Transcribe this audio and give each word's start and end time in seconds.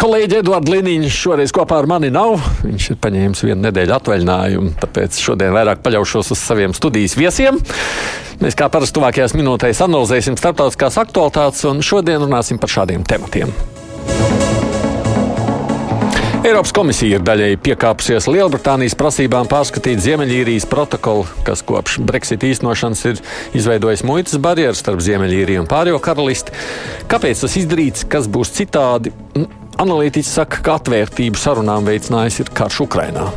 Kolēģi 0.00 0.38
Edvards 0.40 0.70
Liniņš 0.72 1.16
šoreiz 1.24 1.52
kopā 1.54 1.80
ar 1.82 1.88
mani 1.90 2.10
nav. 2.12 2.38
Viņš 2.64 2.88
ir 2.94 2.98
paņēmis 3.02 3.44
vienu 3.46 3.60
nedēļu 3.66 3.94
atvaļinājumu, 3.96 4.72
tāpēc 4.82 5.18
šodien 5.22 5.54
vairāk 5.54 5.82
paļaušos 5.84 6.32
uz 6.34 6.40
saviem 6.40 6.74
studijas 6.76 7.18
viesiem. 7.18 7.60
Mēs 8.42 8.56
kā 8.58 8.70
parasti 8.72 8.96
tuvākajās 8.98 9.36
minūtēs 9.38 9.84
analizēsim 9.84 10.38
starptautiskās 10.40 10.98
aktualitātes 11.02 11.62
un 11.70 11.84
šodien 11.86 12.24
runāsim 12.24 12.58
par 12.62 12.72
šādiem 12.72 13.06
tematiem. 13.06 13.54
Eiropas 16.42 16.72
komisija 16.74 17.20
ir 17.20 17.22
daļēji 17.22 17.60
piekāpusies 17.62 18.26
Lielbritānijas 18.26 18.96
prasībām 18.98 19.46
pārskatīt 19.46 20.02
Ziemeļīrijas 20.02 20.66
protokolu, 20.66 21.28
kas 21.46 21.62
kopš 21.62 22.00
Brexit 22.02 22.42
īstenošanas 22.48 23.04
ir 23.12 23.22
izveidojis 23.54 24.02
muitas 24.02 24.42
barjeras 24.42 24.82
starp 24.82 25.04
Ziemeļīriju 25.06 25.62
un 25.62 25.70
pārējo 25.70 26.02
karalisti. 26.02 26.50
Kāpēc 27.06 27.46
tas 27.46 27.58
izdarīts, 27.62 28.08
kas 28.10 28.26
būs 28.26 28.56
citādi? 28.58 29.14
Analītiķi 29.80 30.28
saka, 30.28 30.60
ka 30.64 30.76
atvērtību 30.80 31.40
sarunām 31.40 31.86
veicinājis 31.88 32.42
ir 32.44 32.50
karš 32.52 32.82
Ukrainā. 32.84 33.28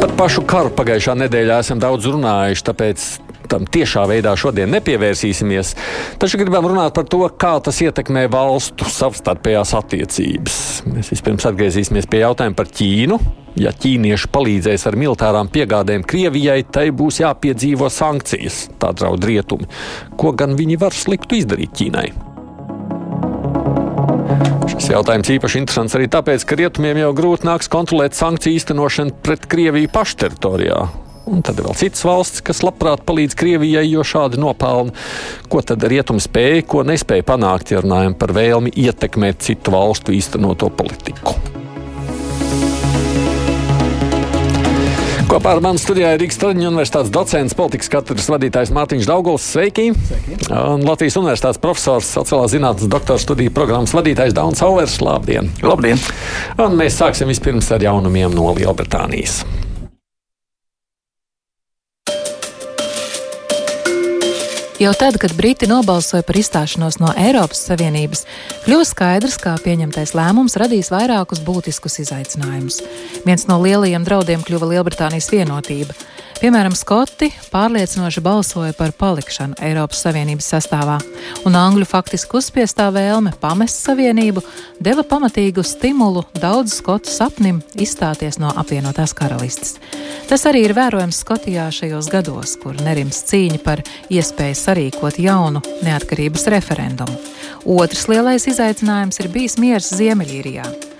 Par 0.00 0.14
pašu 0.18 0.42
karu 0.48 0.72
pagājušā 0.74 1.14
nedēļā 1.20 1.60
esam 1.62 1.78
daudz 1.82 2.08
runājuši, 2.10 2.64
tāpēc 2.66 3.04
tam 3.52 3.66
tiešā 3.68 4.06
veidā 4.08 4.32
šodien 4.38 4.72
nepievērsīsimies. 4.72 5.74
Taču 6.20 6.40
gribam 6.40 6.66
runāt 6.70 6.96
par 6.96 7.06
to, 7.10 7.20
kā 7.38 7.54
tas 7.64 7.78
ietekmē 7.84 8.24
valstu 8.32 8.88
savstarpējās 8.88 9.74
attiecības. 9.78 10.58
Mēs 10.88 11.12
vispirms 11.12 11.46
atgriezīsimies 11.52 12.08
pie 12.10 12.24
jautājuma 12.24 12.58
par 12.58 12.72
Ķīnu. 12.72 13.20
Ja 13.60 13.74
ķīnieši 13.76 14.32
palīdzēs 14.32 14.88
ar 14.88 14.96
militārām 14.96 15.50
piegādēm 15.52 16.06
Krievijai, 16.08 16.62
tai 16.64 16.88
būs 16.96 17.20
jāpiedzīvo 17.20 17.92
sankcijas, 17.92 18.64
tā 18.80 18.94
draud 18.96 19.24
rietumi. 19.28 19.68
Ko 20.16 20.32
gan 20.32 20.56
viņi 20.56 20.80
var 20.80 20.96
sliktu 20.96 21.42
izdarīt 21.42 21.76
Ķīnai? 21.76 22.31
Šis 24.72 24.90
jautājums 24.92 25.30
īpaši 25.34 25.60
interesants 25.62 25.94
arī 25.98 26.08
tāpēc, 26.10 26.44
ka 26.48 26.58
rietumiem 26.58 27.02
jau 27.02 27.12
grūti 27.16 27.48
nāks 27.48 27.70
kontrolēt 27.72 28.18
sankciju 28.18 28.58
īstenošanu 28.58 29.16
pret 29.24 29.46
Krieviju 29.50 29.90
pašteritorijā. 29.92 30.82
Un 31.30 31.42
tad 31.46 31.60
ir 31.60 31.68
vēl 31.68 31.78
citas 31.78 32.02
valsts, 32.06 32.42
kas 32.42 32.64
labprāt 32.66 33.04
palīdz 33.06 33.36
Krievijai, 33.38 33.84
jo 33.92 34.02
šādi 34.06 34.40
nopelni. 34.42 34.94
Ko 35.52 35.62
tad 35.62 35.86
rietumi 35.86 36.22
spēja, 36.22 36.66
ko 36.66 36.82
nespēja 36.86 37.26
panākt, 37.30 37.74
ja 37.74 37.84
runājam 37.84 38.18
par 38.18 38.34
vēlmi 38.34 38.74
ietekmēt 38.82 39.46
citu 39.46 39.76
valstu 39.76 40.16
īstenoto 40.18 40.72
politiku? 40.74 41.38
Kopā 45.32 45.54
ar 45.56 45.62
mani 45.64 45.80
studijā 45.80 46.10
ir 46.12 46.18
Rīgas 46.20 46.36
Traģiņu 46.42 46.66
universitātes 46.68 47.08
docents, 47.08 47.54
politikas 47.56 47.88
katedras 47.94 48.26
vadītājs 48.28 48.72
Mārtiņš 48.76 49.08
Daugovs. 49.08 49.46
Sveiki! 49.54 49.86
Sveiki. 49.96 50.36
Un 50.52 50.84
Latvijas 50.84 51.16
universitātes 51.22 51.62
profesors, 51.62 52.10
sociālās 52.18 52.52
zinātnes 52.52 52.92
doktora 52.92 53.16
studiju 53.22 53.54
programmas 53.56 53.96
vadītājs 53.96 54.36
Dauns 54.36 54.60
Hauvers. 54.60 55.00
Labdien! 55.00 55.48
Labdien! 55.64 56.04
Un 56.60 56.76
mēs 56.76 57.00
sāksim 57.00 57.32
vispirms 57.32 57.72
ar 57.72 57.80
jaunumiem 57.88 58.36
no 58.36 58.52
Lielbritānijas. 58.60 59.40
Jau 64.82 64.90
tad, 64.98 65.14
kad 65.22 65.30
Briti 65.38 65.68
nobalsoja 65.70 66.24
par 66.26 66.34
izstāšanos 66.34 66.96
no 66.98 67.12
Eiropas 67.14 67.60
Savienības, 67.68 68.24
kļuva 68.64 68.86
skaidrs, 68.88 69.36
ka 69.38 69.52
pieņemtais 69.62 70.10
lēmums 70.18 70.56
radīs 70.58 70.90
vairākus 70.90 71.38
būtiskus 71.46 72.00
izaicinājumus. 72.02 72.80
Viens 73.22 73.46
no 73.46 73.60
lielajiem 73.62 74.02
draudiem 74.02 74.42
kļuva 74.42 74.72
Lielbritānijas 74.72 75.30
vienotība. 75.30 75.94
Piemēram, 76.42 76.74
Skoti 76.74 77.28
pārliecinoši 77.52 78.18
balsoja 78.18 78.72
par 78.74 78.90
palikšanu 78.98 79.54
Eiropas 79.62 80.00
Savienības 80.02 80.48
sastāvā, 80.50 80.96
un 81.46 81.54
Angļu 81.54 81.86
faktiski 81.86 82.34
uzspiestā 82.40 82.88
vēlme 82.90 83.30
pamest 83.38 83.78
Savienību 83.86 84.42
deva 84.82 85.04
pamatīgu 85.06 85.62
stimulu 85.62 86.24
daudzu 86.34 86.74
skotu 86.80 87.14
sapnim 87.14 87.62
izstāties 87.78 88.40
no 88.42 88.50
apvienotās 88.58 89.14
karalistes. 89.14 89.76
Tas 90.26 90.42
arī 90.50 90.64
ir 90.66 90.74
vērojams 90.74 91.22
Skotijā 91.22 91.70
šajos 91.70 92.10
gados, 92.10 92.58
kur 92.58 92.74
nerims 92.82 93.22
cīņa 93.30 93.62
par 93.62 93.86
iespēju 94.10 94.58
sarīkot 94.58 95.22
jaunu 95.22 95.62
neatkarības 95.86 96.50
referendumu. 96.56 97.20
Otrs 97.70 98.08
lielais 98.10 98.50
izaicinājums 98.50 99.22
ir 99.22 99.30
bijis 99.30 99.62
miers 99.62 99.94
Ziemeļīrijā. 99.94 100.91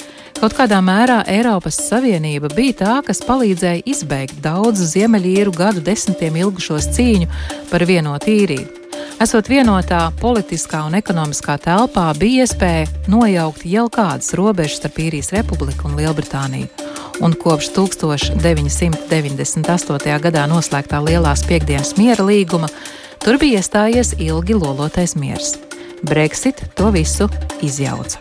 Kaut 0.42 0.56
kādā 0.58 0.80
mērā 0.82 1.20
Eiropas 1.30 1.76
Savienība 1.86 2.48
bija 2.50 2.74
tā, 2.80 2.94
kas 3.06 3.20
palīdzēja 3.22 3.84
izbeigt 3.86 4.40
daudzu 4.42 4.82
ziemeļīru 4.90 5.52
gadu 5.54 5.78
desmitiem 5.86 6.34
ilgušos 6.40 6.88
cīņu 6.96 7.28
par 7.70 7.84
vienotu 7.86 8.26
īriju. 8.32 8.66
Esot 9.22 9.46
vienotā 9.46 10.10
politiskā 10.18 10.82
un 10.88 10.98
ekonomiskā 10.98 11.54
telpā, 11.62 12.10
bija 12.18 12.42
iespēja 12.42 12.90
nojaukt 13.12 13.62
jau 13.70 13.86
kādas 13.94 14.34
robežas 14.34 14.80
starp 14.80 14.98
īrijas 15.04 15.30
republiku 15.36 15.86
un 15.86 15.94
Lielbritāniju. 16.00 16.66
Un 17.22 17.30
kopš 17.38 17.70
1998. 17.78 20.18
gadā 20.26 20.42
noslēgtā 20.50 20.98
Lielās 21.06 21.46
piekdienas 21.46 21.94
miera 22.00 22.22
līguma, 22.26 22.66
tur 23.22 23.38
bija 23.38 23.62
iestājies 23.62 24.18
ilgi 24.18 24.58
lolotais 24.58 25.14
miers. 25.14 25.54
Brexit 26.02 26.66
to 26.74 26.90
visu 26.90 27.30
izjauca. 27.62 28.18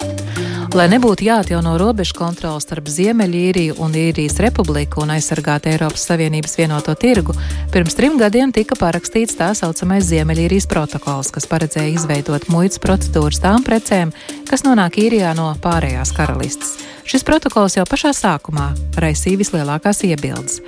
Lai 0.71 0.85
nebūtu 0.87 1.25
jāatjauno 1.25 1.73
robežu 1.75 2.15
kontrole 2.15 2.61
starp 2.63 2.85
Ziemeļīriju 2.87 3.73
un 3.83 3.91
Īrijas 3.91 4.37
republiku 4.39 5.01
un 5.03 5.09
aizsargātu 5.11 5.67
Eiropas 5.67 6.05
Savienības 6.07 6.55
vienoto 6.55 6.95
tirgu, 6.95 7.35
pirms 7.73 7.97
trim 7.97 8.15
gadiem 8.15 8.53
tika 8.55 8.77
parakstīts 8.79 9.35
tā 9.35 9.49
saucamais 9.57 10.07
Ziemeļīrijas 10.07 10.69
protokols, 10.71 11.33
kas 11.35 11.49
paredzēja 11.51 11.91
izveidot 11.97 12.47
muitas 12.47 12.79
procedūras 12.79 13.41
tām 13.43 13.67
precēm, 13.67 14.15
kas 14.47 14.63
nonāk 14.63 14.95
īrijā 15.03 15.33
no 15.35 15.49
pārējās 15.59 16.15
karalistes. 16.15 16.77
Šis 17.03 17.27
protokols 17.27 17.75
jau 17.75 17.83
pašā 17.91 18.15
sākumā 18.15 18.71
raisīja 18.95 19.43
vislielākās 19.43 20.05
iebildes. 20.07 20.61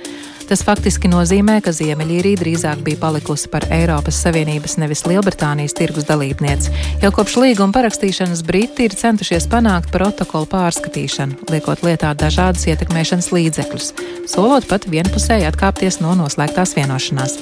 Tas 0.44 0.60
faktiski 0.60 1.08
nozīmē, 1.08 1.56
ka 1.64 1.72
Ziemeļīrija 1.72 2.36
drīzāk 2.42 2.82
bija 2.84 3.00
palikusi 3.00 3.48
par 3.48 3.64
Eiropas 3.72 4.18
Savienības 4.26 4.76
nevis 4.82 5.04
Lielbritānijas 5.08 5.72
tirgus 5.78 6.04
dalībnieci. 6.04 6.72
Jau 7.00 7.10
kopš 7.16 7.38
līguma 7.40 7.72
parakstīšanas 7.72 8.44
Briti 8.44 8.84
ir 8.84 8.96
centušies 8.98 9.48
panākt 9.48 9.88
protokolu 9.94 10.48
pārskatīšanu, 10.52 11.48
liekot 11.48 11.80
lietā 11.86 12.12
dažādas 12.20 12.66
ietekmēšanas 12.68 13.30
līdzekļus, 13.32 13.88
solot 14.34 14.68
pat 14.68 14.84
vienpusēji 14.92 15.48
atkāpties 15.48 16.02
no 16.04 16.12
noslēgtās 16.20 16.76
vienošanās. 16.76 17.38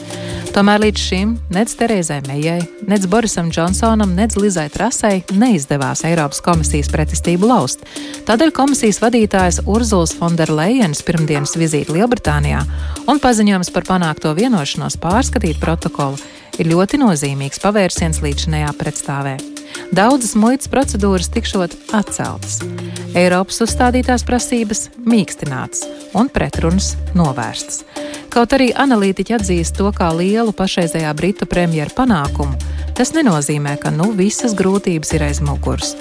Tomēr 0.52 0.82
līdz 0.84 1.00
šim 1.00 1.30
nec 1.50 1.72
Terezai 1.80 2.20
Mejai, 2.26 2.58
nec 2.84 3.06
Borisam 3.08 3.48
Džonsonam, 3.50 4.12
nec 4.14 4.36
Lizai 4.36 4.66
Trasai 4.70 5.22
neizdevās 5.32 6.04
Eiropas 6.04 6.42
komisijas 6.44 6.90
pretestību 6.92 7.48
laust. 7.48 7.86
Tādēļ 8.28 8.52
komisijas 8.54 9.00
vadītājs 9.00 9.62
Urzuls 9.64 10.12
Fonderlejens 10.18 11.00
pirmdienas 11.08 11.56
vizīte 11.56 11.96
Lielbritānijā 11.96 12.60
un 13.08 13.20
paziņojums 13.22 13.72
par 13.74 13.86
panākto 13.88 14.34
vienošanos 14.38 14.98
pārskatīt 15.02 15.60
protokolu 15.62 16.20
ir 16.60 16.68
ļoti 16.72 17.00
nozīmīgs 17.00 17.62
pavērsiens 17.62 18.20
līdzinējā 18.24 18.72
pretstāvē. 18.78 19.36
Daudzas 19.92 20.34
muitas 20.36 20.68
procedūras 20.72 21.30
tikšot 21.32 21.74
atceltas, 21.96 22.60
Eiropas 23.16 23.60
uzstādītās 23.64 24.24
prasības 24.24 24.86
mīkstinātas 25.04 25.84
un 26.16 26.28
pretrunas 26.32 26.94
novērstas. 27.16 27.82
Kaut 28.32 28.52
arī 28.56 28.70
analītiķi 28.72 29.36
atzīst 29.36 29.76
to 29.76 29.90
kā 29.96 30.08
lielu 30.16 30.52
pašreizējā 30.56 31.12
Britu 31.16 31.48
premjeru 31.48 31.92
panākumu, 31.96 32.56
tas 32.96 33.12
nenozīmē, 33.16 33.76
ka 33.80 33.92
nu 33.92 34.10
visas 34.16 34.56
grūtības 34.56 35.12
ir 35.16 35.26
aiz 35.28 35.42
muguras. 35.44 35.92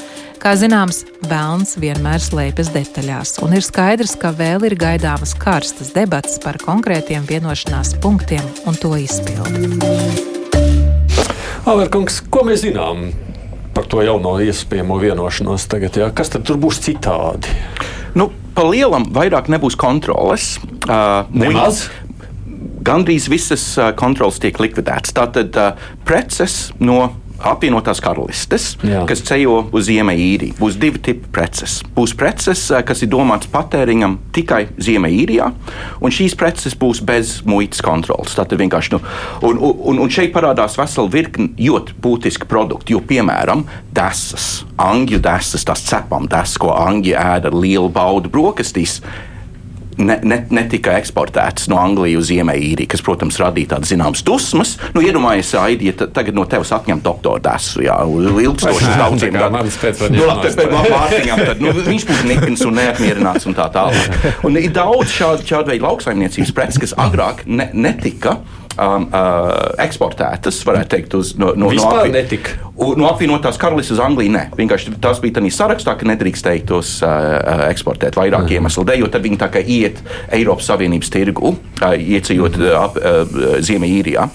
Kā 0.41 0.55
zināms, 0.57 1.03
vēlns 1.29 1.75
vienmēr 1.77 2.17
slēpjas 2.17 2.71
detaļās, 2.73 3.35
un 3.45 3.51
ir 3.53 3.61
skaidrs, 3.61 4.15
ka 4.17 4.31
vēl 4.33 4.63
ir 4.71 4.73
gaidāmas 4.73 5.35
karstas 5.37 5.91
debatas 5.93 6.39
par 6.41 6.57
konkrētiem 6.57 7.27
vienošanās 7.29 7.91
punktiem 8.01 8.41
un 8.65 8.79
to 8.81 8.95
izpildi. 8.97 9.69
Averkungs, 11.69 12.23
ko 12.33 12.41
mēs 12.49 12.65
zinām 12.65 13.11
par 13.75 13.85
to 13.85 14.01
jauno 14.01 14.33
iespējamo 14.41 14.97
vienošanos 15.03 15.69
tagad? 15.69 16.01
Jā? 16.01 16.09
Kas 16.09 16.33
tad 16.33 16.49
tur 16.49 16.57
būs 16.57 16.81
citādi? 16.89 17.53
Nu, 18.17 18.31
pa 18.57 18.65
lielam 18.65 19.11
vairāk 19.13 19.45
nebūs 19.53 19.77
kontroles. 19.77 20.55
Uh, 20.89 21.29
Nemaz? 21.37 21.85
Gandrīz 22.81 23.29
visas 23.29 23.75
uh, 23.77 23.93
kontrolas 23.93 24.41
tiek 24.41 24.57
likvidētas. 24.57 25.13
Tātad 25.13 25.53
uh, 25.53 25.91
preces 26.01 26.71
no 26.81 27.11
apvienotās 27.47 28.01
karalistes, 28.03 28.75
Jā. 28.85 29.03
kas 29.09 29.23
ceļo 29.27 29.57
uz 29.75 29.87
Ziemeļīriju. 29.89 30.57
Būs 30.59 30.77
divi 30.81 31.01
tipi 31.03 31.31
preces. 31.33 31.79
Būs 31.95 32.13
preces, 32.17 32.63
eh, 32.71 32.83
kas 32.87 33.03
ir 33.03 33.11
domātas 33.11 33.49
patēriņam 33.51 34.17
tikai 34.35 34.67
Ziemeļīrijā, 34.77 35.51
un 36.01 36.11
šīs 36.11 36.35
preces 36.37 36.75
būs 36.75 37.01
bez 37.05 37.41
muitas 37.45 37.81
kontrolas. 37.81 38.35
Tātad 38.37 38.59
vienkārši, 38.61 38.93
nu, 38.95 39.01
un, 39.47 39.57
un, 39.57 39.99
un 40.05 40.09
šeit 40.09 40.33
parādās 40.33 40.77
vesela 40.79 41.09
virkne 41.11 41.51
ļoti 41.57 41.97
būtiski 42.01 42.47
produkti, 42.47 42.93
jo, 42.95 43.01
piemēram, 43.01 43.65
desas, 43.93 44.63
angļu 44.77 45.21
desas, 45.21 45.65
tās 45.67 45.83
cepam 45.87 46.27
desas, 46.31 46.57
ko 46.61 46.73
angļi 46.75 47.17
ēda 47.17 47.51
ar 47.51 47.57
lielu 47.57 47.89
baudu 47.89 48.31
brokastīs 48.31 49.01
ne, 49.97 50.19
ne, 50.23 50.37
netika 50.53 50.93
eksportētas 50.99 51.67
no 51.71 51.79
Anglijas 51.81 52.21
uz 52.21 52.29
Ziemeļīriju, 52.31 52.89
kas, 52.91 53.03
protams, 53.05 53.39
radīja 53.41 53.73
tādas 53.75 53.91
zināmas 53.91 54.23
dusmas. 54.27 54.75
Nu, 54.95 55.03
Iedomājieties, 55.05 55.53
Aidi, 55.61 55.89
ja 55.91 55.95
ta- 55.97 56.07
tagad 56.07 56.37
no 56.37 56.45
tevis 56.45 56.71
atņem 56.75 57.01
doktora 57.03 57.41
desu, 57.51 57.81
jā, 57.85 57.97
ilgstošas 58.45 58.97
daudziem 59.01 59.35
pēcvaņiem 59.81 60.21
Nu, 61.41 61.45
tad 61.51 61.61
nu, 61.61 61.73
viņš 61.91 62.07
būs 62.09 62.23
nikns 62.29 62.65
un 62.67 62.79
neapmierināts 62.79 63.47
un 63.49 63.57
tā 63.57 63.67
tālāk. 63.73 64.31
Un 64.47 64.57
ir 64.57 64.71
daudz 64.75 65.11
šādu, 65.11 65.45
šādu 65.47 65.73
veidu 65.73 65.87
lauksaimniecības 65.87 66.55
preces, 66.55 66.81
kas 66.85 66.95
agrāk 66.97 67.45
ne, 67.45 67.69
netika. 67.73 68.39
Um, 68.81 69.03
uh, 69.13 69.75
eksportētas, 69.77 70.57
varētu 70.65 70.89
teikt, 70.89 71.13
uz, 71.13 71.35
no, 71.37 71.51
no, 71.53 71.67
Vispār 71.69 72.07
apvi- 72.07 72.13
netika? 72.15 72.49
U- 72.81 72.95
No 72.97 73.05
apvienotās 73.11 73.59
karalistes 73.61 73.93
uz 73.93 73.99
Angliju. 74.01 74.31
Nē, 74.33 74.47
vienkārši 74.57 74.95
tas 74.99 75.19
bija 75.21 75.35
tādā 75.37 75.51
sarakstā, 75.53 75.93
ka 75.99 76.07
nedrīkstēja 76.09 76.65
tos 76.65 76.95
uh, 77.05 77.67
eksportēt 77.69 78.17
vairāk 78.17 78.47
Mhm. 78.47 78.55
iemeslu 78.57 78.83
dēļ, 78.89 78.99
jo 79.03 79.07
tad 79.13 79.21
viņi 79.21 79.37
tā 79.37 79.49
kā 79.53 79.61
iet 79.61 80.01
Eiropas 80.33 80.65
Savienības 80.71 81.13
tirgu, 81.13 81.53
uh, 81.53 81.70
iecījot 81.97 82.59
uh, 82.61 82.69
ap, 82.83 82.97
uh, 83.01 83.57
Ziemeļīrijā. 83.65 84.27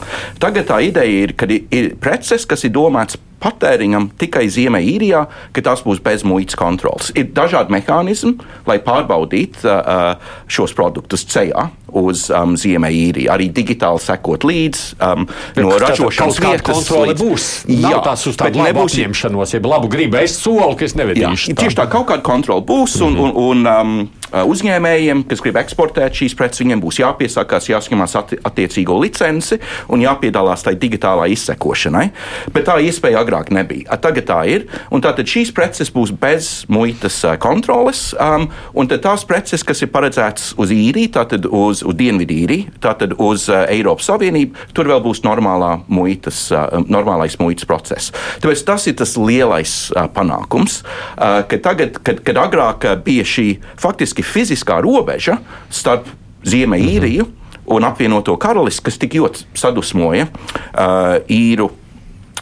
Tagad 0.42 0.66
tā 0.72 0.80
ideja 0.86 1.22
ir, 1.26 1.36
ka 1.38 1.46
ir, 1.50 1.94
preces, 2.02 2.46
kas 2.48 2.64
ir 2.66 2.74
domāts 2.74 3.18
patēriņam 3.42 4.08
tikai 4.18 4.46
Ziemeļīrijā, 4.50 5.18
ka 5.54 5.62
tās 5.62 5.82
būs 5.84 6.00
bez 6.02 6.24
muitas 6.26 6.56
kontrolas. 6.58 7.10
Ir 7.14 7.28
dažādi 7.36 7.74
mehānismi, 7.76 8.38
lai 8.66 8.78
pārbaudītu 8.82 9.68
uh, 9.68 10.16
šos 10.50 10.72
produktus 10.76 11.26
ceļā 11.28 11.66
uz 11.96 12.26
um, 12.34 12.56
Ziemeļīriju. 12.58 13.28
Arī 13.32 13.50
digitāli 13.54 14.00
sekot 14.02 14.44
līdzi 14.48 14.96
um, 15.04 15.28
no 15.60 15.76
ražošanas 15.80 16.40
vietas. 16.42 16.64
kontrole 16.66 17.12
līdz- 17.12 17.22
būs. 17.22 17.46
Nav 17.76 17.92
Jā, 17.92 18.00
tās 18.08 18.26
uz 18.32 18.36
tādu 18.40 18.64
nebūs- 18.64 18.96
apņemšanos, 18.96 19.54
ja 19.54 19.60
labu 19.68 19.92
gribu. 19.92 20.16
Es 20.20 20.38
solu, 20.40 20.72
ka 20.76 20.88
es 20.88 20.96
Jā, 20.96 21.02
nevedīšu. 21.04 21.54
tieši 21.60 21.76
tā, 21.78 21.86
kaut 21.92 22.08
kāda 22.10 22.24
kontrola 22.26 22.64
būs, 22.66 22.96
un, 23.04 23.16
un, 23.20 23.36
un 23.36 23.66
um, 23.70 23.96
uzņēmējiem, 24.32 25.24
kas 25.30 25.42
grib 25.44 25.58
eksportēt 25.60 26.16
šīs 26.22 26.34
preces, 26.38 26.62
viņiem 26.64 26.82
būs 26.82 27.00
jāpiesakās, 27.02 27.70
jāsaņemās 27.70 28.16
atti- 28.18 28.40
attiecīgo 28.46 28.98
licenci 29.02 29.60
un 29.92 30.02
jāpiedalās 30.04 30.64
tajā 30.66 30.80
digitālā 30.82 31.28
izsekošanai. 31.34 32.10
Bet 32.54 32.68
tā 32.68 32.78
iespēja 32.82 33.22
agrāk 33.22 33.52
nebija. 33.54 33.90
A, 33.92 34.00
Tagad 34.06 34.26
tā 34.28 34.38
ir, 34.46 34.66
tātad 35.02 35.26
šīs 35.26 35.50
preces 35.54 35.90
būs 35.90 36.12
bez 36.14 36.64
muitas 36.70 37.18
kontroles, 37.42 38.12
um, 38.22 38.46
un 38.74 38.88
tās 38.88 39.24
preces, 39.26 39.64
kas 39.66 39.82
ir 39.82 39.90
paredzētas 39.90 40.52
uz 40.62 40.70
īriju, 40.70 41.10
tātad 41.16 41.48
uz, 41.50 41.82
uz 41.82 41.96
Dienvidīriju, 41.96 42.76
tātad 42.82 43.16
uz 43.18 43.48
uh, 43.50 43.64
Eiropas 43.72 44.06
Savienību, 44.10 44.54
tur 44.76 44.90
vēl 44.92 45.02
būs 45.02 45.24
normālā 45.26 45.72
muitas, 45.88 46.44
uh, 46.54 46.78
normālais 46.86 47.38
muitas 47.42 47.66
process. 47.68 48.12
Tāpēc 48.42 48.62
tas 48.68 48.86
ir 48.86 48.96
tas 49.00 49.16
lielais 49.18 49.74
uh, 49.90 50.06
panākums, 50.12 50.82
uh, 51.16 51.42
ka 51.48 51.58
tagad, 51.62 51.98
kad, 52.06 52.22
kad 52.26 52.40
agrāk 52.46 52.86
bija 53.06 53.26
šī 53.26 53.48
faktiski 53.80 54.15
fiziskā 54.24 54.80
robeža 54.84 55.38
starp 55.70 56.06
Ziemeļīriju 56.46 57.26
un 57.66 57.84
apvienoto 57.84 58.36
karalisti, 58.38 58.84
kas 58.86 59.00
tik 59.02 59.16
ļoti 59.18 59.48
sadusmoja 59.58 60.28
uh, 60.28 61.16
īru 61.32 61.70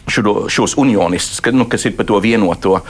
šo, 0.08 0.44
šos 0.52 0.76
unionistus, 0.80 1.40
ka, 1.40 1.52
nu, 1.54 1.66
kas 1.70 1.86
ir 1.88 1.96
par 1.96 2.08
to 2.08 2.20
vienoto 2.20 2.76
uh, 2.76 2.84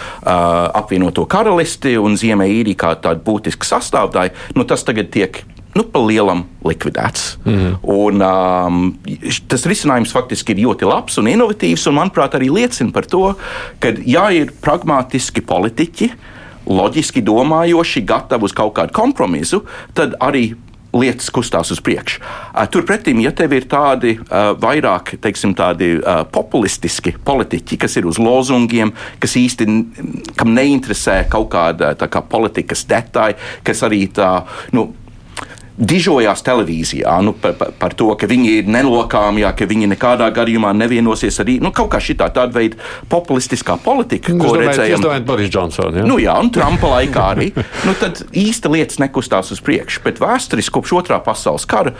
apvienoto 0.75 1.27
karalisti 1.31 1.97
un 2.01 2.19
Ziemeļīriju 2.19 2.81
kā 2.81 2.95
tādu 3.05 3.23
būtisku 3.27 3.69
sastāvdaļu, 3.69 4.55
nu, 4.59 4.67
tas 4.69 4.87
tagad 4.87 5.13
tiek. 5.15 5.45
Nu, 5.75 5.83
pa 5.91 5.99
lielam 5.99 6.45
likvidēts. 6.63 7.39
Mm 7.45 7.55
-hmm. 7.55 7.79
un, 7.83 8.23
um, 8.23 8.99
tas 9.49 9.67
risinājums 9.67 10.13
faktiski 10.15 10.53
ir 10.53 10.67
ļoti 10.67 10.87
labs 10.87 11.19
un 11.19 11.27
inovatīvs, 11.27 11.89
un, 11.91 11.95
manuprāt, 11.99 12.35
arī 12.39 12.51
liecina 12.53 12.93
par 12.95 13.07
to, 13.07 13.35
ka, 13.79 13.91
ja 14.07 14.31
ir 14.31 14.53
pragmatiski 14.61 15.41
politiķi, 15.41 16.11
loģiski 16.67 17.25
domājoši, 17.25 18.05
gatavi 18.09 18.49
uz 18.49 18.55
kaut 18.57 18.77
kādu 18.79 18.95
kompromisu, 18.97 19.65
tad 19.97 20.17
arī 20.23 20.53
lietas 20.95 21.31
kustās 21.35 21.73
uz 21.75 21.81
priekšu. 21.83 22.23
Turpretī, 22.71 23.15
ja 23.25 23.33
tev 23.35 23.55
ir 23.57 23.67
tādi 23.71 24.15
vairāk 24.63 25.17
teiksim, 25.23 25.55
tādi, 25.59 25.97
populistiski 26.35 27.17
politiķi, 27.25 27.79
kas 27.83 27.99
ir 27.99 28.07
uz 28.07 28.21
lozungiem, 28.23 28.95
kas 29.23 29.35
īsti 29.41 29.67
neinteresē 30.47 31.25
kaut 31.33 31.51
kāda 31.55 31.95
kā 31.99 32.23
politikas 32.23 32.87
detaļa, 32.91 33.41
kas 33.67 33.83
arī 33.87 34.05
tā. 34.15 34.37
Nu, 34.77 34.93
dižojās 35.75 36.43
televīzijā 36.47 37.15
nu, 37.27 37.33
par, 37.35 37.57
par, 37.59 37.73
par 37.79 37.95
to, 37.99 38.07
ka 38.19 38.29
viņi 38.31 38.51
ir 38.61 38.69
nelokāmi, 38.71 39.43
jā, 39.43 39.51
ka 39.59 39.67
viņi 39.67 39.89
nekādā 39.91 40.29
gadījumā 40.35 40.71
nevienosies 40.79 41.41
arī 41.43 41.57
nu, 41.63 41.73
kaut 41.75 41.91
kā 41.95 41.99
šī 41.99 42.15
tāda 42.21 42.47
veida 42.55 42.79
populistiskā 43.11 43.75
politika, 43.83 44.31
Jūs 44.31 44.39
ko 44.39 44.53
domājat, 44.53 44.69
jūs 44.69 44.79
redzējām. 44.79 45.03
domājat 45.03 45.27
Boris 45.27 45.51
Džonsons. 45.51 45.99
Ja? 45.99 46.07
Nu, 46.07 46.21
jā, 46.23 46.37
un 46.39 46.53
Trumpa 46.55 46.93
laikā 46.95 47.27
arī. 47.35 47.51
Nu, 47.89 47.97
tad 47.99 48.23
īsti 48.31 48.71
lietas 48.71 49.03
nekustās 49.03 49.51
uz 49.51 49.63
priekšu. 49.67 50.05
Bet 50.07 50.23
vēsturiski 50.23 50.77
kopš 50.79 50.95
otrā 51.03 51.19
pasaules 51.27 51.67
kara 51.67 51.97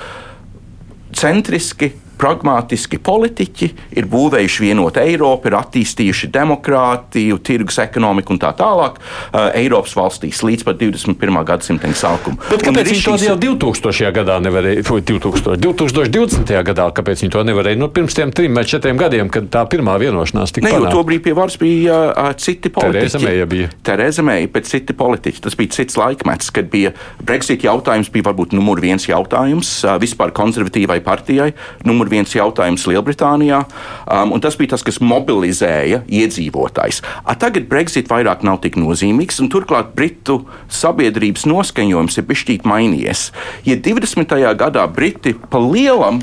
centriski, 1.15 1.91
pragmatiski 2.25 2.99
politiķi 3.05 3.69
ir 4.01 4.07
būvējuši 4.09 4.65
vienotu 4.65 5.03
Eiropu, 5.03 5.51
ir 5.51 5.57
attīstījuši 5.59 6.31
demokrātiju, 6.33 7.37
tirgus 7.45 7.79
ekonomiku 7.83 8.33
un 8.35 8.41
tā 8.41 8.53
tālāk 8.57 8.97
uh, 9.01 9.51
Eiropas 9.59 9.93
valstīs 9.99 10.41
līdz 10.47 10.65
pat 10.65 10.81
21. 10.81 11.41
gadsimta 11.49 11.91
sākumam. 11.95 12.39
Kāpēc 12.49 12.89
viņi 12.89 13.03
to 13.05 13.17
šīs- 13.19 13.27
jau 13.29 13.37
2000. 13.43 14.11
gadā 14.17 14.39
nevarēja, 14.43 14.85
vai 14.89 15.01
2000, 15.05 15.59
2020. 15.61 16.55
gadā, 16.71 16.87
kāpēc 16.97 17.25
viņi 17.25 17.33
to 17.35 17.43
nevarēja? 17.45 17.79
Nu, 17.81 17.89
pirms 17.93 18.17
tiem 18.17 18.33
trim 18.35 18.55
vai 18.57 18.65
četriem 18.69 18.97
gadiem, 19.01 19.29
kad 19.33 19.51
tā 19.53 19.65
pirmā 19.71 19.97
vienošanās 20.01 20.53
tika 20.55 20.69
Ne, 20.69 20.73
jo 20.73 20.81
panākta. 20.85 20.95
tobrīd 20.97 21.23
pie 21.27 21.35
varas 21.37 21.59
bija 21.61 21.99
uh, 22.15 22.33
citi 22.41 22.71
politiķi. 22.73 23.05
Tereza 23.05 23.21
Meija 23.25 23.47
bija. 23.51 23.69
Tereza 23.85 24.23
Meija, 24.25 24.49
bet 24.55 24.71
citi 24.71 24.97
politiķi. 24.97 25.43
Tas 25.45 25.57
bija 25.61 25.75
cits 25.77 25.99
laikmets, 26.01 26.51
kad 26.55 26.71
bija 26.73 26.95
Brexit 27.21 27.65
jautājums, 27.67 28.09
bija 28.15 28.31
varbūt 28.31 28.55
numur 28.57 28.81
viens 28.81 29.05
jautājums 29.11 29.75
uh, 29.85 29.99
vispār 30.01 30.33
konservatīvai 30.37 31.01
partijai, 31.05 31.51
numur 31.85 32.09
viens 32.15 32.35
jautājums 32.35 32.87
Lielbritānijā. 32.89 33.65
Um, 34.07 34.35
un 34.37 34.43
tas 34.45 34.57
bija 34.59 34.75
tas, 34.75 34.85
kas 34.87 35.01
mobilizēja 35.03 36.05
iedzīvotājs. 36.09 37.03
A, 37.25 37.37
tagad 37.39 37.69
Brexit 37.71 38.11
vairāk 38.13 38.45
nav 38.47 38.61
tik 38.65 38.79
nozīmīgs, 38.81 39.41
un 39.43 39.51
turklāt 39.53 39.93
Britu 39.99 40.43
sabiedrības 40.73 41.49
noskaņojums 41.51 42.21
ir 42.21 42.29
bijis 42.31 42.69
mainījies. 42.69 43.27
Ja 43.67 43.77
20. 43.81 44.39
gadā 44.61 44.87
Briti 44.91 45.35
pa 45.51 45.61
lielam 45.63 46.23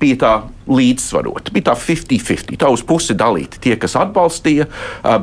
bija 0.00 0.18
tā 0.20 0.32
līdzsvarota, 0.70 1.52
bija 1.54 1.70
tā 1.70 1.74
50-50. 1.78 2.56
Tā 2.60 2.70
uz 2.72 2.82
pusi 2.86 3.16
dalīta 3.18 3.60
tie, 3.62 3.74
kas 3.80 3.96
atbalstīja 4.00 4.66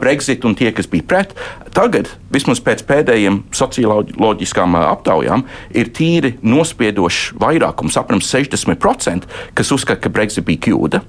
Brexit 0.01 0.46
un 0.48 0.56
tie, 0.58 0.72
kas 0.75 0.90
bija 0.92 1.08
pret. 1.08 1.36
Tagad, 1.75 2.12
vismaz 2.34 2.62
pēc 2.63 2.84
pēdējiem 2.90 3.42
socioloģiskām 3.56 4.78
aptaujām, 4.82 5.46
ir 5.78 5.92
tīri 5.96 6.36
nospiedošs 6.44 7.34
vairākums, 7.42 7.98
apmēram 8.00 8.24
60%, 8.25 9.30
kas 9.58 9.74
uzskata, 9.74 10.04
ka 10.04 10.13
Brexit 10.13 10.48
bija 10.48 10.68
kļūda. 10.68 11.04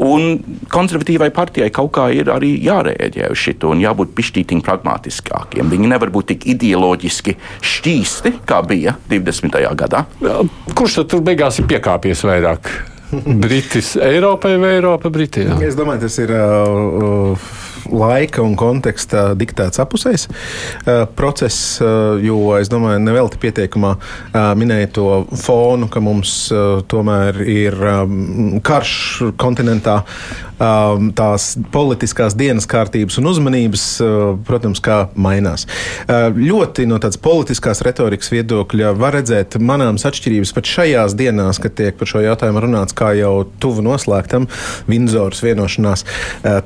Un 0.00 0.38
konservatīvai 0.72 1.28
partijai 1.36 1.68
kaut 1.76 1.90
kā 1.98 2.06
ir 2.16 2.30
arī 2.32 2.54
jārēģē 2.64 3.28
uz 3.34 3.40
šo 3.42 3.72
un 3.74 3.82
jābūt 3.82 4.14
pišķītīgi 4.16 4.64
pragmatiskākiem. 4.64 5.68
Viņi 5.72 5.90
nevar 5.92 6.12
būt 6.14 6.30
tik 6.32 6.46
ideoloģiski 6.54 7.36
šķīsti, 7.60 8.32
kā 8.48 8.62
bija 8.64 8.96
20. 9.10 9.60
gadā. 9.76 10.06
Kurš 10.72 11.02
tad 11.02 11.12
tur 11.12 11.26
beigās 11.26 11.60
ir 11.60 11.68
piekāpies 11.68 12.24
vairāk? 12.24 12.72
Britis 13.42 13.96
Eiropai 13.96 14.56
vai 14.62 14.76
Eiropa 14.78 15.10
Britijai? 15.10 15.58
Es 15.66 15.76
domāju, 15.76 16.06
tas 16.06 16.18
ir 16.22 16.32
uh, 16.32 17.50
laika 17.88 18.44
un 18.44 18.56
konteksta 18.58 19.30
diktēts 19.38 19.80
apusējs 19.82 20.26
uh, 20.30 21.06
process, 21.16 21.78
uh, 21.82 22.18
jo 22.22 22.54
es 22.58 22.70
domāju, 22.72 23.00
nevelti 23.04 23.40
pieteikumā 23.42 23.94
uh, 23.96 24.52
minēja 24.58 24.92
to 24.98 25.08
fonu, 25.40 25.88
ka 25.90 26.02
mums 26.04 26.36
tomēr 26.90 27.40
ir 27.48 27.76
um, 27.94 28.60
karš 28.64 29.32
kontinentā. 29.40 30.00
Um, 30.60 31.06
tās 31.16 31.54
politiskās 31.72 32.34
dienas 32.36 32.66
kārtības 32.68 33.16
un 33.16 33.30
uzmanības, 33.30 33.84
protams, 34.44 34.82
kā 34.84 34.98
mainās. 35.16 35.64
Ļoti 36.36 36.84
no 36.90 36.98
tādas 37.00 37.16
politiskās 37.22 37.80
retorikas 37.86 38.28
viedokļa 38.28 38.90
var 39.00 39.16
redzēt 39.16 39.56
manāmas 39.56 40.04
atšķirības 40.10 40.52
pat 40.52 40.68
šajās 40.68 41.16
dienās, 41.16 41.62
kad 41.64 41.78
tiek 41.78 41.96
par 41.96 42.10
šo 42.12 42.20
jautājumu 42.26 42.60
runāts 42.66 42.96
kā 42.96 43.14
jau 43.16 43.46
tuvu 43.62 43.86
noslēgtam 43.86 44.50
Vindzoras 44.90 45.40
vienošanās. 45.46 46.04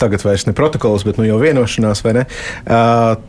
Tagad 0.02 0.26
vairs 0.26 0.48
ne 0.48 0.56
protokols, 0.58 1.03
bet 1.06 1.20
nu 1.20 1.26
jau 1.28 1.38
vienošanās, 1.42 2.02
vai 2.04 2.14
ne? 2.18 2.24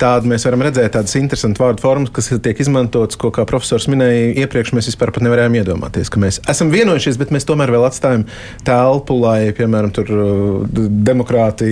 Tādu 0.01 0.31
mēs 0.31 0.45
varam 0.47 0.65
redzēt 0.65 0.95
tādas 0.95 1.15
interesantas 1.19 1.61
vārdu 1.61 1.83
formas, 1.83 2.13
kas 2.15 2.31
tiek 2.43 2.59
izmantotas, 2.61 3.19
ko, 3.19 3.31
kā 3.35 3.45
profesors 3.49 3.87
minēja 3.91 4.33
iepriekš, 4.45 4.73
mēs 4.75 4.89
vispār 4.91 5.13
pat 5.15 5.25
nevarējām 5.25 5.59
iedomāties, 5.61 6.11
ka 6.13 6.21
mēs 6.21 6.41
esam 6.51 6.71
vienojušies, 6.73 7.19
bet 7.21 7.33
mēs 7.35 7.47
tomēr 7.47 7.73
vēl 7.75 7.87
atstājam 7.87 8.25
telpu, 8.67 9.17
lai, 9.21 9.39
piemēram, 9.55 9.93
tur 9.95 10.11
uh, 10.15 10.85
demokrāti, 11.05 11.69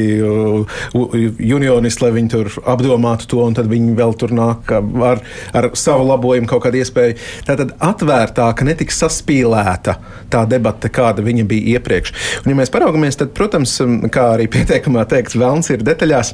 unionisti, 0.94 2.04
lai 2.04 2.12
viņi 2.16 2.34
tur 2.34 2.52
apdomātu 2.70 3.30
to, 3.32 3.42
un 3.46 3.58
tad 3.58 3.70
viņi 3.72 3.96
vēl 3.98 4.16
tur 4.20 4.34
nāk 4.36 4.72
ar, 4.74 5.24
ar 5.56 5.70
savu 5.78 6.08
labojumu 6.10 6.50
kaut 6.50 6.66
kādu 6.68 6.82
iespēju. 6.82 7.18
Tātad 7.48 7.74
atvērtāka, 7.84 8.66
netiks 8.68 9.00
saspīlēta 9.04 9.98
tā 10.34 10.44
debata, 10.50 10.92
kāda 10.94 11.24
viņa 11.26 11.46
bija 11.50 11.78
iepriekš. 11.78 12.14
Un, 12.44 12.54
ja 12.54 12.58
mēs 12.58 12.72
paraugamies, 12.74 13.18
tad, 13.20 13.34
protams, 13.38 13.76
kā 14.14 14.28
arī 14.38 14.50
pieteikumā 14.52 15.06
teikts, 15.10 15.38
vēlns 15.40 15.72
ir 15.74 15.86
detaļās. 15.94 16.34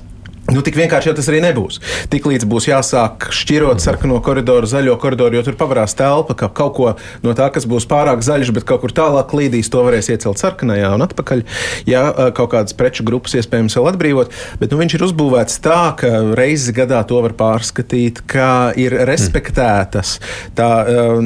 Nu, 0.50 0.64
tik 0.66 0.78
vienkārši 0.80 1.12
jau 1.12 1.16
tas 1.18 1.28
arī 1.30 1.42
nebūs. 1.44 1.78
Tiklīdz 2.10 2.48
būs 2.50 2.70
jāsāk 2.70 3.28
šķirot 3.36 3.84
sarkano 3.84 4.18
koridoru, 4.26 4.70
zaļo 4.70 4.96
koridoru, 5.02 5.38
jo 5.38 5.46
tur 5.46 5.58
pavarās 5.60 5.94
telpa, 5.98 6.34
ka 6.38 6.50
kaut 6.56 6.74
ko 6.78 6.94
no 7.26 7.36
tā, 7.38 7.50
kas 7.54 7.68
būs 7.70 7.86
pārāk 7.90 8.24
zaļš, 8.26 8.54
bet 8.56 8.66
kaut 8.70 8.82
kur 8.84 8.94
tālāk 8.96 9.30
klīdīs, 9.30 9.70
to 9.70 9.84
varēs 9.86 10.10
iecelt 10.14 10.42
sarkanajā 10.42 10.90
un 10.96 11.06
atpakaļ. 11.06 11.44
Jā, 11.90 12.04
kaut 12.38 12.54
kādas 12.56 12.78
preču 12.78 13.06
grupas 13.06 13.38
iespējams 13.38 13.78
vēl 13.78 13.92
atbrīvot, 13.92 14.34
bet 14.62 14.74
nu, 14.74 14.82
viņš 14.82 14.98
ir 14.98 15.06
uzbūvēts 15.10 15.62
tā, 15.66 15.80
ka 16.00 16.14
reizi 16.40 16.74
gadā 16.76 17.04
to 17.10 17.22
var 17.26 17.36
pārskatīt, 17.38 18.24
ka 18.30 18.50
ir 18.80 18.96
respektētas 19.10 20.18
tā 20.58 20.70
uh, 20.82 21.20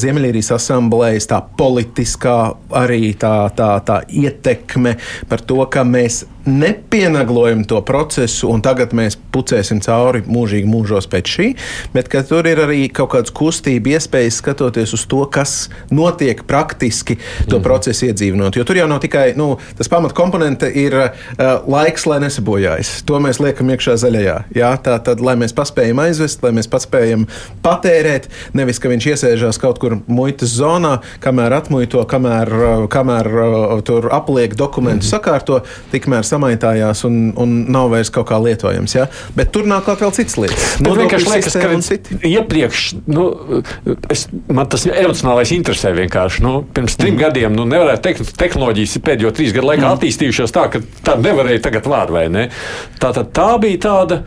Ziemeļīrijas 0.00 0.54
asamblējas, 0.58 1.30
tā 1.30 1.42
politiskā 1.58 2.38
arī 2.82 3.12
tā, 3.20 3.36
tā, 3.56 3.76
tā 3.86 4.02
ietekme 4.10 4.96
par 5.30 5.44
to, 5.46 5.62
ka 5.70 5.86
mēs 5.86 6.24
nepienaglojam 6.46 7.64
to 7.66 7.80
procesu, 7.82 8.48
un 8.56 8.64
tagad 8.64 8.94
mēs 8.96 9.18
pucēsim 9.34 9.82
cauri 9.84 10.22
mūžīgi 10.26 10.68
mūžos 10.70 11.08
pēc 11.12 11.32
šī, 11.36 11.48
bet 11.94 12.10
tur 12.28 12.48
ir 12.48 12.60
arī 12.64 12.86
kaut 12.92 13.12
kādas 13.14 13.34
kustība, 13.36 13.96
iespējas 13.96 14.40
skatoties 14.40 14.94
uz 14.96 15.04
to, 15.10 15.22
kas 15.32 15.68
notiek 15.94 16.42
praktiski 16.48 17.18
to 17.46 17.58
mm. 17.58 17.64
procesu 17.64 18.08
iedzīvinot. 18.10 18.56
Jo 18.56 18.64
tur 18.66 18.80
jau 18.80 18.88
nav 18.90 19.02
tikai 19.04 19.28
nu, 19.38 19.54
tas 19.78 19.90
pamatkomponente, 19.92 20.70
ir 20.76 20.96
uh, 20.96 21.10
laiks, 21.68 22.06
lai 22.08 22.18
nesabojājas. 22.24 23.02
To 23.08 23.20
mēs 23.22 23.40
liekam 23.42 23.70
iekšā 23.74 23.96
zaļajā. 24.02 24.36
Jā, 24.56 24.72
tā 24.82 24.96
tad, 25.04 25.22
lai 25.24 25.36
mēs 25.38 25.54
paspējam 25.56 26.00
aizvest, 26.06 26.42
lai 26.44 26.52
mēs 26.56 26.70
paspējam 26.72 27.26
patērēt, 27.64 28.28
nevis 28.56 28.80
ka 28.82 28.90
viņš 28.92 29.10
iesēžās 29.12 29.60
kaut 29.62 29.80
kur 29.82 29.98
muitas 30.06 30.54
zonā, 30.56 30.96
kamēr 31.24 31.58
atmuito, 31.58 32.04
kamēr, 32.08 32.52
uh, 32.56 32.86
kamēr 32.92 33.30
uh, 33.32 33.76
tur 33.86 34.10
apliek 34.14 34.56
dokumentu 34.58 35.04
mm. 35.04 35.10
sakārto, 35.10 35.60
tikmēr 35.92 36.26
samaitājās 36.26 37.04
un, 37.08 37.30
un 37.36 37.56
nav 37.72 37.92
vairs 37.94 38.12
kaut 38.14 38.30
kā 38.30 38.40
lietojams. 38.46 38.96
Ja? 38.96 39.06
Bet 39.36 39.52
tur 39.54 39.68
nāk 39.68 39.88
vēl 39.90 40.14
citas 40.16 40.38
lietas. 40.40 40.66
Man 40.84 40.98
vienkārši 41.02 41.32
liekas, 41.32 41.58
ka 41.60 42.26
iepriekš 42.30 42.86
nu, 43.10 43.26
es, 44.12 44.26
man 44.46 44.70
tas 44.72 44.86
emocionālais 44.88 45.52
interesē 45.56 45.92
vienkārši. 45.96 46.44
Nu, 46.46 46.60
pirms 46.76 46.98
trim 47.00 47.16
mm. 47.16 47.22
gadiem 47.24 47.56
nu, 47.56 47.66
nevarētu 47.68 48.04
teikt, 48.06 48.24
ka 48.24 48.40
tehnoloģijas 48.46 48.96
ir 48.98 49.06
pēdējo 49.06 49.34
trīs 49.36 49.54
gadu 49.56 49.70
laikā 49.70 49.84
mm. 49.84 49.98
attīstījušās 49.98 50.56
tā, 50.56 50.66
ka 50.72 50.82
tā 51.06 51.16
nevarēja 51.20 51.66
tagad 51.68 51.88
vārdu 51.90 52.18
vai 52.18 52.26
ne. 52.32 52.48
Tā, 53.00 53.12
tā, 53.16 53.26
tā 53.26 53.52
bija 53.62 53.84
tāda. 53.88 54.22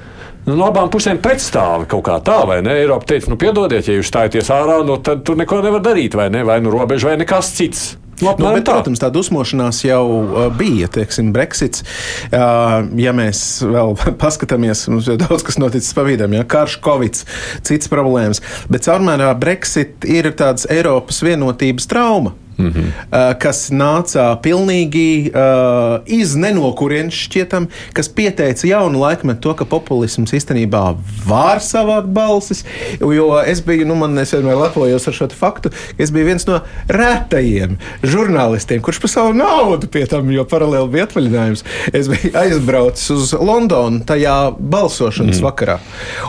Nu, 0.47 0.55
no 0.55 0.69
abām 0.69 0.89
pusēm 0.89 1.19
pretstāvi 1.21 1.85
kaut 1.91 2.05
kā 2.07 2.15
tā, 2.25 2.39
vai 2.49 2.61
ne? 2.65 2.77
Eiropa 2.81 3.11
teica, 3.11 3.29
nu, 3.29 3.38
piedodiet, 3.39 3.89
ja 3.89 3.97
jūs 3.99 4.09
stājaties 4.09 4.49
ārā, 4.55 4.79
nu, 4.88 4.95
tad 5.03 5.25
tur 5.27 5.38
neko 5.38 5.59
nevar 5.65 5.83
darīt, 5.85 6.15
vai 6.17 6.29
ne? 6.33 6.45
Vai 6.47 6.57
nu 6.63 6.71
robeža, 6.73 7.11
vai 7.11 7.19
nekas 7.21 7.51
cits. 7.57 7.89
Nu, 8.19 8.33
nu, 8.35 8.51
bet, 8.55 8.65
tā. 8.67 8.75
protams, 8.77 9.01
tā 9.01 9.09
dusmošanās 9.13 9.83
jau 9.85 10.03
uh, 10.09 10.39
bija. 10.55 10.89
Teiksim, 10.91 11.31
Brexits, 11.35 11.85
uh, 12.33 12.81
ja 12.99 13.13
mēs 13.15 13.43
vēl 13.63 13.95
paskatāmies, 14.23 14.85
mums 14.91 15.09
jau 15.09 15.17
daudz 15.19 15.45
kas 15.47 15.59
noticis 15.61 15.95
pa 15.95 16.05
vidam, 16.07 16.35
ja 16.35 16.45
karš, 16.47 16.79
covid, 16.85 17.23
citas 17.67 17.91
problēmas. 17.91 18.43
Bet 18.71 18.88
caurmērā 18.89 19.31
Brexit 19.39 20.07
ir 20.09 20.31
tāds 20.39 20.67
Eiropas 20.69 21.23
vienotības 21.25 21.89
trauma 21.89 22.35
mm 22.60 22.72
-hmm. 22.74 23.38
kas 23.39 23.70
nāca 23.72 24.36
pilnīgi 24.44 25.32
uh, 25.32 26.01
iz 26.06 26.36
nenokurienes 26.36 27.13
šķietam, 27.13 27.68
kas 27.94 28.10
pieteica 28.10 28.68
jaunu 28.68 29.00
laikmetu 29.00 29.42
to, 29.42 29.54
ka 29.54 29.66
populisms 29.66 30.34
īstenībā 30.34 30.96
var 31.28 31.60
savākt 31.63 32.12
balsis. 32.13 32.66
Jo 33.00 33.42
es 33.46 33.62
biju, 33.66 33.86
nu, 33.88 33.96
man 33.96 34.18
es 34.18 34.34
vienmēr 34.34 34.60
lepojos 34.60 35.08
ar 35.08 35.13
šo 35.13 35.30
faktu, 35.39 35.70
ka 35.70 36.04
es 36.04 36.12
biju 36.12 36.25
viens 36.25 36.48
no 36.48 36.60
retajiem 36.88 37.78
žurnālistiem, 38.04 38.82
kurš 38.82 39.00
par 39.04 39.10
savu 39.10 39.34
naudu 39.34 39.88
pie 39.88 40.06
tam, 40.10 40.32
jo 40.32 40.46
paralēli 40.50 40.92
bija 40.94 41.08
atvaļinājums. 41.08 41.63
Es 41.94 42.10
biju 42.12 42.34
aizbraucis 42.39 43.10
uz 43.16 43.34
Londonu 43.34 44.04
tajā 44.08 44.51
balsošanas 44.60 45.39
mm. 45.39 45.46
vakarā. 45.46 45.78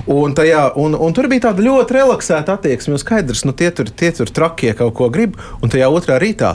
Un, 0.07 0.35
tajā, 0.37 0.71
un, 0.81 0.95
un 0.95 1.17
tur 1.17 1.29
bija 1.31 1.49
tāda 1.49 1.65
ļoti 1.65 1.97
relaksēta 1.99 2.59
attieksme. 2.59 2.99
Skaidrs, 3.01 3.45
nu, 3.49 3.55
tie 3.57 3.71
tur, 3.75 3.91
tie 3.91 4.13
tur 4.15 4.31
trakie 4.31 4.75
kaut 4.79 4.95
ko 4.99 5.11
grib, 5.13 5.39
un 5.61 5.73
tajā 5.73 5.89
otrā 5.91 6.20
rītā. 6.23 6.55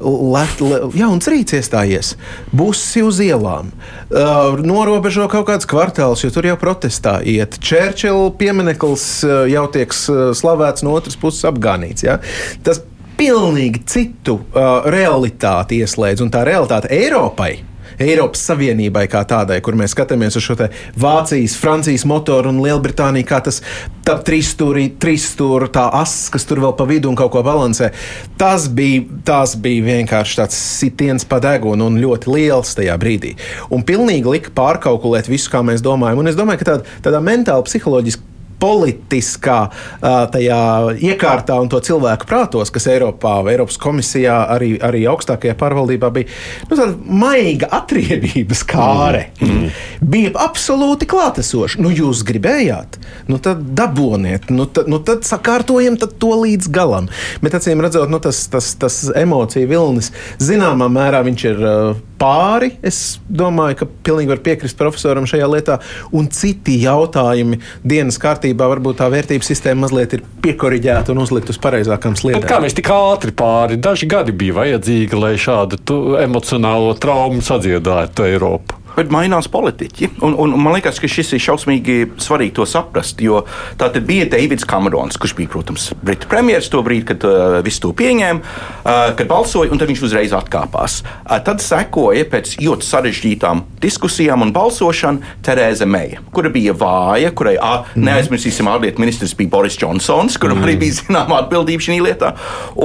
Let, 0.00 0.62
le, 0.64 0.78
jauns 0.96 1.28
rīts 1.28 1.52
iestājies, 1.58 2.14
busi 2.56 3.02
uz 3.04 3.18
ielām, 3.20 3.68
uh, 4.08 4.56
norobežo 4.64 5.26
kaut 5.28 5.44
kāds 5.50 5.68
kvartāls, 5.68 6.24
jo 6.24 6.30
tur 6.32 6.48
jau 6.48 6.56
protestā 6.60 7.18
iet. 7.20 7.58
Čērčila 7.60 8.30
piemineklis 8.40 9.04
uh, 9.28 9.42
jau 9.52 9.66
tiek 9.74 9.92
slavēts 9.92 10.86
no 10.86 10.96
otras 10.96 11.20
puses 11.20 11.44
apgānīts. 11.52 12.06
Ja? 12.08 12.16
Tas 12.64 12.80
pilnīgi 13.20 13.84
citu 13.84 14.38
uh, 14.40 14.88
realitāti 14.88 15.82
ieslēdz, 15.84 16.24
un 16.24 16.32
tā 16.32 16.46
realitāte 16.48 16.88
Eiropai 16.96 17.58
Eiropas 18.00 18.42
Savienībai 18.48 19.04
kā 19.12 19.20
tādai, 19.28 19.58
kur 19.64 19.76
mēs 19.76 19.92
skatāmies 19.92 20.38
uz 20.38 20.44
šo 20.46 20.56
Vācijas, 21.00 21.56
Francijas 21.60 22.06
motoru 22.08 22.48
un 22.52 22.62
Lielbritāniju, 22.64 23.26
kā 23.28 23.42
tas 23.44 23.60
trīsstūri, 24.08 24.86
trīsstūri, 25.00 25.68
tā 25.74 25.84
ass, 26.00 26.30
kas 26.32 26.46
tur 26.48 26.62
vēl 26.64 26.72
pa 26.78 26.86
vidu 26.88 27.10
un 27.10 27.18
kaut 27.18 27.34
ko 27.34 27.44
balansē. 27.46 27.90
Tas 28.40 28.66
bija, 28.72 29.04
tas 29.26 29.54
bija 29.60 29.84
vienkārši 29.90 30.40
tāds 30.40 30.56
sitiens 30.80 31.28
pa 31.28 31.42
degunu 31.44 31.90
un 31.90 32.00
ļoti 32.00 32.32
liels 32.32 32.74
tajā 32.78 32.96
brīdī. 33.00 33.36
Un 33.70 33.84
pilnīgi 33.86 34.32
lika 34.38 34.54
pārkalkulēt 34.56 35.28
visu, 35.30 35.52
kā 35.52 35.62
mēs 35.66 35.84
domājam. 35.84 36.24
Un 36.24 36.32
es 36.32 36.38
domāju, 36.38 36.64
ka 36.64 36.72
tāda, 36.72 36.98
tādā 37.04 37.22
mentāli, 37.24 37.68
psiholoģiski 37.68 38.29
politiskā 38.60 39.58
tajā 40.00 40.60
iekārtā 41.10 41.56
un 41.60 41.70
to 41.72 41.80
cilvēku 41.84 42.28
prātos, 42.28 42.72
kas 42.72 42.88
Eiropā, 42.92 43.38
Eiropas 43.50 43.78
komisijā, 43.80 44.36
arī, 44.54 44.74
arī 44.84 45.04
augstākajā 45.10 45.56
pārvaldībā 45.60 46.10
bija 46.14 46.28
nu, 46.68 46.76
tāda 46.76 46.92
maiga 47.04 47.70
atriebības 47.80 48.64
kāre. 48.68 49.26
Mm. 49.40 49.50
Mm. 49.50 49.70
Bija 50.12 50.32
absolūti 50.46 51.08
klātesoša. 51.10 51.80
Nu, 51.82 51.92
jūs 51.94 52.22
gribējāt, 52.26 53.00
nu 53.30 53.40
tad 53.42 53.62
daboniet, 53.78 54.50
nu 54.52 54.66
tad, 54.66 54.90
nu, 54.90 55.00
tad 55.04 55.26
sakārtojam 55.28 55.98
tad 56.00 56.16
to 56.22 56.34
līdz 56.44 56.70
galam. 56.74 57.10
Bet 57.44 57.56
acīm 57.58 57.82
redzot, 57.84 58.10
nu, 58.12 58.20
tas, 58.22 58.42
tas, 58.52 58.72
tas 58.80 59.02
emociju 59.16 59.70
vilnis 59.70 60.12
zināmā 60.42 60.90
mērā 60.92 61.24
viņš 61.26 61.48
ir 61.52 61.66
pāri. 62.20 62.74
Es 62.86 63.18
domāju, 63.26 63.80
ka 63.80 63.88
pilnīgi 64.06 64.32
var 64.32 64.42
piekrist 64.44 64.78
profesoram 64.78 65.28
šajā 65.30 65.48
lietā, 65.50 65.78
un 66.16 66.28
citi 66.34 66.78
jautājumi 66.84 67.60
dienas 67.86 68.20
kārtībā 68.20 68.68
varbūt 68.74 69.00
tā 69.00 69.10
vērtības 69.12 69.52
sistēma 69.52 69.86
mazliet 69.86 70.18
ir 70.18 70.24
piekoriģēta 70.44 71.14
un 71.14 71.22
uzlikt 71.24 71.52
uz 71.52 71.60
pareizākām 71.62 72.18
sliedēm. 72.20 72.48
Kā 72.50 72.60
mēs 72.62 72.76
tik 72.76 72.90
ātri 72.94 73.34
pāri? 73.36 73.80
Daži 73.80 74.10
gadi 74.10 74.36
bija 74.36 74.58
vajadzīgi, 74.60 75.20
lai 75.20 75.34
šādu 75.40 75.80
emocionālo 76.20 76.92
traumu 77.00 77.44
sadziedātu 77.44 78.28
Eiropu 78.28 78.79
bet 79.00 79.12
mainās 79.14 79.48
politiķi. 79.50 80.10
Un, 80.20 80.34
un, 80.34 80.54
un 80.54 80.62
man 80.62 80.76
liekas, 80.76 81.00
ka 81.00 81.08
šis 81.10 81.34
ir 81.36 81.44
šausmīgi 81.44 81.98
svarīgi 82.20 82.54
to 82.60 82.66
saprast. 82.68 83.20
Jo 83.20 83.42
tā 83.80 83.90
tad 83.92 84.04
bija 84.08 84.28
Deivids 84.30 84.66
Kamerons, 84.68 85.18
kurš 85.20 85.34
bija, 85.38 85.50
protams, 85.52 85.90
Britu 86.04 86.28
premjerministrs 86.30 86.72
to 86.72 86.82
brīdi, 86.86 87.06
kad 87.10 87.24
uh, 87.28 87.58
viss 87.64 87.82
to 87.82 87.92
pieņēma, 87.96 88.40
uh, 88.40 89.02
kad 89.18 89.28
balsoja, 89.30 89.72
un 89.72 89.80
tad 89.80 89.90
viņš 89.90 90.04
uzreiz 90.08 90.34
atkāpās. 90.36 91.00
Uh, 91.24 91.38
tad 91.44 91.62
sekoja 91.64 92.26
pēc 92.30 92.56
ļoti 92.60 92.88
sarežģītām 92.88 93.64
diskusijām 93.82 94.44
un 94.44 94.52
balsošana 94.54 95.36
Terēza 95.46 95.88
Meija, 95.88 96.22
kura 96.34 96.52
bija 96.52 96.74
vāja, 96.76 97.32
kurai 97.36 97.56
uh, 97.58 97.88
neaizmirsīsim, 97.98 98.68
ārlietu 98.70 99.02
ministrs 99.02 99.34
bija 99.38 99.52
Boris 99.52 99.78
Džonsons, 99.80 100.38
kuram 100.40 100.60
mm. 100.60 100.68
arī 100.68 100.76
bija 100.84 100.98
zināma 101.00 101.40
atbildība 101.44 101.86
šī 101.86 102.00
lietā, 102.04 102.34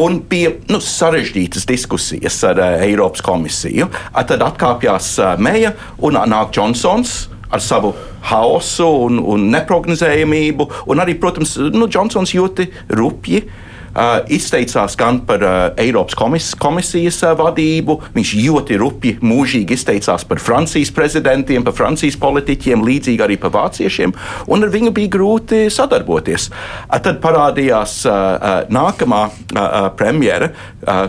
un 0.04 0.20
bija 0.30 0.56
nu, 0.72 0.82
sarežģītas 0.84 1.68
diskusijas 1.70 2.42
ar 2.48 2.62
uh, 2.62 2.86
Eiropas 2.86 3.24
komisiju. 3.26 3.90
Uh, 3.92 4.22
tad 4.28 4.44
atkāpjas 4.46 5.12
uh, 5.22 5.34
Meija 5.42 5.76
un 6.06 6.20
nāk 6.32 6.54
Džonsons 6.54 7.16
ar 7.54 7.62
savu 7.62 7.94
haosu 8.30 8.88
un, 9.06 9.20
un 9.34 9.50
neparedzējamību. 9.54 10.70
Un 10.92 11.04
arī, 11.04 11.18
protams, 11.22 11.58
nu, 11.74 11.90
Džonsons 11.90 12.34
ļoti 12.38 12.70
rupji. 12.98 13.46
Uh, 13.46 13.65
izteicās 14.28 14.96
gan 15.00 15.22
par 15.28 15.44
uh, 15.44 15.54
Eiropas 15.80 16.18
komis 16.20 16.52
komisijas 16.60 17.22
uh, 17.24 17.34
vadību, 17.40 17.98
viņš 18.16 18.34
ļoti 18.42 18.80
rupji, 18.82 19.14
mūžīgi 19.24 19.78
izteicās 19.78 20.26
par 20.28 20.42
Francijas 20.44 20.92
prezidentiem, 20.96 21.64
par 21.66 21.76
Francijas 21.78 22.18
politiķiem, 22.20 22.84
līdzīgi 22.86 23.24
arī 23.26 23.40
par 23.42 23.54
vāciešiem, 23.56 24.16
un 24.52 24.68
ar 24.68 24.74
viņu 24.74 24.94
bija 24.96 25.14
grūti 25.16 25.66
sadarboties. 25.74 26.50
Tad 27.06 27.20
parādījās 27.24 28.00
nākamā 28.74 29.22
premjera, 30.00 30.50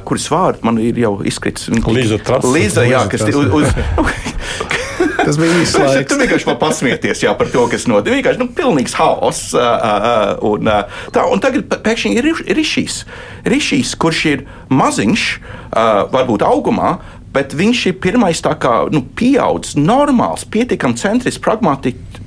kuras 0.07 0.29
vārds 0.33 0.65
man 0.67 0.81
ir 0.83 0.99
jau 1.01 1.17
izkritis. 1.27 1.71
Līza 1.71 2.21
Trasa. 2.23 2.53
Līza, 2.53 2.85
jā, 2.87 3.03
kas 3.11 3.25
uz, 3.31 3.49
uz, 3.61 3.73
Tas 5.27 5.41
bija 5.41 5.59
īsts 5.63 5.81
laiks. 5.81 6.09
Tur 6.11 6.23
vienkārši 6.23 6.57
pasmieties 6.61 7.25
jā, 7.27 7.35
par 7.39 7.51
to, 7.53 7.67
kas 7.73 7.89
notiek. 7.91 8.15
Vienkārši 8.21 8.43
nu, 8.43 8.49
pilnīgs 8.57 8.97
haoss. 8.99 9.53
Un, 10.47 10.71
tā, 11.15 11.27
un 11.27 11.43
tagad 11.43 11.69
pēkšņi 11.87 12.15
ir 12.21 12.31
rišīs. 12.57 13.03
Rišīs, 13.47 13.95
kurš 14.01 14.25
ir 14.33 14.47
maziņš, 14.71 15.29
varbūt 16.15 16.47
augumā, 16.47 16.97
bet 17.37 17.53
viņš 17.53 17.81
ir 17.91 17.99
pirmais 18.01 18.41
tā 18.41 18.55
kā 18.57 18.87
nu, 18.89 19.03
pieaudzis, 19.19 19.77
normāls, 19.77 20.47
pietiekami 20.49 20.97
centrisks, 20.97 21.43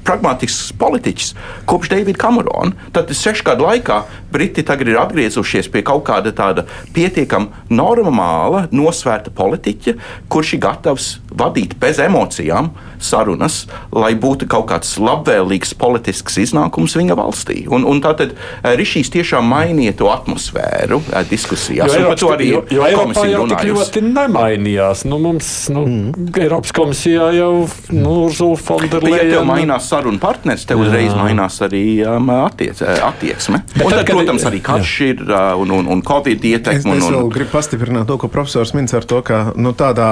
pragmatisks 0.06 0.70
politiķis 0.78 1.32
kopš 1.70 1.90
Davida 1.96 2.22
Kamerona. 2.22 2.76
Tad 2.94 3.10
sešu 3.18 3.48
gadu 3.48 3.66
laikā 3.66 4.04
Briti 4.30 4.62
tagad 4.62 4.92
ir 4.92 5.00
atgriezušies 5.02 5.72
pie 5.74 5.82
kaut 5.86 6.04
kāda 6.06 6.30
tāda 6.38 6.68
pietiekami 6.94 7.74
normāla, 7.74 8.68
nosvērta 8.70 9.34
politiķa, 9.34 9.96
kurš 10.30 10.54
ir 10.60 10.62
gatavs 10.68 11.08
vadīt 11.36 11.76
bez 11.80 12.00
emocijām 12.02 12.72
sarunas, 13.00 13.64
lai 13.96 14.12
būtu 14.20 14.48
kaut 14.52 14.68
kāds 14.72 14.98
labvēlīgs 15.00 15.72
politisks 15.80 16.38
iznākums 16.42 16.96
viņa 17.00 17.16
valstī. 17.18 17.62
Un, 17.72 17.86
un 17.88 18.02
tātad 18.04 18.34
eh, 18.36 18.74
Rišīs 18.80 19.12
tiešām 19.14 19.48
mainīja 19.50 19.96
to 20.02 20.10
atmosfēru 20.12 21.00
eh, 21.08 21.24
diskusijās. 21.30 21.94
Jo, 21.94 22.02
Eiropas, 22.04 22.26
arī 22.36 22.50
jo, 22.52 22.64
jo 22.76 22.86
Eiropā 22.88 23.26
jau 23.30 23.46
tik 23.54 23.66
ļoti 23.70 24.04
nemainījās. 24.10 25.06
Nu, 25.10 25.22
mums, 25.24 25.52
nu, 25.74 25.86
mm. 25.88 26.30
Eiropas 26.44 26.76
komisijā 26.76 27.32
jau 27.38 27.54
nu, 27.96 28.16
Urzula 28.28 28.60
Fonderleja. 28.60 29.24
Ja 29.24 29.40
tev 29.40 29.48
mainās 29.50 29.90
sarunu 29.92 30.22
partners, 30.22 30.68
tev 30.70 30.84
uzreiz 30.84 31.16
mainās 31.16 31.62
arī 31.66 31.84
um, 32.04 32.32
attiec, 32.42 32.84
eh, 32.84 33.00
attieksme. 33.06 33.64
Bet 33.76 33.86
un 33.86 33.96
tad, 33.96 34.04
tad, 34.04 34.14
protams, 34.14 34.48
arī 34.50 34.64
karš 34.66 34.96
jā. 35.00 35.12
ir 35.14 35.26
un, 35.60 35.76
un, 35.80 35.92
un 35.96 36.06
Covid 36.06 36.46
ietekme. 36.52 37.00
Es, 37.00 37.04
es 37.08 37.16
vēl 37.16 37.32
gribu 37.34 37.56
pastiprināt 37.56 38.10
to, 38.10 38.20
ko 38.20 38.32
profesors 38.32 38.76
Mins 38.76 38.94
ar 38.96 39.08
to, 39.08 39.24
ka 39.26 39.50
nu, 39.60 39.74
tādā 39.78 40.10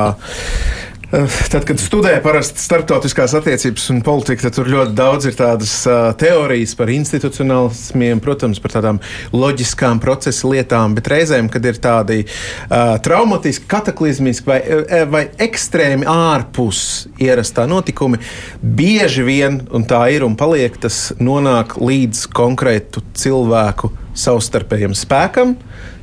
tad, 1.51 1.63
kad 1.63 1.79
studēju 1.79 2.19
parasti 2.19 2.59
starptautiskās 2.59 3.31
attiecības 3.37 3.85
un 3.93 4.01
politiku, 4.03 4.43
tad 4.43 4.57
tur 4.57 4.67
ļoti 4.71 4.95
daudz 4.97 5.29
ir 5.29 5.37
tādas 5.39 5.73
uh, 5.87 6.09
teorijas 6.19 6.73
par 6.75 6.91
institucionālismiem, 6.91 8.19
protams, 8.23 8.59
par 8.59 8.73
tādām 8.75 8.99
loģiskām 9.31 10.01
procesa 10.03 10.49
lietām, 10.51 10.97
bet 10.97 11.07
reizēm, 11.11 11.47
kad 11.53 11.63
ir 11.63 11.79
tādi 11.83 12.17
uh, 12.25 12.97
traumatiski, 13.03 13.69
kataklizmiski 13.71 14.49
vai, 14.49 14.57
vai 15.07 15.23
ekstrēmi 15.47 16.07
ārpus 16.11 16.81
ierastā 17.23 17.67
notikumi, 17.71 18.19
bieži 18.61 19.23
vien, 19.27 19.61
un 19.71 19.87
tā 19.87 20.01
ir 20.11 20.27
un 20.27 20.35
paliek, 20.39 20.75
tas 20.81 21.13
nonāk 21.23 21.77
līdz 21.79 22.25
konkrētu 22.35 23.05
cilvēku 23.15 23.93
savstarpējam 24.17 24.97
spēkam, 24.97 25.55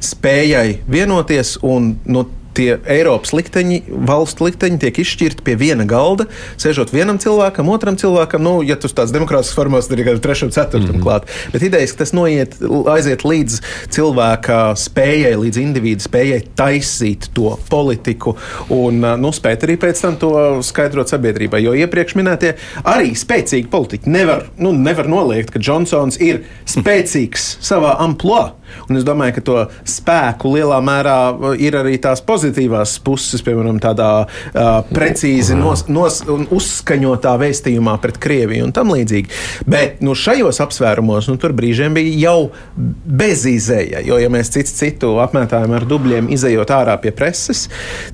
spējai 0.04 0.78
vienoties 0.88 1.58
un 1.66 1.92
no 2.08 2.24
tie 2.54 2.78
Eiropas 2.90 3.34
likteņi, 3.34 3.80
valstu 4.08 4.48
likteņi 4.48 4.80
tiek 4.82 5.00
izšķirti 5.02 5.44
pie 5.46 5.56
viena 5.60 5.86
galda, 5.88 6.26
sēžot 6.60 6.92
vienam 6.94 7.18
cilvēkam, 7.22 7.68
otram 7.72 7.98
cilvēkam, 8.00 8.44
nu, 8.44 8.54
ja 8.66 8.76
tu 8.80 8.88
tāds 8.88 9.14
demokrātisks 9.14 9.56
formās, 9.56 9.88
tad 9.90 10.00
ir 10.00 10.12
arī 10.14 10.22
trešam, 10.22 10.52
ceturtam 10.54 10.94
mm 10.94 11.00
-hmm. 11.00 11.04
klāt. 11.04 11.28
Bet 11.52 11.62
idejas, 11.62 11.92
ka 11.92 12.04
tas 12.04 12.12
noiet, 12.12 12.56
aiziet 12.94 13.24
līdz 13.24 13.60
cilvēka 13.90 14.74
spējai, 14.78 15.34
līdz 15.44 15.60
individu 15.60 16.02
spējai 16.04 16.42
taisīt 16.56 17.30
to 17.34 17.58
politiku 17.70 18.36
un 18.68 19.00
nu, 19.00 19.32
spēt 19.32 19.66
arī 19.66 19.76
pēc 19.76 20.00
tam 20.00 20.16
to 20.16 20.62
skaidrot 20.62 21.08
sabiedrībai. 21.08 21.62
Jo 21.62 21.74
iepriekš 21.74 22.14
minētie 22.14 22.54
arī 22.84 23.14
spēcīgi 23.14 23.68
politiķi 23.68 24.10
nevar, 24.10 24.46
nu, 24.58 24.72
nevar 24.72 25.08
noliegt, 25.08 25.50
ka 25.50 25.58
Džonsons 25.58 26.20
ir 26.20 26.44
spēcīgs 26.66 27.58
savā 27.60 27.96
amplitūdā. 27.98 28.63
Un 28.88 28.98
es 29.00 29.06
domāju, 29.06 29.36
ka 29.38 29.44
to 29.44 29.58
spēku 29.88 30.54
lielā 30.54 30.80
mērā 30.84 31.18
uh, 31.32 31.52
ir 31.58 31.76
arī 31.78 31.96
tās 32.02 32.22
pozitīvās 32.24 32.96
puses, 33.04 33.42
piemēram, 33.44 33.80
tādā 33.82 34.10
uh, 34.24 34.72
precīzi 34.90 35.56
nos, 35.58 35.86
nos, 35.92 36.22
uzskaņotā 36.24 37.34
vēstījumā 37.40 37.96
pret 38.02 38.20
Krieviju 38.22 38.68
un 38.68 38.74
tam 38.76 38.92
līdzīgi. 38.94 39.32
Bet 39.70 40.02
nu, 40.04 40.16
šajos 40.18 40.60
apsvērumos 40.64 41.28
nu, 41.30 41.38
tur 41.40 41.54
brīžiem 41.56 41.96
bija 41.96 42.14
jau 42.26 42.38
bez 42.76 43.44
izēja. 43.48 44.02
Jo, 44.04 44.18
ja 44.22 44.30
mēs 44.32 44.52
cits 44.54 44.74
citu 44.78 45.14
apmētājam 45.22 45.74
ar 45.76 45.86
dubļiem, 45.88 46.30
izējot 46.34 46.72
ārā 46.74 46.96
pie 47.02 47.12
preses, 47.14 47.66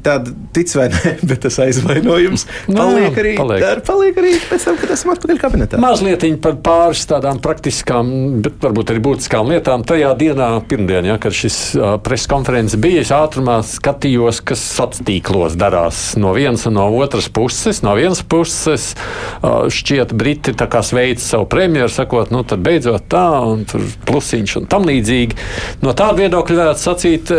tad 0.05 0.29
tic 0.57 0.73
vai 0.77 0.89
nē, 0.93 1.15
bet 1.31 1.45
tas 1.47 1.59
aizvainojums 1.65 2.47
no, 2.69 2.75
nu, 2.75 2.81
paliek 2.81 3.21
arī, 3.23 3.35
paliek. 3.39 3.67
Ar, 3.71 3.83
paliek 3.87 4.21
arī 4.23 4.35
pēc 4.51 4.69
tam, 4.69 4.79
kad 4.81 4.95
esam 4.97 5.15
atpakaļ 5.15 5.41
kabinetā. 5.41 5.81
Mazliet 5.83 6.27
par 6.45 6.59
pāris 6.65 7.07
tādām 7.11 7.41
praktiskām, 7.43 8.11
bet 8.45 8.61
varbūt 8.63 8.93
arī 8.93 9.03
būtiskām 9.05 9.51
lietām 9.51 9.85
tajā 9.89 10.13
dienā 10.21 10.50
pirmdien, 10.69 11.07
ja, 11.09 11.17
kad 11.23 11.35
šis 11.37 11.59
uh, 11.79 11.95
preses 12.05 12.29
konferences 12.31 12.81
bija, 12.81 13.05
es 13.05 13.13
ātrumā 13.15 13.61
skatījos, 13.67 14.43
kas 14.45 14.61
sociālos 14.61 15.05
tīklos 15.07 15.57
darās 15.59 16.01
no 16.21 16.33
vienas 16.37 16.67
un 16.69 16.77
no 16.79 16.87
otras 17.01 17.29
puses. 17.33 17.83
No 17.85 17.95
vienas 17.99 18.23
puses 18.23 18.95
šķiet, 19.43 20.15
Briti 20.17 20.55
sveic 20.83 21.21
savu 21.23 21.47
premjeru, 21.51 21.89
sakot, 21.93 22.31
nu 22.35 22.43
tad 22.45 22.63
beidzot 22.65 23.07
tā, 23.11 23.27
un 23.47 23.65
tur 23.69 23.85
plusiņš 24.09 24.57
un 24.61 24.69
tam 24.71 24.89
līdzīgi. 24.89 25.39
No 25.85 25.95
tāda 25.97 26.19
viedokļa 26.25 26.59
varētu 26.63 26.85
sacīt, 26.85 27.33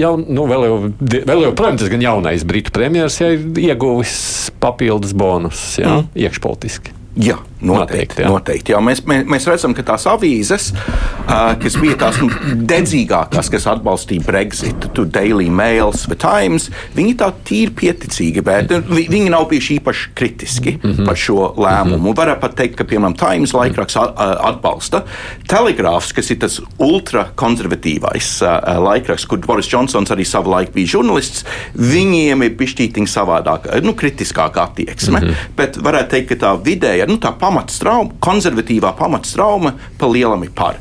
jau, 0.00 0.14
nu, 0.20 0.46
vēl 0.50 0.66
jau, 0.68 0.78
vēl 1.00 1.44
jau, 1.46 1.52
protams, 1.56 1.86
gan 1.92 2.04
jaunais 2.04 2.46
Britu 2.48 2.74
premjeras 2.74 3.20
ja, 3.20 3.32
ir 3.36 3.46
ieguvis 3.70 4.16
papildus 4.62 5.14
bonusus, 5.16 5.78
ja, 5.82 6.00
mm. 6.00 6.10
iekšpolitiski. 6.26 6.96
Jā, 7.20 7.40
noteikti. 7.60 8.00
noteikti, 8.00 8.22
jā. 8.22 8.28
noteikti 8.30 8.74
jā. 8.74 8.80
Mēs, 8.84 9.02
mēs, 9.08 9.26
mēs 9.30 9.46
redzam, 9.50 9.74
ka 9.76 9.84
tās 9.92 10.06
avīzes, 10.10 10.70
uh, 10.72 11.52
kas 11.60 11.76
bija 11.80 11.96
tās 12.00 12.20
nu, 12.22 12.30
dedzīgākās, 12.70 13.50
kas 13.52 13.66
atbalstīja 13.70 14.24
Brexit, 14.26 14.88
tu 14.96 15.04
Daily 15.04 15.50
Mail, 15.52 15.92
The 15.92 16.16
Times, 16.20 16.70
viņi 16.96 17.16
tā 17.20 17.30
tīri 17.46 17.74
pieticīgi, 17.82 18.44
bet 18.46 18.72
vi, 18.88 19.06
viņi 19.10 19.32
nav 19.32 19.48
bijuši 19.50 19.78
īpaši 19.80 20.14
kritiski 20.16 20.76
mm 20.78 20.92
-hmm. 20.92 21.06
par 21.06 21.16
šo 21.16 21.52
lēmumu. 21.56 21.98
Mm 21.98 22.06
-hmm. 22.06 22.16
Varētu 22.20 22.40
pat 22.40 22.56
teikt, 22.56 22.76
ka, 22.76 22.84
piemēram, 22.84 23.16
Times 23.18 23.52
laikraksts 23.52 23.96
atbalsta. 23.96 25.02
Telegrāfs, 25.48 26.12
kas 26.14 26.30
ir 26.30 26.38
tas 26.38 26.60
ultrakonservatīvais 26.78 28.30
uh, 28.42 28.78
laikraksts, 28.84 29.26
kur 29.26 29.38
Boris 29.38 29.68
Džonsons 29.68 30.10
arī 30.10 30.24
savulaik 30.24 30.72
bija 30.72 30.86
žurnālists, 30.86 31.44
viņiem 31.74 32.42
ir 32.42 32.56
bišķītiņa 32.58 33.06
savādāka, 33.06 33.80
nu, 33.82 33.92
kritiskāka 33.92 34.62
attieksme. 34.62 35.20
Mm 35.20 35.26
-hmm. 35.26 35.34
Bet 35.56 35.76
varētu 35.76 36.10
teikt, 36.10 36.28
ka 36.28 36.34
tā 36.34 36.62
vidēja 36.64 37.06
nu, 37.06 37.16
tā 37.16 37.32
pamatstrauma, 37.50 38.14
konservatīvā 38.22 38.92
pamatstrauma 38.98 39.74
pa 39.98 40.08
lielam 40.10 40.44
ir 40.46 40.52
par. 40.54 40.78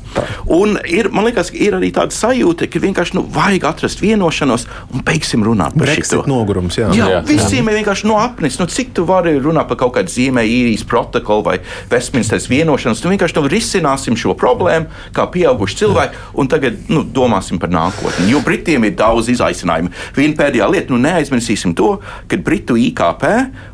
Un 0.50 0.78
ir, 0.90 1.10
man 1.14 1.26
liekas, 1.28 1.52
ir 1.54 1.78
arī 1.78 1.92
tāda 1.96 2.14
sajūta, 2.16 2.68
ka 2.70 2.82
vienkārši 2.84 3.18
nu, 3.18 3.24
vajag 3.34 3.66
atrast 3.72 4.04
vienošanos 4.04 4.66
un 4.94 5.04
beigsim 5.06 5.44
runāt 5.46 5.78
par 5.78 5.92
šo 5.94 6.24
nogurums. 6.30 6.78
Jā, 6.80 6.92
jā, 6.96 7.10
jā 7.16 7.22
visiem 7.28 7.66
jā. 7.66 7.74
ir 7.74 7.80
vienkārši 7.82 8.10
no 8.10 8.20
apnis. 8.22 8.60
Nu, 8.62 8.68
cik 8.70 8.94
tu 8.98 9.06
vari 9.10 9.36
runāt 9.42 9.70
par 9.70 9.80
kaut 9.82 9.96
kādu 9.98 10.14
Ziemeļīrijas 10.14 10.86
protokolu 10.90 11.46
vai 11.48 11.58
Westminsteras 11.92 12.50
vienošanos? 12.52 13.04
Nu, 13.06 13.14
vienkārši 13.14 13.38
nu, 13.40 13.46
risināsim 13.52 14.18
šo 14.20 14.36
problēmu 14.40 14.90
kā 15.16 15.26
pieauguši 15.34 15.80
cilvēki 15.84 16.24
un 16.42 16.52
tagad 16.52 16.90
nu, 16.92 17.04
domāsim 17.04 17.62
par 17.62 17.74
nākotni. 17.74 18.30
Jo 18.34 18.44
Britiem 18.46 18.86
ir 18.88 18.98
daudz 19.00 19.32
izaicinājumu. 19.34 19.94
Viena 20.18 20.38
pēdējā 20.40 20.70
lieta, 20.70 20.94
nu 20.94 21.02
neaizmirsīsim 21.04 21.76
to, 21.78 21.96
ka 22.30 22.42
Britu 22.44 22.78
IKP 22.80 23.26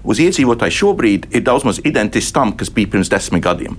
uz 0.06 0.22
iedzīvotāju 0.24 0.80
šobrīd 0.80 1.30
ir 1.36 1.46
daudz 1.46 1.66
maz 1.68 1.82
identisks 1.86 2.34
tam, 2.36 2.54
kas 2.58 2.72
bija 2.74 2.85
pirms 2.92 3.12
desmit 3.12 3.44
gadiem. 3.46 3.78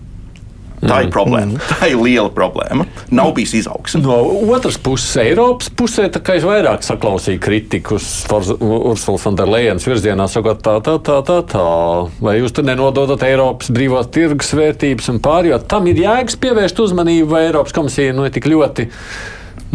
Tā 0.77 0.99
ir 1.01 1.07
mm. 1.09 1.12
problēma. 1.12 1.55
Mm. 1.57 1.69
Tā 1.71 1.88
ir 1.88 2.01
liela 2.05 2.31
problēma. 2.33 2.85
Nav 3.16 3.33
bijis 3.37 3.55
izaugsme. 3.62 4.03
No 4.05 4.19
otras 4.53 4.77
puses, 4.77 5.14
Eiropas 5.23 5.71
pusē, 5.73 6.09
es 6.12 6.45
vairāk 6.45 6.85
saklausīju 6.85 7.40
kritiku 7.42 7.97
uz 7.97 8.09
Ursulas 8.29 9.25
Fonderlejas 9.25 9.87
virzienā, 9.88 10.29
sakot, 10.31 10.61
tā, 10.64 10.77
tā, 10.85 10.99
tā, 11.01 11.21
tā, 11.27 11.38
tā. 11.49 11.66
Vai 12.21 12.37
jūs 12.40 12.55
tur 12.57 12.69
nenododat 12.69 13.25
Eiropas 13.27 13.73
brīvās 13.73 14.11
tirgus 14.12 14.53
vērtības 14.57 15.09
un 15.14 15.23
pārējo? 15.25 15.62
Tam 15.71 15.88
ir 15.88 16.03
jēgas 16.05 16.37
pievērst 16.45 16.85
uzmanību, 16.85 17.31
vai 17.33 17.47
Eiropas 17.49 17.77
komisija 17.77 18.16
nu 18.16 18.29
ir 18.29 18.37
tik 18.37 18.51
ļoti. 18.53 18.90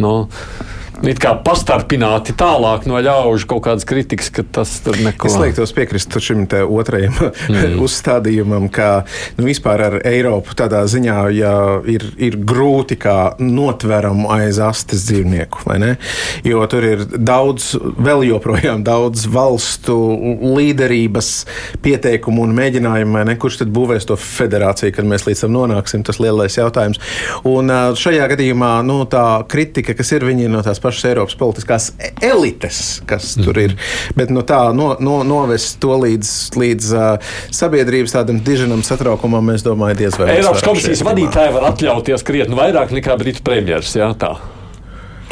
Nu, 0.01 0.27
it 0.29 0.80
kā 1.21 1.33
pastarpināti 1.45 2.35
tālāk 2.37 2.85
no 2.89 2.99
ļaužu 3.01 3.47
kaut 3.49 3.63
kādas 3.65 3.85
kritikas, 3.89 4.29
ka 4.33 4.43
tas 4.45 4.73
tur 4.85 4.97
neko. 5.01 5.29
Es 5.29 5.37
liektos 5.41 5.73
piekrist 5.75 6.13
šim 6.21 6.45
te 6.49 6.61
otrajam 6.61 7.15
mm. 7.17 7.79
uzstādījumam, 7.85 8.67
ka 8.73 9.03
nu, 9.37 9.47
vispār 9.47 9.85
ar 9.87 9.97
Eiropu 10.07 10.55
tādā 10.57 10.83
ziņā 10.89 11.17
ja 11.33 11.53
ir, 11.89 12.05
ir 12.21 12.37
grūti 12.37 12.97
kā 13.01 13.33
notveram 13.41 14.27
aiz 14.31 14.59
astes 14.61 15.07
dzīvnieku, 15.09 15.65
vai 15.65 15.79
ne? 15.81 15.91
Jo 16.45 16.65
tur 16.69 16.85
ir 16.85 17.05
daudz, 17.17 17.73
vēl 17.79 18.27
joprojām 18.29 18.85
daudz 18.85 19.25
valstu 19.31 19.97
līderības 20.41 21.31
pieteikumu 21.81 22.45
un 22.45 22.55
mēģinājumu, 22.57 23.17
vai 23.17 23.25
ne? 23.31 23.37
Kurš 23.41 23.63
tad 23.63 23.73
būvēs 23.73 24.09
to 24.09 24.19
federāciju, 24.19 24.93
kad 24.95 25.09
mēs 25.09 25.25
līdz 25.29 25.45
tam 25.45 25.55
nonāksim, 25.57 26.05
tas 26.05 26.21
lielais 26.21 26.59
jautājums. 26.59 27.01
Un 27.49 27.71
šajā 27.97 28.29
gadījumā, 28.35 28.73
nu, 28.85 29.01
tā 29.09 29.25
kritika, 29.49 29.95
kas 29.97 30.13
ir 30.13 30.27
viņi 30.27 30.51
no 30.51 30.61
tās 30.65 30.77
pašas 30.81 30.90
pašas 30.91 31.07
Eiropas 31.07 31.37
politiskās 31.39 31.89
elites, 32.21 33.01
kas 33.07 33.35
mm. 33.37 33.47
tur 33.47 33.59
ir. 33.63 33.75
Bet 34.17 34.31
nu, 34.33 34.43
tā 34.47 34.59
no, 34.75 34.91
no, 34.99 35.21
novest 35.27 35.79
to 35.83 35.95
līdz, 36.03 36.31
līdz 36.59 36.93
uh, 36.93 37.33
sabiedrības 37.55 38.17
tādam 38.17 38.41
diženam 38.43 38.83
satraukumam, 38.85 39.53
mēs 39.53 39.65
domājam, 39.65 40.03
diez 40.03 40.19
vai. 40.19 40.33
Eiropas 40.35 40.65
komisijas 40.67 41.05
vadītāji 41.07 41.55
var 41.55 41.71
atļauties 41.71 42.27
krietni 42.27 42.59
vairāk 42.59 42.95
nekā 42.97 43.17
Britu 43.21 43.45
premjeras. 43.47 43.95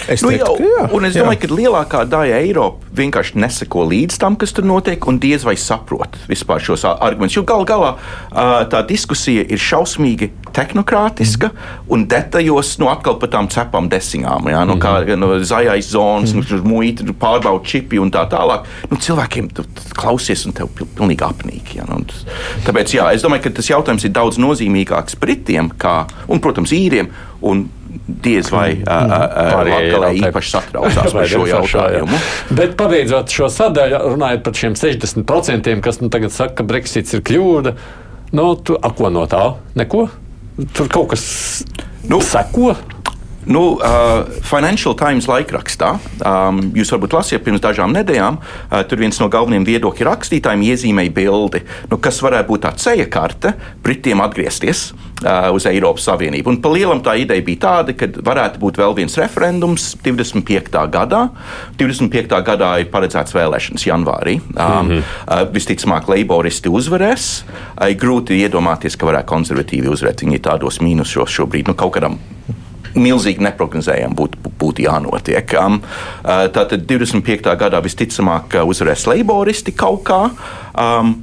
Es 0.09 0.23
Nu, 0.25 0.31
teiktu, 0.33 0.55
jau, 0.57 0.65
jā, 0.65 0.85
un 0.95 1.05
es 1.05 1.13
jā. 1.13 1.23
domāju, 1.23 1.41
ka 1.43 1.49
lielākā 1.53 2.03
daļa 2.09 2.39
Eiropas 2.41 2.89
vienkārši 2.99 3.37
neseko 3.39 3.85
līdz 3.89 4.17
tam, 4.21 4.35
kas 4.39 4.53
tur 4.55 4.65
notiek, 4.67 5.05
un 5.07 5.19
diez 5.21 5.45
vai 5.45 5.55
saprot 5.59 6.17
vispār 6.29 6.63
šos 6.63 6.85
argumentus. 6.89 7.37
Jo 7.37 7.45
gal 7.47 7.65
galā 7.69 7.93
tā 8.71 8.81
diskusija 8.89 9.45
ir 9.45 9.61
šausmīgi 9.61 10.31
tehnokrātiska 10.55 11.51
un 11.93 12.07
detaļos, 12.09 12.73
nu, 12.81 12.89
atkal 12.91 13.19
par 13.21 13.31
tām 13.35 13.49
cepām 13.53 13.89
desiņām, 13.91 14.49
jā, 14.51 14.65
no 14.67 14.79
kā 14.81 14.97
no 15.19 15.31
zaļais 15.37 15.91
zonas, 15.93 16.33
mm. 16.33 16.49
nu, 16.49 16.61
muita, 16.73 17.05
nu, 17.07 17.15
pārbauda 17.19 17.63
čipi 17.69 18.01
un 18.01 18.11
tā 18.13 18.25
tālāk. 18.31 18.67
Nu, 18.89 18.99
cilvēkiem 18.99 19.51
tu, 19.53 19.63
tu 19.63 19.97
klausies, 19.97 20.47
un 20.49 20.57
tev 20.57 20.71
pil, 20.75 20.89
pilnīgi 20.97 21.25
apnīk. 21.29 21.75
Jā, 21.77 21.87
nu, 21.89 22.01
tāpēc, 22.67 22.97
jā, 22.97 23.09
es 23.15 23.25
domāju, 23.25 23.45
ka 23.47 23.57
tas 23.61 23.69
jautājums 23.71 24.07
ir 24.09 24.15
daudz 24.15 24.41
nozīmīgāks 24.41 25.19
Britiem, 25.21 25.71
kā, 25.79 26.01
un, 26.27 26.41
protams, 26.43 26.73
īriem. 26.75 27.13
Un 27.45 27.69
diez 28.23 28.49
vai 28.53 28.79
Latvijā 28.83 29.79
Eiropai. 29.79 30.13
īpaši 30.29 30.53
satraucās 30.55 31.13
Vai 31.13 31.23
par 31.23 31.31
šo 31.33 31.43
jautājumu. 31.49 32.21
Bet 32.57 32.77
pabeidzot 32.79 33.33
šo 33.33 33.49
sadaļu, 33.53 34.01
runājot 34.15 34.45
par 34.45 34.57
šiem 34.61 34.77
60%, 34.79 35.75
kas 35.85 36.01
nu 36.03 36.09
tagad 36.13 36.33
saka, 36.35 36.59
ka 36.59 36.67
Brexits 36.67 37.17
ir 37.17 37.23
kļūda, 37.25 37.75
nu, 38.37 38.47
tu, 38.63 38.77
a, 38.77 38.91
ko 38.95 39.11
no 39.13 39.25
tā? 39.29 39.43
Neko? 39.79 40.07
Tur 40.75 40.89
kaut 40.91 41.13
kas 41.13 41.23
Nu, 42.09 42.21
seko. 42.23 42.73
Nu, 43.49 43.79
uh, 43.81 44.27
Financial 44.45 44.93
Times 44.93 45.25
laikrakstā, 45.25 45.95
um, 46.21 46.59
jūs 46.77 46.91
varbūt 46.93 47.15
lasījāt 47.17 47.47
pirms 47.47 47.63
dažām 47.63 47.95
nedēļām, 47.97 48.37
uh, 48.37 48.83
tur 48.85 49.01
viens 49.01 49.17
no 49.17 49.25
galvenajiem 49.33 49.65
viedokļu 49.65 50.05
rakstītājiem 50.05 50.67
iezīmēja 50.67 51.13
bildi, 51.15 51.63
nu, 51.89 51.97
kas 51.97 52.21
varētu 52.21 52.45
būt 52.51 52.67
tā 52.67 52.75
ceļa 52.77 53.07
karte 53.09 53.55
Britiem 53.81 54.21
atgriezties 54.21 54.91
uh, 54.91 55.49
uz 55.55 55.65
Eiropas 55.65 56.05
Savienību. 56.11 56.53
Un 56.53 56.61
pa 56.61 56.69
lielam 56.75 57.01
tā 57.01 57.17
ideja 57.17 57.47
bija 57.49 57.63
tāda, 57.65 57.97
ka 57.97 58.11
varētu 58.29 58.61
būt 58.61 58.77
vēl 58.83 58.93
viens 59.01 59.17
referendums 59.17 59.95
25. 60.05 60.85
gadā. 60.93 61.25
25. 61.81 62.39
gadā 62.53 62.71
ir 62.83 62.93
paredzēts 62.93 63.33
vēlēšanas 63.33 63.89
janvārī. 63.89 64.39
Um, 64.53 64.53
mm 64.53 64.89
-hmm. 64.93 65.03
uh, 65.25 65.47
visticamāk, 65.57 66.05
leiboristi 66.13 66.69
uzvarēs. 66.69 67.31
Uh, 67.49 67.89
grūti 67.97 68.37
iedomāties, 68.45 68.93
ka 68.93 69.09
varētu 69.09 69.33
konservatīvi 69.33 69.89
uzvarēt. 69.89 70.21
Viņi 70.21 70.37
ir 70.37 70.45
tādos 70.45 70.83
mīnusos 70.85 71.33
šobrīd, 71.33 71.65
nu, 71.67 71.73
kaut 71.73 71.97
kādam 71.97 72.21
milzīgi 72.97 73.43
neparedzējami 73.45 74.17
būtu, 74.17 74.53
būtu 74.59 74.85
jānotiek. 74.85 75.55
Um, 75.59 75.81
uh, 76.23 76.45
tātad 76.53 76.85
25. 76.89 77.55
gadā 77.59 77.81
visticamāk 77.85 78.61
uzvarēs 78.65 79.07
leiboristi 79.11 79.75
kaut 79.77 80.05
kā. 80.09 80.21
Um, 80.75 81.19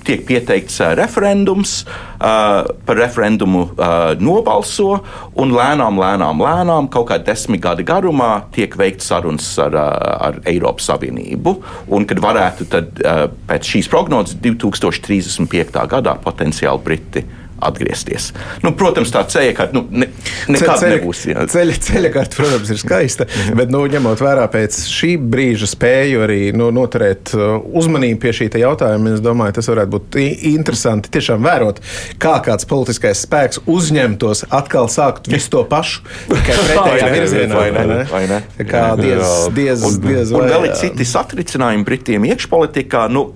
Tiek 0.00 0.22
pieteikts 0.24 0.78
uh, 0.80 0.94
referendums, 0.96 1.82
uh, 1.84 2.64
par 2.88 2.96
referendumu 2.96 3.66
uh, 3.68 4.14
nobalso, 4.16 4.94
un 5.36 5.52
lēnām, 5.52 6.00
lēnām, 6.00 6.40
lēnām, 6.40 6.88
kaut 6.92 7.10
kā 7.10 7.18
desmit 7.20 7.60
gadu 7.60 7.84
garumā, 7.84 8.30
tiek 8.54 8.72
veikts 8.80 9.10
sarunas 9.12 9.50
ar, 9.60 9.76
uh, 9.76 10.14
ar 10.30 10.40
Eiropas 10.48 10.88
Savienību. 10.88 11.54
Un 11.92 12.08
kad 12.08 12.22
varētu 12.24 12.68
tad, 12.72 12.96
uh, 13.04 13.26
pēc 13.50 13.74
šīs 13.74 13.92
prognozes 13.92 14.40
2035. 14.40 15.84
gadā 15.92 16.16
potenciāli 16.24 16.84
Briti 16.86 17.26
atgriezties. 17.64 18.30
Nu, 18.64 18.72
protams, 18.78 19.12
tā 19.14 19.22
ceļa, 19.30 19.54
ka 19.56 19.68
nu, 19.74 19.84
ne, 19.90 20.08
nekad 20.50 20.82
ceļa, 20.82 20.96
nebūs. 20.96 21.24
jā. 21.30 21.46
Ceļa, 21.50 21.76
ceļa 21.86 22.12
karte, 22.14 22.38
protams, 22.40 22.72
ir 22.74 22.80
skaista, 22.82 23.26
bet, 23.58 23.72
nu, 23.72 23.82
ņemot 23.90 24.22
vērā 24.24 24.46
pēc 24.52 24.80
šī 24.90 25.14
brīža 25.32 25.68
spēju 25.70 26.24
arī 26.26 26.40
nu, 26.56 26.70
noturēt 26.74 27.34
uh, 27.36 27.58
uzmanību 27.80 28.20
pie 28.22 28.34
šī 28.36 28.50
jautājuma, 28.60 29.14
es 29.14 29.24
domāju, 29.24 29.56
tas 29.58 29.70
varētu 29.70 29.94
būt 29.94 30.20
interesanti 30.50 31.12
tiešām 31.14 31.44
vērot, 31.46 31.80
kā 32.22 32.36
kāds 32.44 32.68
politiskais 32.70 33.24
spēks 33.26 33.62
uzņemtos 33.70 34.46
atkal 34.50 34.90
sākt 34.92 35.30
visu 35.30 35.52
to 35.54 35.64
pašu, 35.70 36.04
tikai 36.30 36.56
pretējā 36.68 37.12
virzienā. 37.14 37.60
Vai 37.60 37.68
ne? 37.70 37.84
vai 37.84 37.86
ne? 37.90 38.00
Vai 38.10 38.22
ne? 38.30 38.40
Kā 38.70 38.86
diez, 39.00 39.26
diez, 39.56 39.84
Un, 39.86 40.00
diez 40.04 40.32
un 40.34 40.44
vai, 40.44 40.48
vēl 40.54 40.68
ir 40.68 40.74
citi 40.78 41.06
satricinājumi 41.08 41.86
Britiem 41.86 42.26
iekšpolitikā. 42.30 43.06
Nu, 43.12 43.30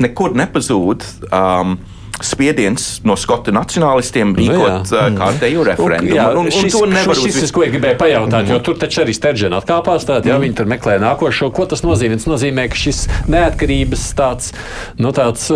nekur 0.00 0.36
nepazūd. 0.38 1.06
Um, 1.30 1.78
Spiediens 2.26 2.86
no 3.06 3.16
skotu 3.18 3.54
nacionālistiem 3.54 4.34
rīkot 4.36 4.92
jā. 4.92 5.06
uh, 5.06 5.06
kārtējo 5.16 5.64
referendumu. 5.68 6.16
Jā, 6.16 6.26
un, 6.34 6.48
un 6.48 6.54
šis, 6.54 6.74
to 6.74 6.88
nevar 6.90 7.18
šis, 7.18 7.40
uz 7.46 7.54
ko 7.54 7.64
gribēju 7.64 7.98
pajautāt, 8.00 8.50
jo 8.52 8.58
tur 8.64 8.78
taču 8.80 9.04
arī 9.04 9.14
Steržena 9.16 9.60
atkāpās. 9.62 10.06
Tātad, 10.08 10.28
ja 10.30 10.38
viņi 10.42 10.58
tur 10.60 10.70
meklē 10.70 10.98
nākošo, 11.02 11.50
ko 11.54 11.68
tas 11.70 11.84
nozīmē? 11.86 12.20
Tas 12.20 12.28
nozīmē, 12.30 12.66
ka 12.72 12.80
šis 12.80 13.04
neatkarības 13.30 14.04
tāds, 14.18 14.52
nu, 15.00 15.14
tāds, 15.16 15.48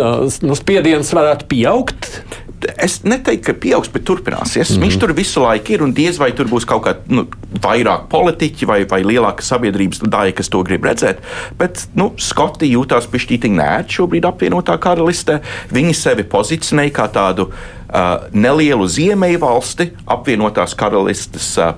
nu, 0.45 0.57
spiediens 0.57 1.13
varētu 1.15 1.49
pieaugt. 1.51 2.11
Es 2.81 2.99
neteiktu, 3.03 3.45
ka 3.49 3.53
pieaugs, 3.61 3.89
bet 3.91 4.05
turpināsies. 4.07 4.69
Mm 4.69 4.75
-hmm. 4.75 4.83
Viņš 4.85 4.99
tur 4.99 5.13
visu 5.13 5.41
laiku 5.41 5.73
ir, 5.73 5.83
un 5.83 5.93
diez 5.93 6.17
vai 6.17 6.31
tur 6.31 6.47
būs 6.47 6.65
kaut 6.65 6.83
kāda 6.85 6.99
nu, 7.07 7.27
vairāk 7.61 8.07
politiķi 8.09 8.65
vai, 8.65 8.79
vai 8.89 9.03
lielāka 9.03 9.41
sabiedrības 9.41 9.99
daļa, 9.99 10.33
kas 10.35 10.49
to 10.49 10.63
grib 10.63 10.85
redzēt. 10.85 11.21
Bet 11.57 11.87
nu, 11.93 12.13
Skoti 12.17 12.71
jūtās 12.71 13.07
pišķītīgi 13.11 13.55
nērti 13.55 13.99
šobrīd 13.99 14.25
apvienotā 14.25 14.77
karalistē. 14.77 15.39
Viņi 15.71 15.93
sevi 15.93 16.23
pozicionēja 16.23 16.91
kā 16.95 17.07
tādu 17.07 17.49
uh, 17.49 18.27
nelielu 18.31 18.87
ziemeļu 18.87 19.39
valsti 19.39 19.89
apvienotās 20.05 20.75
karalistes 20.75 21.57
uh, 21.57 21.75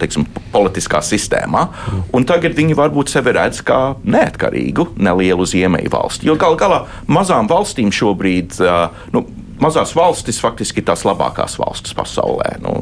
teiksim, 0.00 0.26
politiskā 0.52 1.02
sistēmā. 1.04 1.68
Un 2.12 2.24
tagad 2.24 2.56
viņi 2.56 2.74
varbūt 2.78 3.12
sevi 3.14 3.32
redz 3.32 3.62
kā 3.66 3.94
neatkarīgu 4.04 4.94
nelielu 4.96 5.46
ziemeļu 5.46 5.90
valsti. 5.90 6.26
Jo 6.26 6.38
gal 6.40 6.56
galā 6.56 6.84
mazām 7.06 7.50
valstīm 7.50 7.92
šobrīd. 7.94 8.60
Uh, 8.60 9.06
nu, 9.12 9.26
Mazās 9.62 9.92
valstis 9.96 10.40
faktiski 10.42 10.82
ir 10.82 10.86
tās 10.88 11.04
labākās 11.06 11.54
valstis 11.60 11.94
pasaulē. 11.94 12.56
Nu, 12.64 12.72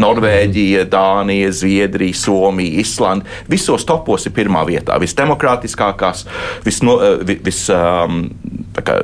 Norvēģija, 0.00 0.86
Dānija, 0.90 1.50
Zviedrija, 1.52 2.16
Somija, 2.16 2.80
Islanda. 2.80 3.28
Visos 3.50 3.84
topos 3.84 4.24
ir 4.26 4.32
pirmā 4.32 4.64
vietā. 4.66 4.96
Visdemokrātiskākās, 5.02 6.24
visno, 6.64 6.96
vi- 7.28 7.40
vis, 7.44 7.68
um, 7.70 8.30
kā 8.74 9.02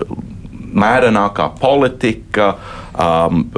mērenākā 0.74 1.50
politika. 1.60 2.54
Um, 2.94 3.50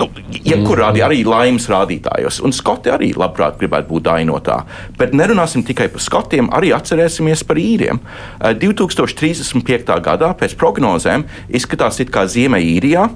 Nu, 0.00 0.08
Jebkur 0.32 0.80
rādi, 0.80 1.02
arī 1.04 1.20
laimes 1.28 1.66
rādītājos. 1.68 2.40
Un 2.46 2.54
Skoti 2.56 2.92
arī 2.92 3.10
labprāt 3.18 3.58
gribētu 3.60 3.90
būt 3.90 4.06
daļa 4.06 4.28
no 4.30 4.38
tā. 4.44 4.62
Bet 4.96 5.12
nerunāsim 5.16 5.64
tikai 5.66 5.90
par 5.92 6.00
Skotiem, 6.00 6.48
arī 6.56 6.72
atcerēsimies 6.72 7.44
par 7.44 7.60
īriem. 7.60 8.00
Eh, 8.40 8.54
2035. 8.56 10.00
gadā 10.00 10.32
pēc 10.40 10.56
prognozēm 10.56 11.26
izskatās, 11.52 12.00
it 12.00 12.10
kā 12.14 12.24
Ziemeļīrijā 12.24 13.08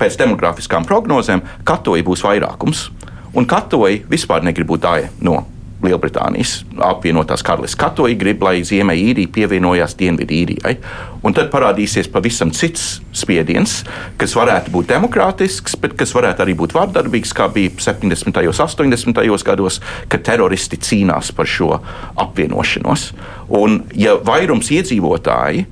pēc 0.00 0.18
demografiskām 0.18 0.86
prognozēm 0.88 1.44
katoļi 1.64 2.06
būs 2.06 2.26
vairākums. 2.26 2.88
Un 3.34 3.46
katoļi 3.46 4.04
vispār 4.10 4.42
negrib 4.42 4.74
būt 4.74 4.86
daļa 4.86 5.10
no 5.22 5.44
Lielbritānijas 5.84 6.62
apvienotās 6.82 7.44
karalistes. 7.44 7.78
Katoļi 7.80 8.16
grib, 8.20 8.44
lai 8.44 8.62
Ziemeļīrija 8.66 9.32
pievienojās 9.34 9.96
Dienvidīrijai. 10.00 10.74
Un 11.24 11.36
tad 11.36 11.50
parādīsies 11.52 12.10
pavisam 12.12 12.52
cits 12.54 12.98
spiediens, 13.16 13.78
kas 14.20 14.36
varētu 14.36 14.72
būt 14.74 14.90
demokrātisks, 14.92 15.76
bet 15.80 15.96
kas 15.98 16.14
varētu 16.16 16.44
arī 16.44 16.56
būt 16.58 16.76
vardarbīgs, 16.76 17.34
kā 17.36 17.48
bija 17.52 17.72
70. 17.80 18.32
un 18.44 18.58
80. 18.66 19.22
gados, 19.46 19.80
kad 20.12 20.24
teroristi 20.26 20.80
cīnās 20.80 21.32
par 21.36 21.48
šo 21.48 21.78
apvienošanos. 22.26 23.10
Un, 23.60 23.82
ja 23.96 24.18
vairums 24.24 24.72
iedzīvotāji 24.74 25.66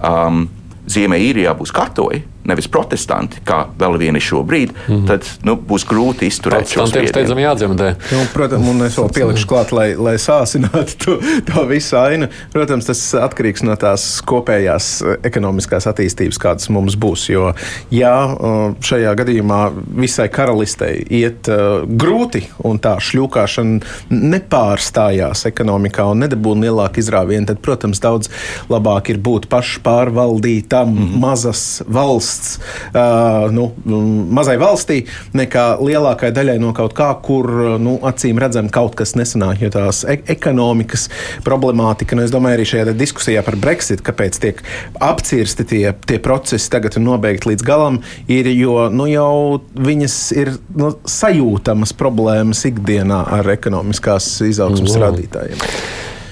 um, 0.00 0.46
Ziemeļīrijā 0.84 1.52
būs 1.56 1.72
katoļi, 1.74 2.24
nevis 2.44 2.68
protestanti, 2.68 3.40
kā 3.46 3.64
vēl 3.78 3.98
vieni 3.98 4.20
šobrīd, 4.20 4.72
mm 4.72 4.94
-hmm. 4.94 5.06
tad 5.08 5.28
nu, 5.48 5.56
būs 5.56 5.86
grūti 5.88 6.28
izturēt 6.28 6.68
šo 6.68 6.86
spiedienu. 6.86 7.08
steidzami 7.08 7.42
jādzemdē. 7.42 7.94
Nu, 8.12 8.26
protams, 8.34 8.68
un 8.68 8.82
es 8.86 8.98
vēl 8.98 9.12
pielikšu 9.14 9.46
klāt, 9.48 9.72
lai, 9.72 9.94
lai 9.96 10.14
sāsinātu 10.20 10.96
to, 11.04 11.18
to 11.48 11.64
visu 11.68 11.96
ainu. 11.96 12.28
Protams, 12.52 12.86
tas 12.86 13.14
atkarīgs 13.14 13.64
no 13.64 13.76
tās 13.76 14.20
kopējās 14.26 15.02
eh, 15.02 15.16
ekonomiskās 15.30 15.86
attīstības, 15.86 16.38
kādas 16.38 16.68
mums 16.68 16.96
būs. 16.96 17.28
Jo, 17.32 17.52
ja 17.90 18.14
uh, 18.26 18.74
šajā 18.80 19.14
gadījumā 19.14 19.60
visai 19.96 20.28
karalistei 20.28 21.04
iet 21.10 21.48
uh, 21.48 21.84
grūti 21.88 22.44
un 22.64 22.78
tā 22.78 22.96
šļūkāšana 23.00 23.80
nepārstājās 24.10 25.46
ekonomikā 25.48 26.04
un 26.10 26.24
nedabūna 26.24 26.68
lielāku 26.68 27.00
izrāvienu, 27.02 27.46
tad, 27.46 27.60
protams, 27.64 28.00
daudz 28.04 28.30
labāk 28.68 29.10
ir 29.14 29.18
būt 29.24 29.48
pašpārvaldītam, 29.52 30.90
mm 30.90 30.98
-hmm. 30.98 31.20
mazas 31.24 31.82
valsts, 31.86 32.33
uh, 32.58 33.46
nu, 33.54 33.68
mm, 33.84 34.26
mazai 34.34 34.56
valstī, 34.60 35.00
nekā 35.36 35.66
lielākai 35.82 36.32
daļai 36.34 36.56
no 36.62 36.72
kaut 36.76 36.94
kā, 36.96 37.10
kur 37.24 37.50
nu, 37.82 37.96
acīm 38.06 38.40
redzam 38.42 38.70
kaut 38.72 38.96
kas 38.98 39.14
nesanāk. 39.18 39.62
Jo 39.64 39.72
tās 39.74 40.04
e 40.08 40.18
ekonomikas 40.34 41.08
problemātika, 41.46 42.16
nu, 42.18 42.24
es 42.26 42.34
domāju, 42.34 42.58
arī 42.58 42.68
šajā 42.68 42.96
diskusijā 42.98 43.44
par 43.46 43.58
Brexit, 43.60 44.04
kāpēc 44.04 44.40
tiek 44.42 44.62
apcirsti 45.04 45.68
tie, 45.70 45.84
tie 46.06 46.20
procesi 46.22 46.70
tagad 46.72 46.98
un 47.00 47.08
nobeigti 47.10 47.52
līdz 47.52 47.66
galam, 47.66 48.00
ir, 48.30 48.48
jo 48.54 48.88
nu, 48.94 49.08
jau 49.10 49.60
viņas 49.74 50.18
ir 50.38 50.54
nu, 50.78 50.94
sajūtamas 51.08 51.94
problēmas 51.98 52.64
ikdienā 52.70 53.24
ar 53.38 53.54
ekonomiskās 53.56 54.36
izaugsmas 54.48 54.98
rādītājiem. 55.00 55.62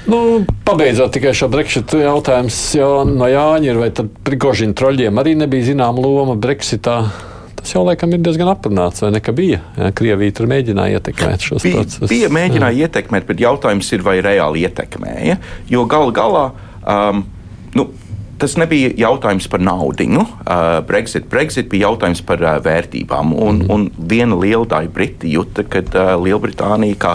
Nu, 0.06 0.42
pabeidzot 0.66 1.12
tikai 1.14 1.30
šo 1.36 1.46
Brexit 1.52 1.92
jautājumu, 1.94 2.50
jau 2.74 2.88
no 3.06 3.28
Jāņa 3.30 3.68
ir, 3.70 3.78
vai 3.78 3.90
tad 3.94 4.08
Prigožina 4.26 4.74
troļļiem 4.78 5.20
arī 5.22 5.36
nebija 5.38 5.68
zināma 5.70 6.02
loma 6.02 6.34
Brexitā. 6.34 6.96
Tas 7.62 7.70
jau 7.76 7.84
laikam 7.86 8.10
ir 8.10 8.22
diezgan 8.26 8.50
aprunāts, 8.50 9.04
vai 9.04 9.12
ne? 9.14 9.20
Bija 9.22 9.60
ja, 9.78 9.92
Krievija 9.94 10.34
tur 10.34 10.48
mēģināja 10.50 10.98
ietekmēt 10.98 11.46
šos 11.46 11.62
Bija, 11.62 11.78
procesus. 11.78 12.08
bija 12.10 12.30
mēģināja 12.34 12.74
jā. 12.74 12.88
ietekmēt, 12.88 13.28
bet 13.28 13.42
jautājums 13.44 13.92
ir, 13.94 14.02
vai 14.02 14.16
reāli 14.24 14.64
ietekmēja. 14.66 15.38
Jo 15.70 15.84
gal 15.86 16.10
galā. 16.16 16.48
Um, 16.82 17.22
nu, 17.78 17.86
tas 18.42 18.56
nebija 18.58 18.90
jautājums 18.98 19.46
par 19.50 19.62
naudu. 19.62 20.06
Nu, 20.10 20.24
Brexit, 20.88 21.28
Brexit 21.30 21.68
bija 21.70 21.88
jautājums 21.88 22.22
par 22.26 22.42
vērtībām. 22.64 23.34
Un, 23.36 23.62
mm. 23.62 23.70
un 23.70 23.86
viena 24.10 24.36
liela 24.38 24.66
daļa 24.68 24.90
Briti 24.92 25.30
jūta, 25.36 25.64
ka 25.70 25.82
Lielbritānija, 26.18 26.98
kā 27.00 27.12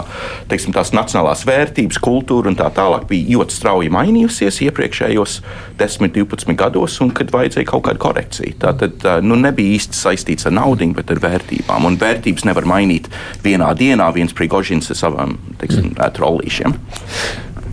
teiksim, 0.48 0.72
tās 0.76 0.94
nacionālās 0.96 1.44
vērtības, 1.48 2.00
kultūra 2.02 2.52
un 2.52 2.58
tā 2.58 2.70
tālāk, 2.74 3.06
bija 3.10 3.36
ļoti 3.36 3.58
strauji 3.58 3.92
mainījusies 3.92 4.62
iepriekšējos 4.68 5.38
10, 5.80 6.14
12 6.16 6.56
gados, 6.58 6.98
un 7.04 7.12
kad 7.16 7.32
vajadzēja 7.34 7.68
kaut 7.68 7.84
kādu 7.88 8.02
korekciju. 8.06 8.56
Tā 8.62 8.72
tad 8.80 9.04
nu, 9.26 9.36
nebija 9.38 9.76
īsti 9.76 9.98
saistīts 9.98 10.48
ar 10.48 10.56
naudu, 10.56 10.88
bet 10.96 11.12
ar 11.12 11.20
vērtībām. 11.22 11.88
Un 11.88 11.98
vērtības 12.00 12.46
nevar 12.48 12.68
mainīt 12.68 13.10
vienā 13.44 13.68
dienā, 13.78 14.08
viens 14.16 14.34
prigožins 14.36 14.88
ar 14.94 15.00
savām 15.02 15.36
teiksim, 15.60 15.92
mm. 15.92 15.98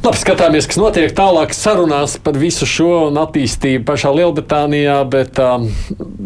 Labi, 0.06 0.20
skatāmies, 0.22 0.68
kas 0.70 0.78
notiek 0.78 1.14
tālāk 1.18 1.54
sarunās 1.58 2.20
par 2.22 2.36
visu 2.38 2.68
šo 2.70 3.08
un 3.08 3.16
attīstību 3.18 3.88
pašā 3.88 4.12
Lielbritānijā, 4.14 5.00
bet 5.10 5.40
um, 5.42 5.66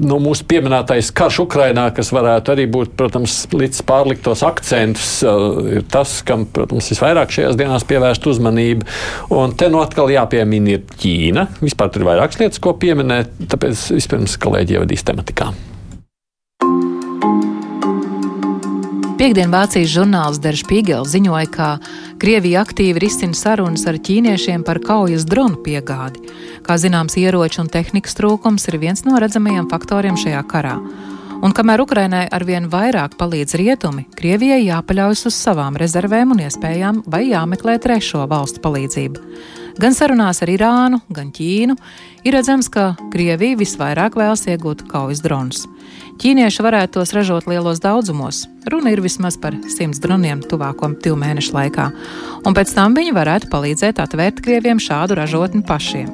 no 0.04 0.18
mūsu 0.20 0.44
pieminētais 0.52 1.14
karš 1.16 1.38
Ukrainā, 1.46 1.86
kas 1.96 2.12
varētu 2.12 2.52
arī 2.52 2.66
būt, 2.74 2.92
protams, 3.00 3.38
līdz 3.56 3.80
pārliktos 3.88 4.44
akcentus, 4.44 5.14
uh, 5.24 5.62
ir 5.78 5.88
tas, 5.96 6.18
kam, 6.28 6.44
protams, 6.52 6.92
visvairāk 6.92 7.32
šajās 7.38 7.56
dienās 7.62 7.88
pievērst 7.88 8.28
uzmanību. 8.34 8.90
Un 9.40 9.56
te 9.56 9.72
nu 9.72 9.80
atkal 9.80 10.12
jāpiemina 10.12 10.76
ir 10.76 10.84
Ķīna. 11.00 11.48
Vispār 11.64 11.96
tur 11.96 12.04
ir 12.04 12.12
vairākas 12.12 12.44
lietas, 12.44 12.60
ko 12.60 12.76
pieminēt, 12.84 13.32
tāpēc 13.48 13.94
vispirms 13.96 14.36
kolēģi 14.44 14.76
ievadīs 14.76 15.08
tematikā. 15.08 15.54
Piektdien 19.20 19.52
Vācijas 19.52 19.90
žurnāls 19.92 20.38
Der 20.40 20.56
Spiegel 20.56 21.04
ziņoja, 21.04 21.48
ka 21.52 21.66
Krievija 22.20 22.66
aktīvi 22.66 23.00
risina 23.00 23.38
sarunas 23.38 23.86
ar 23.88 23.96
ķīniešiem 24.04 24.66
par 24.68 24.82
kaujas 24.84 25.24
dronu 25.24 25.62
piegādi. 25.64 26.20
Kā 26.66 26.76
zināms, 26.76 27.16
ieroču 27.16 27.62
un 27.64 27.70
tehnikas 27.72 28.18
trūkums 28.18 28.68
ir 28.68 28.76
viens 28.82 29.06
no 29.08 29.22
redzamajiem 29.24 29.70
faktoriem 29.72 30.18
šajā 30.20 30.42
karā. 30.52 30.74
Un 31.40 31.56
kamēr 31.56 31.80
Ukrainai 31.80 32.26
arvien 32.36 32.68
vairāk 32.68 33.16
palīdz 33.16 33.56
rietumi, 33.62 34.04
Krievijai 34.20 34.66
jāpaļaujas 34.66 35.30
uz 35.30 35.38
savām 35.40 35.80
rezervēm 35.80 36.36
un 36.36 36.44
iespējām 36.44 37.06
vai 37.08 37.30
jāmeklē 37.30 37.78
trešo 37.80 38.26
valstu 38.28 38.60
palīdzību. 38.68 39.24
Gan 39.80 39.96
sarunās 39.96 40.44
ar 40.44 40.52
Irānu, 40.52 41.00
gan 41.16 41.32
Ķīnu 41.32 41.78
ir 42.28 42.36
redzams, 42.36 42.68
ka 42.68 42.98
Krievija 43.14 43.56
visvairāk 43.64 44.20
vēlas 44.20 44.44
iegūt 44.52 44.90
kaujas 44.92 45.24
dronus. 45.24 45.64
Ķīnieši 46.20 46.68
varētu 46.68 47.00
tos 47.00 47.16
ražot 47.16 47.48
lielos 47.48 47.80
daudzumos. 47.80 48.44
Runa 48.68 48.92
ir 48.92 49.00
vismaz 49.00 49.38
par 49.40 49.56
simts 49.72 50.02
droniem 50.04 50.42
tuvāko 50.44 50.90
divu 51.00 51.16
mēnešu 51.22 51.56
laikā, 51.56 51.86
un 52.44 52.58
pēc 52.58 52.74
tam 52.76 52.98
viņi 52.98 53.16
varētu 53.16 53.48
palīdzēt 53.54 54.02
atvērt 54.04 54.44
Krieviem 54.44 54.82
šādu 54.84 55.16
ražotni 55.20 55.64
pašiem. 55.64 56.12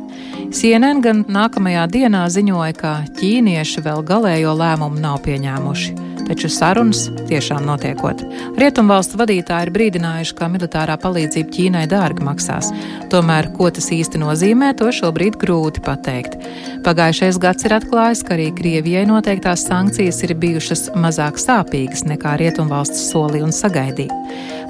CNN 0.53 1.01
gan 1.01 1.23
nākamajā 1.25 1.87
dienā 1.89 2.27
ziņoja, 2.29 2.77
ka 2.77 2.97
ķīnieši 3.17 3.85
vēl 3.87 4.05
galējo 4.05 4.53
lēmumu 4.61 5.01
nav 5.01 5.23
pieņēmuši 5.25 6.05
taču 6.27 6.49
sarunas 6.49 7.05
tiešām 7.29 7.65
notiekot. 7.67 8.21
Rietumvalstu 8.57 9.19
vadītāji 9.19 9.67
ir 9.67 9.71
brīdinājuši, 9.75 10.35
ka 10.37 10.49
militārā 10.51 10.97
palīdzība 11.01 11.53
Ķīnai 11.53 11.85
dārgi 11.91 12.25
maksās. 12.25 12.71
Tomēr, 13.13 13.51
ko 13.55 13.69
tas 13.73 13.91
īsti 13.93 14.21
nozīmē, 14.21 14.73
to 14.79 14.89
šobrīd 14.95 15.37
grūti 15.41 15.83
pateikt. 15.85 16.37
Pagājušais 16.85 17.39
gads 17.41 17.67
ir 17.67 17.77
atklājis, 17.77 18.23
ka 18.25 18.35
arī 18.37 18.49
Krievijai 18.57 19.05
noteiktās 19.09 19.65
sankcijas 19.69 20.21
ir 20.25 20.35
bijušas 20.41 20.87
mazāk 20.97 21.39
sāpīgas 21.41 22.05
nekā 22.09 22.34
Rietumvalstis 22.39 23.09
solīja 23.11 23.47
un 23.47 23.53
sagaidīja. 23.55 24.15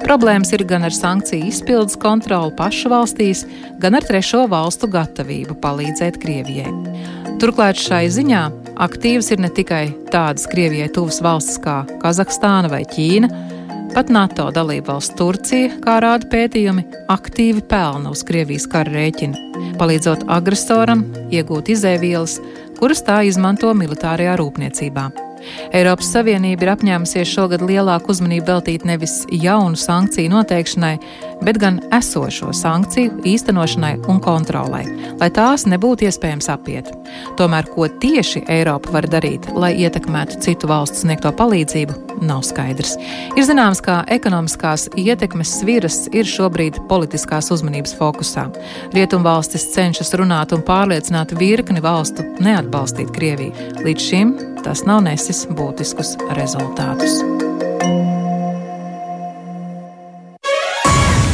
Problēmas 0.04 0.52
ir 0.54 0.64
gan 0.68 0.86
ar 0.86 0.94
sankciju 0.94 1.48
izpildes 1.48 1.96
kontroli 2.00 2.54
pašu 2.58 2.92
valstīs, 2.92 3.44
gan 3.82 3.96
ar 3.98 4.06
trešo 4.06 4.44
valstu 4.50 4.90
gatavību 4.92 5.56
palīdzēt 5.62 6.20
Krievijai. 6.22 6.70
Turklāt 7.40 7.80
šai 7.80 8.06
ziņā 8.12 8.42
aktīvas 8.86 9.32
ir 9.34 9.42
ne 9.44 9.50
tikai 9.52 9.82
tādas 10.12 10.46
Krievijai 10.48 10.88
tuvas 10.94 11.18
valstis 11.24 11.58
kā 11.64 11.82
Kazahstāna 12.00 12.70
vai 12.72 12.84
Ķīna, 12.88 13.28
pat 13.96 14.12
NATO 14.12 14.48
dalībvalsts 14.52 15.16
Turcija, 15.18 15.74
kā 15.84 15.98
rāda 16.04 16.28
pētījumi, 16.32 16.86
aktīvi 17.12 17.64
pelna 17.68 18.12
uz 18.12 18.24
Krievijas 18.28 18.68
kara 18.72 18.92
rēķina, 18.92 19.76
palīdzot 19.80 20.26
agresoram 20.32 21.06
iegūt 21.32 21.72
izēvielas, 21.76 22.38
kuras 22.80 23.04
tā 23.04 23.22
izmanto 23.28 23.72
militārajā 23.76 24.36
rūpniecībā. 24.40 25.25
Eiropas 25.76 26.10
Savienība 26.14 26.66
ir 26.66 26.72
apņēmusies 26.74 27.30
šogad 27.30 27.64
lielāku 27.66 28.12
uzmanību 28.14 28.48
veltīt 28.50 28.86
nevis 28.88 29.22
jaunu 29.32 29.78
sankciju 29.78 30.32
noteikšanai, 30.32 30.94
bet 31.44 31.60
gan 31.60 31.80
esošo 31.94 32.52
sankciju 32.56 33.20
īstenošanai 33.28 33.94
un 34.08 34.20
kontrolai, 34.24 34.84
lai 35.20 35.28
tās 35.34 35.66
nebūtu 35.68 36.06
iespējams 36.08 36.48
apiet. 36.52 36.90
Tomēr, 37.38 37.68
ko 37.74 37.88
tieši 37.88 38.46
Eiropa 38.52 38.94
var 38.96 39.08
darīt, 39.10 39.48
lai 39.54 39.74
ietekmētu 39.84 40.40
citu 40.44 40.70
valstu 40.70 41.04
sniegto 41.04 41.32
palīdzību, 41.36 41.98
nav 42.24 42.42
skaidrs. 42.46 42.96
Ir 43.36 43.44
zināms, 43.46 43.82
ka 43.84 44.00
ekonomiskās 44.12 44.88
ietekmes 44.96 45.58
sviras 45.60 46.04
ir 46.16 46.28
šobrīd 46.28 46.80
politiskās 46.90 47.50
uzmanības 47.54 47.96
fokusā. 47.98 48.48
Rietumvalstis 48.96 49.68
cenšas 49.74 50.14
runāt 50.18 50.54
un 50.56 50.64
pārliecināt 50.66 51.36
virkni 51.38 51.84
valstu 51.84 52.24
neatbalstīt 52.40 53.12
Krieviju. 53.16 53.72
Līdz 53.84 54.10
šim 54.10 54.36
tas 54.66 54.82
nav 54.82 55.04
nesis 55.06 55.44
būtiskus 55.46 56.16
rezultātus. 56.34 57.20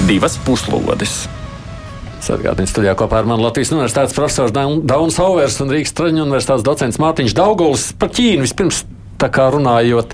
Divas 0.05 0.35
puslodes. 0.45 1.23
Sargātājs 2.23 2.75
studijā 2.75 2.93
kopā 2.99 3.23
ar 3.23 3.31
mani 3.31 3.47
Latvijas 3.47 3.73
Universitātes 3.73 4.15
profesors 4.15 4.53
Daunis 4.53 5.17
Hauvers 5.19 5.57
un 5.65 5.73
Rīgas 5.73 5.97
Traņu 5.97 6.27
Universitātes 6.27 6.67
docents 6.67 7.01
Mārtiņš 7.03 7.37
Dauguls 7.39 7.89
par 7.99 8.13
Ķīnu 8.13 8.45
vispirms 8.45 8.83
tā 9.23 9.33
kā 9.33 9.49
runājot. 9.55 10.13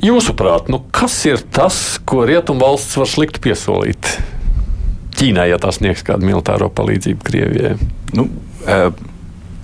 Jūsuprāt, 0.00 0.72
nu 0.72 0.80
kas 0.96 1.18
ir 1.28 1.44
tas, 1.52 2.00
ko 2.08 2.24
Rietumvalsts 2.24 2.96
var 2.96 3.12
slikti 3.12 3.44
piesolīt 3.44 4.14
Ķīnai, 5.20 5.50
ja 5.52 5.60
tās 5.60 5.82
sniegs 5.82 6.06
kādu 6.06 6.24
militāro 6.30 6.72
palīdzību 6.72 7.28
Krievijai? 7.28 7.76
Nu, 8.16 8.30
uh, 8.64 8.88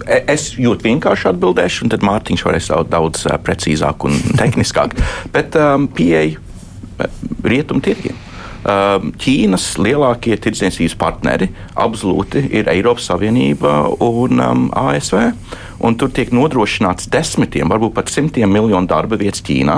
Es 0.06 0.52
jūtu 0.54 0.86
vienkārši 0.86 1.32
atbildēšu, 1.32 1.84
un 1.84 1.90
tad 1.90 2.04
Mārtiņš 2.06 2.44
varēs 2.46 2.70
daudz, 2.92 3.26
precīzāk 3.46 4.06
un 4.06 4.14
tehniskāk. 4.40 4.94
Bet 5.34 5.58
um, 5.58 5.88
pieeja 5.90 6.38
rietumu 7.44 7.82
tirgiem. 7.84 8.16
Um, 8.66 9.12
Ķīnas 9.14 9.76
lielākie 9.78 10.34
tirdzniecības 10.42 10.96
partneri 10.98 11.46
absolūti 11.78 12.40
ir 12.50 12.66
Eiropas 12.72 13.06
Savienība 13.12 13.76
un 14.02 14.42
um, 14.42 14.64
ASV. 14.74 15.20
Un 15.86 15.94
tur 16.00 16.10
tiek 16.10 16.32
nodrošināts 16.34 17.06
desmitiem, 17.12 17.70
varbūt 17.70 17.94
pat 17.94 18.10
simtiem 18.10 18.50
miljonu 18.50 18.88
darba 18.90 19.18
vietas 19.20 19.44
Ķīnā, 19.46 19.76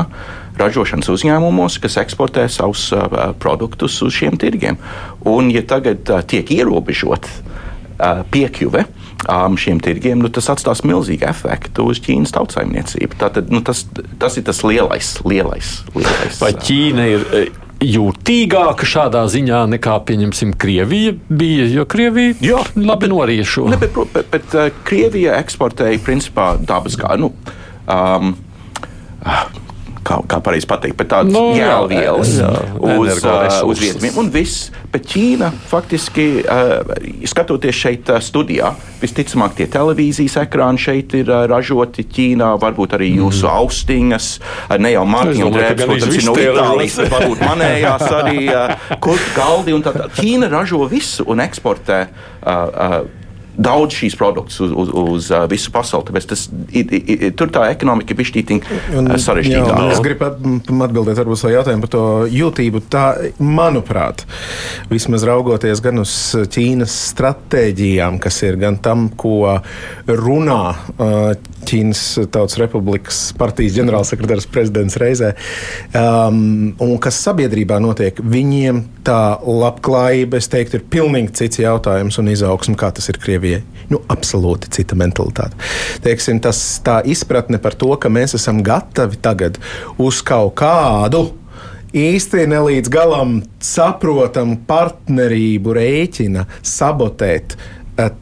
ražošanas 0.57 1.11
uzņēmumos, 1.13 1.77
kas 1.83 1.99
eksportē 2.01 2.47
savus 2.53 2.87
uh, 2.97 3.35
produktus 3.43 3.99
uz 4.07 4.17
šiem 4.17 4.41
tirgiem. 4.41 4.81
Un, 5.29 5.53
ja 5.53 5.65
tagad 5.69 6.09
uh, 6.09 6.25
tiek 6.25 6.49
ierobežot 6.57 7.29
uh, 7.29 8.25
piekļuve 8.33 8.87
um, 9.27 9.57
šiem 9.59 9.81
tirgiem, 9.85 10.21
nu, 10.23 10.31
tas 10.33 10.51
atstās 10.53 10.85
milzīgu 10.87 11.27
efektu 11.29 11.89
uz 11.91 12.01
Ķīnas 12.05 12.35
tautsājumniecību. 12.37 13.19
Tātad, 13.21 13.51
nu, 13.55 13.63
tas, 13.65 13.85
tas 14.21 14.39
ir 14.39 14.47
tas 14.47 14.63
lielais, 14.67 15.17
lielais. 15.27 15.73
lielais 15.97 16.43
Vai 16.43 16.53
Ķīna 16.57 17.09
ir? 17.15 17.27
Jūtīgāka 17.79 18.87
šādā 18.91 19.21
ziņā 19.31 19.61
nekā, 19.71 19.93
pieņemsim, 20.09 20.57
Krievija 20.59 21.13
bija. 21.31 21.69
Jo 21.71 21.85
Krievija 21.87 22.35
Jā, 22.43 22.65
labi 22.75 23.07
norīja 23.13 23.45
šo. 23.47 23.69
Ne, 23.71 23.79
bet, 23.79 23.95
bet, 24.15 24.27
bet 24.33 24.57
uh, 24.59 24.73
Krievija 24.87 25.37
eksportēja 25.39 26.01
principā 26.03 26.49
dabas 26.59 26.99
gāzi. 26.99 27.23
Nu, 27.23 27.31
um, 27.87 28.35
kā, 30.09 30.19
kā 30.29 30.41
pareizi 30.45 30.69
pateikt, 30.69 30.97
bet 30.99 31.11
tādas 31.13 31.35
Nu, 31.35 31.53
jā, 31.57 31.69
jēlvielas 31.69 32.33
uz, 32.39 33.25
uh, 33.27 33.59
uz 33.69 33.83
vietām. 33.83 34.21
Un 34.23 34.31
viss, 34.33 34.69
bet 34.93 35.07
Ķīna 35.09 35.51
faktiski, 35.69 36.27
uh, 36.43 36.95
skatoties 37.29 37.77
šeit 37.77 38.13
uh, 38.13 38.21
studijā, 38.25 38.73
visticamāk 39.03 39.59
tie 39.59 39.69
televīzijas 39.73 40.39
ekrāni 40.45 40.83
šeit 40.83 41.15
ir 41.19 41.33
ražoti 41.51 42.07
Ķīnā, 42.09 42.55
varbūt 42.63 42.97
arī 42.99 43.11
jūsu 43.19 43.47
mm. 43.47 43.53
austiņas, 43.61 44.31
ne 44.81 44.95
jau 44.95 45.05
Mārtiņa 45.13 45.53
drēbes, 45.59 45.85
protams, 45.93 46.19
ir 46.19 46.27
no 46.29 46.37
Itālijas, 46.43 46.99
bet 47.03 47.15
varbūt 47.15 47.45
manējās 47.45 48.09
arī 48.23 48.49
kurp 49.05 49.31
galdi 49.37 49.77
un 49.77 49.87
tā 49.87 49.95
tālāk. 49.97 50.19
Ķīna 50.19 50.51
ražo 50.53 50.83
visu 50.91 51.29
un 51.29 51.45
eksportē. 51.45 52.03
Uh, 52.39 52.49
uh, 52.49 53.18
Daudz 53.59 53.97
šīs 53.99 54.15
produktus 54.19 54.61
uz, 54.63 54.71
uz, 54.71 54.91
uz 54.95 55.31
uh, 55.35 55.45
visu 55.51 55.73
pasauli. 55.75 56.07
Tāpēc 56.09 56.29
tas, 56.31 56.45
i, 56.71 56.85
i, 56.85 57.31
tur 57.35 57.51
tā 57.55 57.65
ekonomika 57.73 58.15
ir 58.15 58.21
bijusi 58.21 58.37
Un, 58.95 59.11
sarežģītāka. 59.19 59.89
Es 59.93 60.03
gribu 60.05 60.29
at- 60.29 60.39
m, 60.47 60.83
atbildēt 60.87 61.19
uz 61.27 61.43
šo 61.43 61.51
jautājumu 61.53 61.85
par 61.87 61.93
to 61.93 62.05
jūtību. 62.31 62.85
Tā, 62.93 63.05
manuprāt, 63.43 64.23
vismaz 64.93 65.27
raugoties 65.27 65.83
gan 65.85 65.99
uz 66.05 66.15
Ķīnas 66.55 66.95
stratēģijām, 67.13 68.21
kas 68.23 68.43
ir 68.47 68.61
gan 68.61 68.79
tam, 68.83 69.09
ko 69.19 69.59
runā 70.07 70.63
uh, 70.97 71.33
Ķīnas 71.69 72.03
Tautas 72.33 72.57
Republikas 72.61 73.19
partijas 73.39 73.75
ģenerālsekretārs 73.77 74.47
prezidents 74.49 74.97
reizē, 75.01 75.35
um, 75.99 76.71
un 76.81 76.95
kas 77.03 77.19
sabiedrībā 77.27 77.81
notiek, 77.83 78.21
viņiem 78.23 78.81
tā 79.05 79.39
labklājība, 79.43 80.39
es 80.41 80.49
teiktu, 80.53 80.79
ir 80.79 80.87
pilnīgi 80.93 81.35
cits 81.43 81.61
jautājums 81.61 82.19
un 82.23 82.31
izaugsme, 82.33 82.79
kā 82.79 82.93
tas 82.95 83.11
ir 83.13 83.19
Krievijai. 83.49 83.65
Nu, 83.89 84.03
absolūti 84.13 84.69
cita 84.75 84.97
mentalitāte. 85.01 85.57
Teiksim, 86.05 86.43
tas, 86.45 86.61
tā 86.85 87.01
izpratne 87.09 87.61
par 87.63 87.77
to, 87.79 87.89
ka 87.97 88.11
mēs 88.13 88.37
esam 88.37 88.61
gatavi 88.65 89.17
tagad 89.25 89.57
uz 89.97 90.21
kaut 90.21 90.59
kādu 90.61 91.31
īsti 91.97 92.45
ne 92.53 92.61
līdz 92.67 92.93
galam 92.93 93.39
saprotamu 93.65 94.59
partnerību 94.69 95.73
rēķina 95.79 96.45
sabotēt 96.61 97.57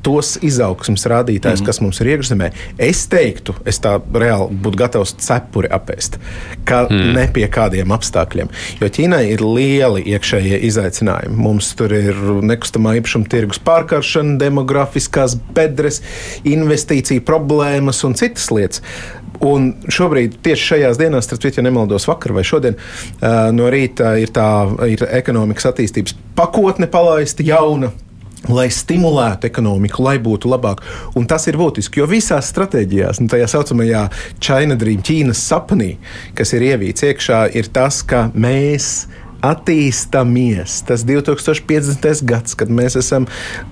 tos 0.03 0.37
izaugsmas 0.43 1.07
rādītājus, 1.07 1.61
mm 1.61 1.63
-hmm. 1.63 1.67
kas 1.67 1.81
mums 1.81 2.01
ir 2.01 2.07
iekšzemē. 2.15 2.51
Es 2.79 3.07
teiktu, 3.13 3.55
es 3.65 3.81
tā 3.81 3.99
reāli 4.15 4.57
būtu 4.63 4.77
gatavs 4.77 5.15
cepuri 5.19 5.69
apēst, 5.69 6.19
ka 6.65 6.87
mm. 6.91 7.13
ne 7.17 7.27
pie 7.33 7.47
kādiem 7.49 7.93
apstākļiem. 7.93 8.49
Jo 8.81 8.89
Ķīnai 8.89 9.25
ir 9.33 9.45
lieli 9.45 10.03
iekšējie 10.15 10.61
izaicinājumi. 10.71 11.37
Mums 11.37 11.75
tur 11.75 11.93
ir 11.93 12.17
nekustamā 12.43 12.97
īpašuma 13.01 13.29
tirgus 13.29 13.59
pārkaršana, 13.59 14.39
demografiskās 14.39 15.37
bedres, 15.55 16.03
investīcija 16.45 17.21
problēmas 17.21 18.05
un 18.05 18.15
citas 18.15 18.51
lietas. 18.51 18.83
Un 19.45 19.75
šobrīd, 19.93 20.39
tieši 20.45 20.71
šajās 20.71 20.99
dienās, 21.01 21.27
starp 21.29 21.43
citu, 21.43 21.61
ja 21.61 21.67
nemaldos, 21.67 22.07
vakar 22.09 22.33
vai 22.33 22.45
šodien, 22.47 22.79
no 23.53 23.69
rīta 23.73 24.15
ir 24.21 24.33
tā 24.33 24.49
ir 24.89 25.05
ekonomikas 25.11 25.69
attīstības 25.73 26.17
pakotne 26.39 26.89
palaista 26.89 27.45
jauna. 27.45 27.93
Lai 28.53 28.69
stimulētu 28.71 29.49
ekonomiku, 29.49 30.05
lai 30.07 30.17
būtu 30.23 30.51
labāk. 30.53 30.83
Un 31.19 31.27
tas 31.31 31.47
ir 31.51 31.59
būtiski, 31.59 32.01
jo 32.03 32.09
visās 32.11 32.51
stratēģijās, 32.53 33.21
nu, 33.23 33.31
tajā 33.33 33.49
saucamajā 33.51 34.07
China 34.39 34.79
Dream, 34.79 35.03
Ķīnas 35.07 35.43
sapnī, 35.51 35.97
kas 36.39 36.55
ir 36.57 36.69
ievīts 36.71 37.07
iekšā, 37.09 37.47
ir 37.59 37.71
tas, 37.75 38.03
ka 38.07 38.29
mēs 38.35 39.07
attīstāmies. 39.45 40.83
Tas 40.89 41.07
2050. 41.09 42.27
gads, 42.29 42.57
kad 42.59 42.73
mēs 42.73 42.99
esam 43.01 43.29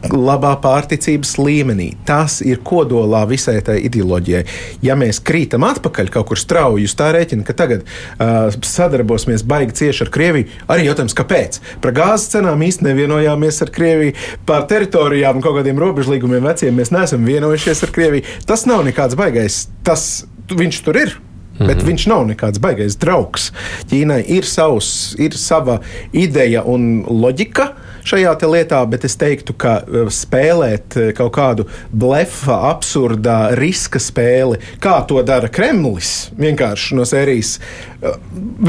labā 0.08 0.54
pārticības 0.64 1.36
līmenī, 1.40 1.90
tas 2.08 2.40
ir 2.44 2.62
kodolā 2.64 3.24
visai 3.30 3.58
tai 3.64 3.80
ideoloģijai. 3.84 4.44
Ja 4.84 4.96
mēs 4.98 5.20
krītam 5.24 5.66
atpakaļ 5.68 6.12
kaut 6.14 6.30
kur 6.32 6.40
strauji, 6.40 6.88
tā 6.94 7.10
rēķina, 7.14 7.44
ka 7.46 7.56
tagad 7.58 7.84
uh, 7.84 8.48
sadarbosimies 8.64 9.44
baigi 9.46 9.80
cieši 9.82 10.06
ar 10.06 10.12
Krieviju, 10.14 10.50
arī 10.70 10.88
jautājums, 10.88 11.16
kāpēc? 11.18 11.58
Par 11.82 11.94
gāzes 11.96 12.30
cenām 12.32 12.62
īstenībā 12.62 12.94
nevienojāmies 12.94 13.62
ar 13.64 13.72
Krieviju, 13.74 14.16
par 14.46 14.66
teritorijām 14.70 15.38
un 15.38 15.44
kaut 15.44 15.58
kādiem 15.58 15.80
robežlīgumiem 15.82 16.46
veciem 16.46 16.76
mēs 16.78 16.92
neesam 16.94 17.26
vienojušies 17.26 17.84
ar 17.86 17.94
Krieviju. 17.94 18.26
Tas 18.48 18.66
nav 18.70 18.84
nekāds 18.86 19.18
baigais. 19.18 19.64
Tas, 19.86 20.24
viņš 20.50 20.82
tur 20.86 21.00
ir. 21.00 21.16
Mm 21.54 21.66
-hmm. 21.66 21.66
Bet 21.66 21.82
viņš 21.86 22.06
nav 22.08 22.26
nekāds 22.26 22.58
baisais 22.58 22.96
draugs. 22.96 23.52
Ķīnai 23.90 24.24
ir, 24.26 24.44
savs, 24.44 25.14
ir 25.18 25.32
sava 25.38 25.80
ideja 26.12 26.62
un 26.66 27.04
loģika 27.08 27.72
šajā 28.04 28.34
lietā, 28.44 28.82
bet 28.88 29.04
es 29.08 29.16
teiktu, 29.20 29.54
ka 29.56 29.78
e, 29.80 30.04
spēlēt 30.12 30.96
e, 30.96 31.06
kaut 31.16 31.32
kādu 31.36 31.66
blefa, 31.92 32.60
absurdā 32.70 33.54
riska 33.56 34.00
spēli, 34.02 34.60
kā 34.82 34.98
to 35.08 35.22
dara 35.26 35.48
Kremlis, 35.48 36.30
vienkārši 36.38 36.98
no 36.98 37.06
sērijas 37.08 37.56
e, 37.58 38.12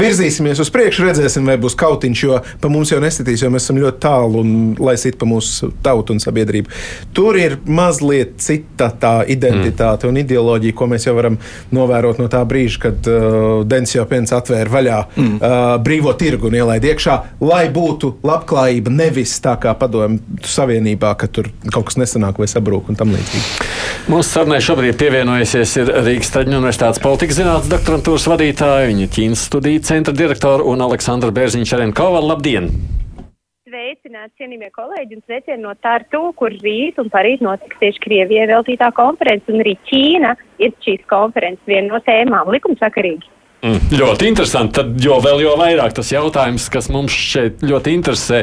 virzīsimies 0.00 0.60
uz 0.62 0.70
priekšu, 0.72 1.04
redzēsim, 1.10 1.46
vai 1.48 1.58
būs 1.60 1.76
kautiņš, 1.78 2.24
jo 2.24 2.40
pa 2.62 2.70
mums 2.72 2.92
jau 2.94 3.00
nesitīs, 3.02 3.44
jo 3.44 3.52
mēs 3.52 3.68
esam 3.68 3.80
ļoti 3.82 4.02
tālu 4.06 4.40
un 4.42 4.54
lai 4.80 4.96
sit 5.00 5.18
pa 5.20 5.28
mūsu 5.28 5.70
tautu 5.84 6.16
un 6.16 6.22
sabiedrību. 6.22 6.72
Tur 7.16 7.36
ir 7.40 7.58
mazliet 7.68 8.38
cita 8.42 8.88
tā 8.96 9.14
identitāte 9.28 10.06
mm. 10.06 10.12
un 10.12 10.22
ideoloģija, 10.22 10.76
ko 10.76 10.88
mēs 10.90 11.08
jau 11.08 11.16
varam 11.18 11.38
novērot 11.76 12.22
no 12.22 12.30
tā 12.32 12.40
brīža 12.48 12.82
kad 12.86 13.08
uh, 13.10 13.62
Dens 13.68 13.92
jau 13.94 14.04
piens 14.08 14.32
atvēra 14.32 14.72
vaļā 14.72 14.98
mm. 15.16 15.36
uh, 15.36 15.56
brīvo 15.84 16.12
tirgu 16.18 16.50
un 16.50 16.58
ielaida 16.58 16.92
iekšā, 16.92 17.16
lai 17.44 17.66
būtu 17.72 18.16
labklājība 18.26 18.92
nevis 18.94 19.25
tā 19.44 19.54
kā 19.62 19.72
padomju 19.78 20.40
savienībā, 20.46 21.14
ka 21.20 21.28
tur 21.30 21.50
kaut 21.72 21.88
kas 21.90 21.98
nesanāk 22.00 22.38
vai 22.42 22.48
sabrūk 22.50 22.90
un 22.92 22.98
tam 22.98 23.14
līdzīgi. 23.14 23.70
Mūsu 24.12 24.28
sarunai 24.28 24.60
šobrīd 24.62 24.98
pievienojusies 25.00 25.76
Rīgas 26.06 26.30
Traģiņu 26.34 26.60
universitātes 26.60 27.02
politikas 27.02 27.40
zinātnes 27.40 27.72
doktorantūras 27.72 28.28
vadītāja, 28.30 28.90
viņa 28.92 29.08
Ķīnas 29.16 29.46
studiju 29.48 29.82
centra 29.88 30.14
direktora 30.16 30.66
un 30.66 30.84
Aleksandra 30.86 31.34
Bērziņš 31.34 31.74
Arenkova. 31.78 32.22
Labdien! 32.22 32.70
Sveicināti, 33.66 34.36
cienījamie 34.40 34.70
kolēģi, 34.74 35.18
un 35.18 35.22
sveicieni 35.26 35.62
no 35.64 35.72
Tartu, 35.82 36.20
kur 36.38 36.54
rīt 36.62 37.00
un 37.02 37.10
parīt 37.10 37.42
notiks 37.42 37.80
tieši 37.80 38.02
Krievijai 38.04 38.46
veltītā 38.52 38.92
konference, 38.94 39.50
un 39.50 39.64
arī 39.64 39.74
Ķīna 39.90 40.36
ir 40.62 40.74
šīs 40.86 41.02
konferences 41.10 41.66
viena 41.66 41.90
no 41.90 42.00
tēmām 42.06 42.54
likumsakarīgi. 42.54 43.35
Mm, 43.64 43.78
ļoti 43.98 44.28
interesanti. 44.28 44.76
Tad 44.76 44.98
jo 45.02 45.16
vēl 45.24 45.40
jo 45.46 45.54
vairāk 45.58 45.94
tas 45.96 46.10
jautājums, 46.12 46.68
kas 46.72 46.90
mums 46.92 47.14
šeit 47.14 47.64
ļoti 47.64 47.94
interesē. 47.96 48.42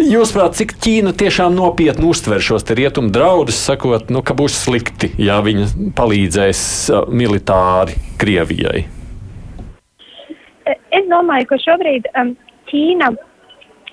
Jūsuprāt, 0.00 0.56
cik 0.56 0.72
Ķīna 0.80 1.12
tiešām 1.20 1.52
nopietni 1.52 2.08
uztver 2.08 2.40
šos 2.40 2.64
rietumu 2.72 3.12
draudus, 3.12 3.60
sakot, 3.60 4.08
nu, 4.14 4.22
ka 4.24 4.34
būs 4.36 4.56
slikti, 4.64 5.12
ja 5.20 5.42
viņi 5.44 5.92
palīdzēs 5.98 6.62
militāri 7.12 7.98
Krievijai? 8.20 8.86
Es 10.64 11.04
domāju, 11.10 11.50
ka 11.50 11.60
šobrīd 11.60 12.08
um, 12.16 12.32
Ķīna 12.70 13.12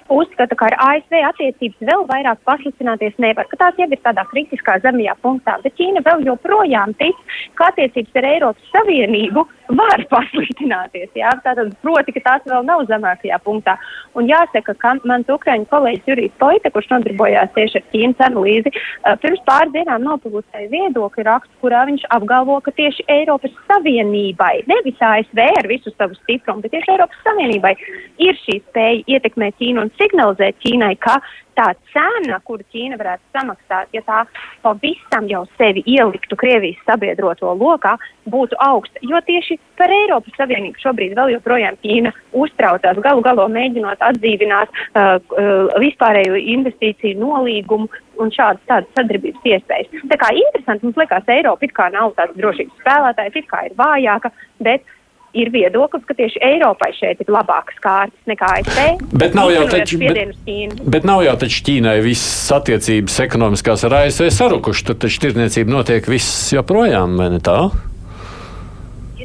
uzskata, 0.10 0.56
ka 0.56 0.71
ar 0.71 0.78
ASV 0.88 1.19
attiecības 1.28 1.88
vēl 1.91 2.08
vairāk 2.10 2.39
pasliktināties 2.47 3.19
nevar, 3.21 3.45
ka 3.52 3.60
tās 3.60 3.78
jau 3.78 3.89
ir 3.91 4.02
tādā 4.06 4.23
kritiskā 4.32 4.80
zemajā 4.86 5.19
punktā, 5.21 5.60
bet 5.65 5.75
Ķīna 5.78 6.06
vēl 6.08 6.25
joprojām 6.32 6.95
tic, 7.02 7.19
ka 7.60 7.69
attiecības 7.73 8.21
ar 8.21 8.30
Eiropas 8.34 8.71
Savienību 8.73 9.45
var 9.77 10.03
pasliktināties. 10.13 11.10
Jā? 11.17 11.32
Tātad, 11.45 11.71
proti, 11.84 12.13
ka 12.15 12.23
tās 12.25 12.47
vēl 12.49 12.65
nav 12.67 12.86
zemākajā 12.89 13.39
punktā. 13.45 13.75
Un 14.17 14.29
jāsaka, 14.29 14.75
ka 14.82 14.95
mans 15.08 15.29
ukraiņu 15.29 15.67
kolēģis 15.71 16.10
Jurijs 16.10 16.38
Poita, 16.41 16.71
kurš 16.73 16.89
nodarbojās 16.93 17.53
tieši 17.55 17.82
ar 17.82 17.86
Ķīnas 17.93 18.23
analīzi, 18.29 18.73
pirms 19.23 19.43
pāris 19.47 19.73
dienām 19.75 20.05
nopublicēja 20.08 20.71
viedokļu 20.73 21.27
rakstu, 21.27 21.53
kurā 21.63 21.86
viņš 21.89 22.08
apgalvo, 22.15 22.60
ka 22.65 22.73
tieši 22.77 23.05
Eiropas 23.19 23.53
Savienībai, 23.69 24.53
nevis 24.69 25.03
ASV 25.10 25.43
ar 25.47 25.69
visu 25.69 25.93
savu 25.95 26.17
stiprumu, 26.23 26.63
bet 26.65 26.75
tieši 26.75 26.95
Eiropas 26.95 27.21
Savienībai 27.27 27.75
ir 28.25 28.39
šī 28.45 28.60
spēja 28.63 29.05
ietekmēt 29.17 29.60
Ķīnu 29.62 29.86
un 29.86 29.93
signalizēt 29.99 30.60
Ķīnai, 30.63 30.95
ka 31.03 31.19
tā 31.60 31.69
cena, 31.93 32.39
kuru 32.48 32.63
Ķīna 32.72 32.98
varētu 33.00 33.36
samaksāt, 33.36 33.91
ja 33.95 34.02
tā 34.08 34.24
pavisam 34.63 35.28
jau 35.32 35.43
sevi 35.60 35.84
ieliktu 35.88 36.38
Krievijas 36.39 36.80
sabiedroto 36.88 37.52
lokā, 37.60 37.98
būtu 38.30 38.58
augsta. 38.63 39.02
Jo 39.04 39.19
tieši 39.26 39.58
par 39.80 39.91
Eiropas 39.93 40.36
Savienību 40.39 40.82
šobrīd 40.84 41.15
vēl 41.17 41.34
joprojām 41.36 41.80
Ķīna 41.84 42.13
uztraucās, 42.43 43.02
galu 43.04 43.26
galā 43.26 43.48
mēģinot 43.56 44.06
atdzīvināt 44.10 44.72
uh, 44.72 45.17
uh, 45.17 45.80
vispārējo 45.82 46.38
investīciju 46.56 47.19
nolīgumu 47.19 47.89
un 48.19 48.32
šādas 48.36 48.63
tādas 48.69 48.95
sadarbības 48.98 49.48
iespējas. 49.48 50.06
Tā 50.12 50.19
kā 50.19 50.32
interesanti 50.36 50.88
mums 50.88 51.00
liekas, 51.00 51.28
Eiropa 51.34 51.67
it 51.67 51.76
kā 51.76 51.89
nav 51.93 52.13
tāds 52.19 52.38
drošības 52.39 52.82
spēlētājs, 52.84 53.41
it 53.41 53.52
kā 53.52 53.65
ir 53.67 53.78
vājāka, 53.80 54.32
bet 54.63 54.88
ir 55.38 55.52
viedoklis, 55.54 56.06
ka 56.08 56.15
tieši 56.18 56.42
Eiropai 56.46 56.92
šeit 56.98 57.22
ir 57.22 57.32
labākas 57.34 57.78
kārtas 57.84 58.30
nekā 58.30 58.50
ASV. 58.60 58.80
Bet 59.20 59.38
nav 59.38 59.52
jau 59.54 59.68
taču, 59.72 60.00
bet, 60.02 60.34
bet 60.96 61.08
nav 61.08 61.24
jau 61.26 61.36
taču 61.44 61.62
Ķīnai 61.68 62.00
visas 62.06 62.50
attiecības 62.60 63.20
ekonomiskās 63.28 63.86
ar 63.88 64.00
ASV 64.04 64.32
sarukuši. 64.34 64.88
Tur 64.89 65.00
taču 65.06 65.22
tirdzniecība 65.26 65.76
notiek 65.76 66.10
viss 66.10 66.50
joprojām, 66.56 67.18
vai 67.20 67.30
ne 67.36 67.44
tā? 67.44 67.62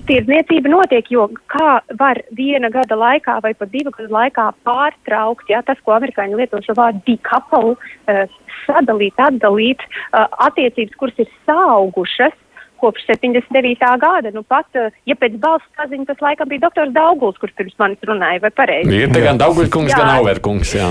Tirdzniecība 0.05 0.69
notiek, 0.69 1.07
jo 1.09 1.31
kā 1.49 1.79
var 1.97 2.19
viena 2.37 2.69
gada 2.69 2.97
laikā 2.99 3.39
vai 3.41 3.55
pat 3.57 3.71
divu 3.73 3.93
gadu 3.95 4.13
laikā 4.13 4.51
pārtraukt, 4.67 5.49
ja 5.49 5.63
tas, 5.65 5.79
ko 5.81 5.95
amerikāņi 5.97 6.37
lieto 6.37 6.61
šo 6.67 6.75
vārdu 6.77 7.01
decouple, 7.07 7.79
uh, 7.79 8.35
sadalīt, 8.67 9.17
atdalīt 9.17 9.81
uh, 9.87 10.27
attiecības, 10.45 10.99
kuras 11.01 11.23
ir 11.25 11.31
saugušas, 11.49 12.37
kopš 12.85 13.07
79. 13.09 13.91
gada. 14.01 14.33
Nu, 14.35 14.45
pat, 14.47 14.69
eh, 14.79 14.95
ja 15.09 15.17
pēc 15.19 15.39
balss 15.43 15.67
paziņas, 15.79 16.11
tas 16.13 16.25
laikam 16.25 16.51
bija 16.53 16.67
doktors 16.67 16.95
Dauguls, 16.95 17.39
kurš 17.41 17.57
pirms 17.59 17.77
manis 17.81 18.09
runāja, 18.09 18.43
vai 18.45 18.53
pareizi? 18.55 19.03
Ir 19.05 19.13
te 19.15 19.23
gan 19.25 19.41
Dauguļkungs, 19.41 19.97
gan 19.97 20.17
Auverkungs, 20.19 20.75
jā. 20.77 20.91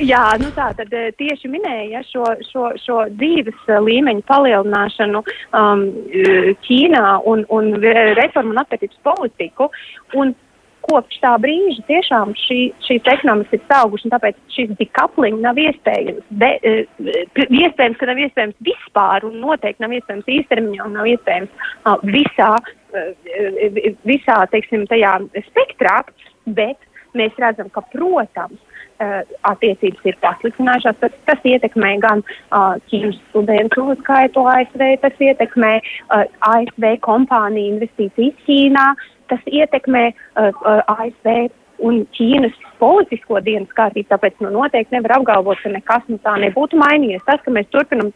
Jā, 0.00 0.22
nu 0.40 0.48
tā 0.56 0.70
tad 0.76 0.92
eh, 0.96 1.10
tieši 1.20 1.50
minēja 1.52 2.00
šo, 2.08 2.24
šo, 2.48 2.70
šo 2.80 3.02
dzīves 3.12 3.66
eh, 3.68 3.80
līmeņu 3.88 4.24
palielināšanu 4.28 5.20
um, 5.20 5.82
Ķīnā 6.64 7.04
un, 7.28 7.44
un 7.52 7.74
reformu 8.16 8.54
un 8.54 8.62
attīstības 8.64 9.02
politiku. 9.04 9.68
Un 10.16 10.32
kopš 10.86 11.18
tā 11.22 11.32
brīža 11.42 11.84
tiešām 11.88 12.34
šī, 12.38 12.58
šīs 12.86 13.10
ekonomikas 13.14 13.56
ir 13.58 13.76
augušas, 13.78 14.08
un 14.08 14.14
tāpēc 14.14 14.38
šis 14.54 14.74
decoupling 14.80 15.40
nav 15.44 15.60
iespējams. 15.62 16.24
De, 16.42 16.50
uh, 16.58 17.10
iespējams, 17.48 17.98
ka 18.00 18.10
nav 18.10 18.22
iespējams 18.26 18.58
vispār, 18.68 19.26
un 19.28 19.40
noteikti 19.42 19.84
nav 19.84 19.96
iespējams 19.98 20.32
īstermiņā, 20.38 20.86
un 20.86 20.96
nav 20.98 21.10
iespējams 21.12 21.52
uh, 21.58 21.96
visā, 22.08 22.52
uh, 22.58 23.80
visā, 24.08 24.42
teiksim, 24.54 24.86
tajā 24.90 25.18
spektrā, 25.48 26.00
bet 26.58 26.90
mēs 27.18 27.36
redzam, 27.40 27.68
ka, 27.72 27.84
protams, 27.92 28.60
attiecības 29.48 30.04
ir 30.06 30.18
pasliktinājušās. 30.22 30.98
Tas, 31.00 31.14
tas 31.26 31.46
ietekmē 31.48 31.94
gan 32.02 32.22
Ķīnas 32.90 33.18
studentu 33.30 33.88
skaitu 34.02 34.44
ASV, 34.52 34.84
tas 35.02 35.24
ietekmē 35.26 35.72
ASV 36.52 36.86
kompāniju 37.06 37.76
investīcijas 37.76 38.38
Ķīnā, 38.46 38.86
tas 39.32 39.50
ietekmē 39.50 40.04
ASV 40.36 41.34
un 41.82 42.02
Ķīnas 42.14 42.54
politisko 42.80 43.38
dienas 43.44 43.70
kārtību, 43.76 44.08
tāpēc 44.10 44.40
nu, 44.42 44.50
noteikti 44.54 44.94
nevar 44.96 45.16
apgalvot, 45.18 45.60
ka 45.62 45.70
nekas 45.72 46.06
no 46.10 46.18
tā 46.22 46.34
nebūtu 46.42 46.78
mainījies. 46.80 47.22
Tas, 47.26 47.42
ka 47.44 47.54
mēs 47.54 47.68
turpinam 47.74 48.10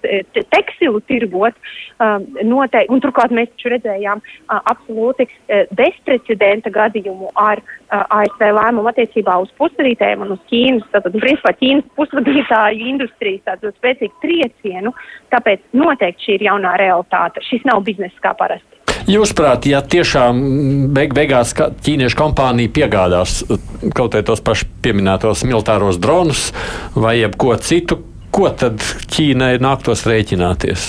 tekstilu 0.55 1.03
tirgot, 1.11 1.59
um, 2.03 2.27
noteikti, 2.47 2.91
un 2.95 3.03
turklāt 3.05 3.35
mēs 3.35 3.51
taču 3.55 3.73
redzējām 3.75 4.23
uh, 4.23 4.61
absolūti 4.73 5.29
uh, 5.29 5.65
bezprecedenta 5.79 6.73
gadījumu 6.75 7.33
ar 7.43 7.63
uh, 7.63 8.05
ASV 8.21 8.47
lēmumu 8.59 8.91
attiecībā 8.93 9.39
uz 9.43 9.53
pusvadītājiem 9.61 10.27
un 10.27 10.37
uz 10.37 10.43
Ķīnas, 10.51 10.87
tātad, 10.95 11.19
principā, 11.23 11.55
Ķīnas 11.61 11.91
pusvadītāju 11.99 12.91
industrijas 12.95 13.45
tādu 13.51 13.75
spēcīgu 13.77 14.23
triecienu, 14.25 14.95
tāpēc 15.35 15.63
noteikti 15.77 16.31
šī 16.31 16.41
ir 16.41 16.49
jaunā 16.51 16.79
realitāte. 16.83 17.45
Šis 17.47 17.67
nav 17.69 17.85
bizness 17.87 18.25
kā 18.25 18.35
parasti. 18.39 18.76
Jūsuprāt, 19.07 19.69
ja 19.71 19.79
tiešām 19.87 20.39
beig 20.95 21.13
beigās 21.15 21.53
ķīniešu 21.55 22.19
kompānija 22.19 22.73
piegādās 22.75 23.39
kaut 23.95 24.17
vai 24.19 24.25
tos 24.27 24.43
pašus 24.43 24.67
pieminētos 24.83 25.45
militāros 25.47 26.01
dronus 26.03 26.49
vai 26.99 27.21
jebko 27.21 27.55
citu, 27.63 28.01
ko 28.35 28.51
tad 28.51 28.83
Ķīnai 29.15 29.61
nāktos 29.63 30.03
rēķināties? 30.11 30.89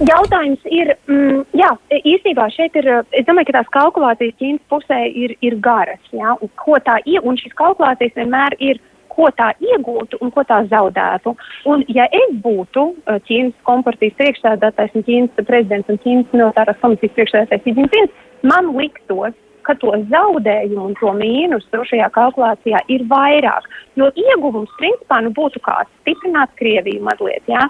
Jautājums 0.00 0.60
ir, 0.68 0.92
mm, 1.08 1.40
jā, 1.56 1.70
īstenībā 1.96 2.46
šeit 2.52 2.76
ir, 2.80 2.86
es 3.16 3.24
domāju, 3.28 3.48
ka 3.50 3.58
tās 3.58 3.72
kalkulācijas 3.72 4.36
Ķīnas 4.40 4.62
pusē 4.72 5.00
ir, 5.08 5.34
ir 5.44 5.56
garas, 5.60 6.00
jā, 6.12 6.36
un 6.36 6.52
ko 6.60 6.76
tā, 6.84 7.00
un 7.20 7.40
šīs 7.40 7.56
kalkulācijas 7.56 8.16
vienmēr 8.16 8.56
ir 8.60 8.80
ko 9.10 9.28
tā 9.36 9.50
iegūtu 9.58 10.20
un 10.20 10.32
ko 10.34 10.44
tā 10.46 10.62
zaudētu. 10.70 11.34
Un, 11.70 11.84
ja 11.92 12.06
es 12.22 12.34
būtu 12.44 12.86
uh, 12.94 13.20
Ķīnas 13.26 13.56
kompartijas 13.68 14.16
priekšsēdētājs 14.20 14.96
un 14.98 15.06
Ķīnas 15.08 15.46
prezidents 15.46 15.92
un 15.92 16.00
Ķīnas 16.04 16.34
militārās 16.36 16.82
komisijas 16.82 17.16
priekšsēdētājs 17.18 18.28
man 18.46 18.72
liktos, 18.76 19.34
ka 19.66 19.76
to 19.80 19.94
zaudējumu 20.12 20.90
un 20.90 20.98
to 21.00 21.14
mīnusu 21.16 21.84
šajā 21.92 22.10
kalkulācijā 22.16 22.84
ir 22.92 23.06
vairāk. 23.10 23.68
Jo 23.98 24.10
ieguvums 24.14 24.70
principā 24.78 25.20
nu, 25.24 25.32
būtu 25.36 25.62
kāds 25.64 25.90
stiprināt 26.02 26.54
Krieviju 26.60 27.02
mazliet. 27.06 27.44
Ja? 27.50 27.66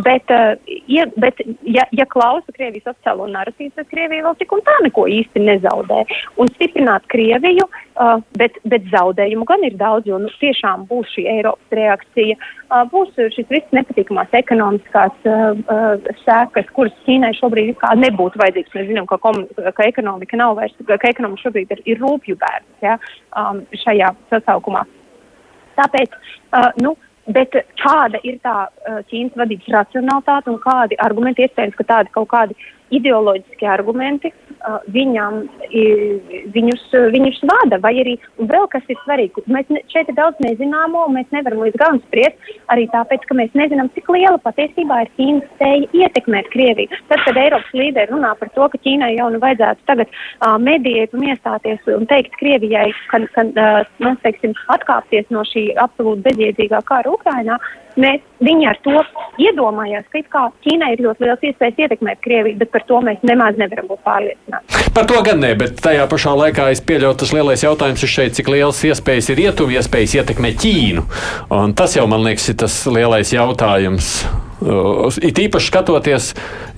Bet, 0.00 0.30
ja, 0.88 1.04
bet 1.20 1.40
ja, 1.68 1.84
ja 1.92 2.06
klausa 2.08 2.52
Krievijas 2.56 2.94
oficiālo 2.94 3.26
narratīvu, 3.28 3.74
tad 3.76 3.90
Krievija 3.90 4.24
vēl 4.24 4.38
tik 4.40 4.54
un 4.56 4.62
tā 4.64 4.76
neko 4.86 5.04
īsti 5.18 5.42
nezaudē. 5.44 5.98
Un 6.40 6.48
stiprināt 6.54 7.04
Krieviju, 7.12 7.66
uh, 7.68 8.14
bet, 8.40 8.56
bet 8.64 8.86
zaudējumu 8.94 9.44
gan 9.50 9.66
ir 9.68 9.76
daudz, 9.76 10.08
jo 10.08 10.16
nu, 10.22 10.32
tiešām 10.40 10.86
būs 10.88 11.12
šī 11.12 11.26
Eiropas 11.34 11.76
reakcija, 11.76 12.38
uh, 12.38 12.86
būs 12.88 13.12
šis 13.36 13.50
viss 13.52 13.76
nepatīkamās 13.76 14.32
ekonomiskās 14.40 15.28
sēkas, 16.22 16.72
kuras 16.72 16.96
Ķīnai 17.04 17.34
šobrīd 17.36 17.76
nebūtu 18.00 18.40
vajadzīgs. 18.40 18.72
Mēs 18.78 18.88
zinām, 18.88 19.08
ka, 19.10 19.20
kom, 19.20 19.44
ka 19.76 19.84
ekonomika 19.84 20.40
nav 20.40 20.56
vairs, 20.56 20.76
ka 20.88 20.96
ekonomika 20.96 21.21
šobrīd 21.40 21.72
ir, 21.74 21.80
ir 21.94 22.02
rūpju 22.02 22.36
bērns 22.40 22.84
ja, 22.84 22.98
um, 23.38 23.62
šajā 23.84 24.12
sasaukumā. 24.32 24.84
Tāpēc, 25.78 26.20
uh, 26.52 26.70
nu, 26.82 26.96
Bet 27.30 27.54
kāda 27.78 28.18
ir 28.26 28.40
tā 28.42 28.66
uh, 28.66 28.96
Ķīnas 29.06 29.36
vadības 29.38 29.68
racionalitāte 29.70 30.50
un 30.50 30.56
kādi 30.58 30.96
argumenti, 30.98 31.44
iespējams, 31.46 31.76
ka 31.78 31.84
tādi 31.86 32.10
kaut 32.10 32.26
kādi 32.32 32.56
ideoloģiski 32.98 33.68
argumenti 33.68 34.32
viņam, 34.94 35.40
viņus, 36.54 36.84
viņus 37.14 37.40
vada. 37.50 37.78
Vai 37.82 37.94
arī 38.02 38.14
vēl 38.38 38.68
kas 38.70 38.86
ir 38.92 38.98
svarīgi, 39.02 39.44
mēs 39.50 39.70
ne, 39.72 39.82
šeit 39.92 40.10
ir 40.10 40.18
daudz 40.18 40.38
nezināmo, 40.44 41.06
un 41.08 41.16
mēs 41.18 41.30
nevaram 41.34 41.64
līdz 41.64 41.80
galam 41.80 42.00
spriest 42.06 42.52
arī 42.72 42.86
tāpēc, 42.92 43.26
ka 43.28 43.36
mēs 43.38 43.54
nezinām, 43.58 43.90
cik 43.96 44.08
liela 44.12 44.38
patiesībā 44.42 45.02
ir 45.02 45.12
Ķīnas 45.18 45.48
spēja 45.56 45.90
ietekmēt 46.04 46.50
Krieviju. 46.54 47.00
Tad, 47.10 47.24
kad 47.26 47.40
Eiropas 47.42 47.74
līderi 47.76 48.12
runā 48.12 48.32
par 48.38 48.52
to, 48.56 48.68
ka 48.72 48.80
Ķīnai 48.84 49.12
jau 49.16 49.28
nu 49.34 49.42
vajadzētu 49.42 49.86
tagad 49.90 50.12
uh, 50.12 50.56
mediēt 50.62 51.14
un 51.16 51.26
iestāties 51.28 51.92
un 51.96 52.06
teikt 52.10 52.36
Krievijai, 52.40 52.90
ka, 53.10 53.22
ka 53.34 53.46
uh, 53.50 53.92
nu, 54.02 54.14
teiksim, 54.24 54.54
atkāpties 54.72 55.30
no 55.34 55.44
šī 55.48 55.70
absolūti 55.82 56.26
bezjēdzīgā 56.28 56.82
kara 56.88 57.12
Ukrainā, 57.12 57.58
mēs, 58.00 58.22
viņi 58.42 58.68
ar 58.70 58.78
to 58.84 59.02
iedomājās, 59.42 60.06
ka 60.12 60.22
kā 60.32 60.44
Ķīnai 60.64 60.92
ir 60.94 61.04
ļoti 61.06 61.26
liels 61.26 61.46
iespējas 61.48 61.82
ietekmēt 61.86 62.22
Krieviju, 62.24 62.58
bet 62.60 62.72
par 62.74 62.86
to 62.88 63.00
mēs 63.04 63.24
nemaz 63.26 63.58
nevaram 63.60 63.88
būt 63.90 64.04
pārliecināti. 64.06 64.84
Par 64.92 65.08
to 65.08 65.24
gan 65.26 65.42
ne, 65.42 65.54
bet 65.58 65.80
tajā 65.82 66.06
pašā 66.10 66.36
laikā 66.38 66.68
es 66.74 66.84
pieļauju, 66.84 67.18
tas 67.22 67.34
lielais 67.36 67.64
jautājums 67.64 68.04
ir 68.04 68.14
šeit, 68.14 68.38
cik 68.38 68.52
liels 68.52 68.84
iespējas 68.88 69.32
ir 69.32 69.44
ietuvi 69.48 69.80
iespējas 69.80 70.16
ietekmēt 70.20 70.62
Ķīnu. 70.62 71.04
Un 71.58 71.76
tas 71.78 71.96
jau, 71.98 72.06
man 72.10 72.24
liekas, 72.26 72.50
ir 72.52 72.62
tas 72.64 72.78
lielais 72.92 73.32
jautājums. 73.34 74.14
It 75.22 75.40
īpaši 75.42 75.70
skatoties, 75.70 76.28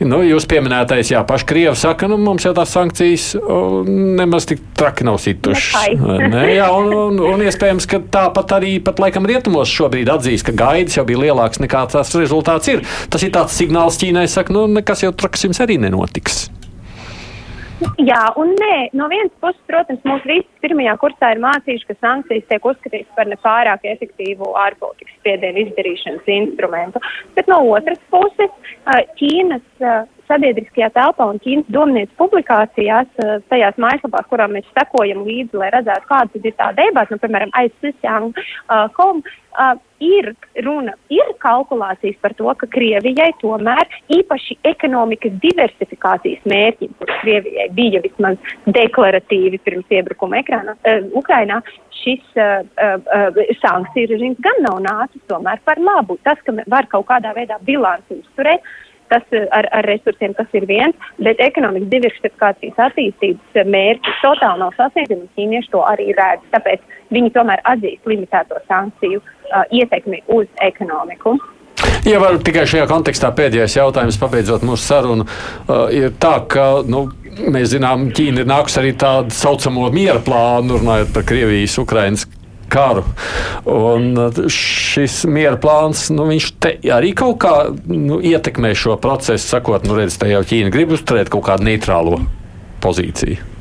nu, 0.05 0.21
jūs 0.25 0.47
pieminētais, 0.51 1.13
jā, 1.13 1.23
paši 1.27 1.49
Krievi 1.51 1.77
saka, 1.79 2.09
nu, 2.11 2.19
mums 2.21 2.47
jau 2.47 2.55
tās 2.57 2.73
sankcijas 2.75 3.27
nemaz 3.89 4.49
tik 4.51 4.63
traki 4.79 5.07
nav 5.09 5.21
situšas. 5.23 5.93
Ne, 6.01 6.47
jā, 6.57 6.69
un, 6.75 6.91
un, 6.95 7.23
un 7.35 7.45
iespējams, 7.45 7.89
ka 7.91 8.01
tāpat 8.19 8.57
arī 8.59 8.75
pat 8.85 9.03
laikam 9.03 9.29
rietumos 9.29 9.73
šobrīd 9.73 10.11
atzīst, 10.15 10.49
ka 10.49 10.57
gaidas 10.65 10.99
jau 10.99 11.07
bija 11.09 11.27
lielāks 11.27 11.63
nekā 11.63 11.87
tas 11.93 12.13
rezultāts 12.19 12.73
ir. 12.73 12.85
Tas 13.13 13.25
ir 13.25 13.35
tāds 13.35 13.57
signāls 13.57 14.01
Ķīnai, 14.01 14.27
saka, 14.31 14.55
nu, 14.55 14.67
nekas 14.81 15.07
jau 15.07 15.15
traks 15.15 15.47
jums 15.49 15.63
arī 15.65 15.79
nenotiks. 15.83 16.47
Jā, 17.99 18.21
un 18.39 18.53
nē, 18.55 18.75
no 18.95 19.09
vienas 19.11 19.33
puses, 19.43 19.61
protams, 19.67 20.03
mūsu 20.07 20.29
visi 20.31 20.63
pirmajā 20.63 20.95
kursā 21.03 21.33
ir 21.35 21.41
mācījuši, 21.43 21.89
ka 21.89 21.97
sankcijas 21.99 22.47
tiek 22.51 22.69
uzskatītas 22.71 23.17
par 23.17 23.27
nepārāk 23.31 23.87
efektīvu 23.91 24.53
ārpolitikas 24.63 25.17
spiedienu 25.19 25.65
izdarīšanas 25.65 26.31
instrumentu. 26.37 27.03
Bet 27.35 27.51
no 27.51 27.61
otras 27.75 27.99
puses, 28.15 28.55
Ķīnas 29.19 29.67
sabiedriskajā 30.29 30.91
telpā 30.95 31.29
un 31.31 31.41
Ķīnas 31.45 31.71
domnīcas 31.75 32.19
publikācijās, 32.21 33.25
tajās 33.51 33.81
mājaslapās, 33.81 34.29
kurām 34.31 34.55
mēs 34.57 34.69
sekojam 34.77 35.25
līdzi, 35.27 35.59
lai 35.61 35.73
redzētu, 35.75 36.09
kāda 36.11 36.43
ir 36.43 36.55
tā 36.59 36.71
debata, 36.77 37.15
nu, 37.15 37.23
piemēram, 37.23 37.53
aizsisjang.com, 37.61 39.23
uh, 39.25 39.75
ir 40.05 40.31
runa, 40.67 40.95
ir 41.13 41.31
kalkulācijas 41.43 42.19
par 42.23 42.35
to, 42.39 42.49
ka 42.61 42.69
Krievijai 42.75 43.31
tomēr 43.41 43.85
īpaši 44.13 44.59
ekonomikas 44.73 45.37
diversifikācijas 45.43 46.45
mērķi, 46.51 46.91
kurus 46.99 47.21
Krievijai 47.23 47.69
bija 47.77 48.03
vismaz 48.05 48.39
deklaratīvi 48.67 49.61
pirms 49.65 49.99
iebrukuma 49.99 50.41
ekrāna, 50.43 50.77
uh, 50.77 51.05
Ukrainā, 51.21 51.61
šis 52.05 52.25
uh, 52.37 52.65
uh, 52.77 53.45
sankciju 53.63 54.11
režīms 54.13 54.41
gan 54.45 54.65
nav 54.67 54.81
nācis 54.85 55.23
tomēr 55.31 55.63
par 55.65 55.81
labu. 55.81 56.19
Tas, 56.27 56.41
ka 56.45 56.57
var 56.67 56.89
kaut 56.93 57.09
kādā 57.09 57.33
veidā 57.37 57.61
bilanci 57.65 58.21
uzturēt, 58.21 58.67
tas 59.15 59.39
ar, 59.55 59.69
ar 59.71 59.89
resursiem 59.89 60.35
tas 60.35 60.59
ir 60.59 60.67
viens, 60.71 61.09
bet 61.23 61.41
ekonomikas 61.43 61.91
diversifikācijas 61.95 62.85
attīstības 62.89 63.65
mērķis 63.77 64.23
totāli 64.25 64.65
nav 64.65 64.75
sasniegts, 64.79 65.17
un 65.17 65.27
ķīnieši 65.39 65.75
to 65.75 65.83
arī 65.87 66.11
redz. 66.19 66.47
Tāpēc 66.55 66.85
viņi 67.15 67.35
tomēr 67.35 67.63
atzīst 67.71 68.11
limitēto 68.11 68.61
sankciju 68.69 69.21
uh, 69.23 69.65
ietekmi 69.71 70.25
uz 70.35 70.49
ekonomiku. 70.67 71.39
Ja 72.05 72.19
varu 72.21 72.41
tikai 72.45 72.67
šajā 72.69 72.85
kontekstā 72.89 73.31
pēdējais 73.37 73.79
jautājums, 73.79 74.19
pabeidzot 74.21 74.65
mūsu 74.67 74.85
sarunu, 74.85 75.25
uh, 75.25 75.87
ir 75.93 76.13
tā, 76.21 76.37
ka 76.49 76.69
nu, 76.89 77.07
mēs 77.49 77.73
zinām, 77.75 78.11
Ķīna 78.15 78.45
ir 78.45 78.49
nākusi 78.51 78.81
arī 78.83 78.95
tādu 79.01 79.35
saucamo 79.35 79.89
miera 79.95 80.21
plānu, 80.25 80.81
runājot 80.83 81.15
par 81.17 81.27
Krievijas, 81.29 81.79
Ukrainas 81.81 82.27
karu. 82.73 83.05
Un 83.71 84.11
uh, 84.19 84.43
šis 84.53 85.23
miera 85.31 85.57
plāns, 85.61 86.07
nu, 86.15 86.29
arī 86.95 87.15
kaut 87.17 87.41
kā 87.45 87.55
nu, 87.89 88.21
ietekmē 88.21 88.75
šo 88.79 88.99
procesu, 89.01 89.47
sakot, 89.57 89.89
nu, 89.89 89.99
redz, 89.99 90.19
te 90.21 90.31
jau 90.33 90.45
Ķīna 90.45 90.73
grib 90.75 90.95
uzturēt 90.97 91.33
kaut 91.33 91.47
kādu 91.49 91.69
neitrālo 91.71 92.21
pozīciju. 92.85 93.54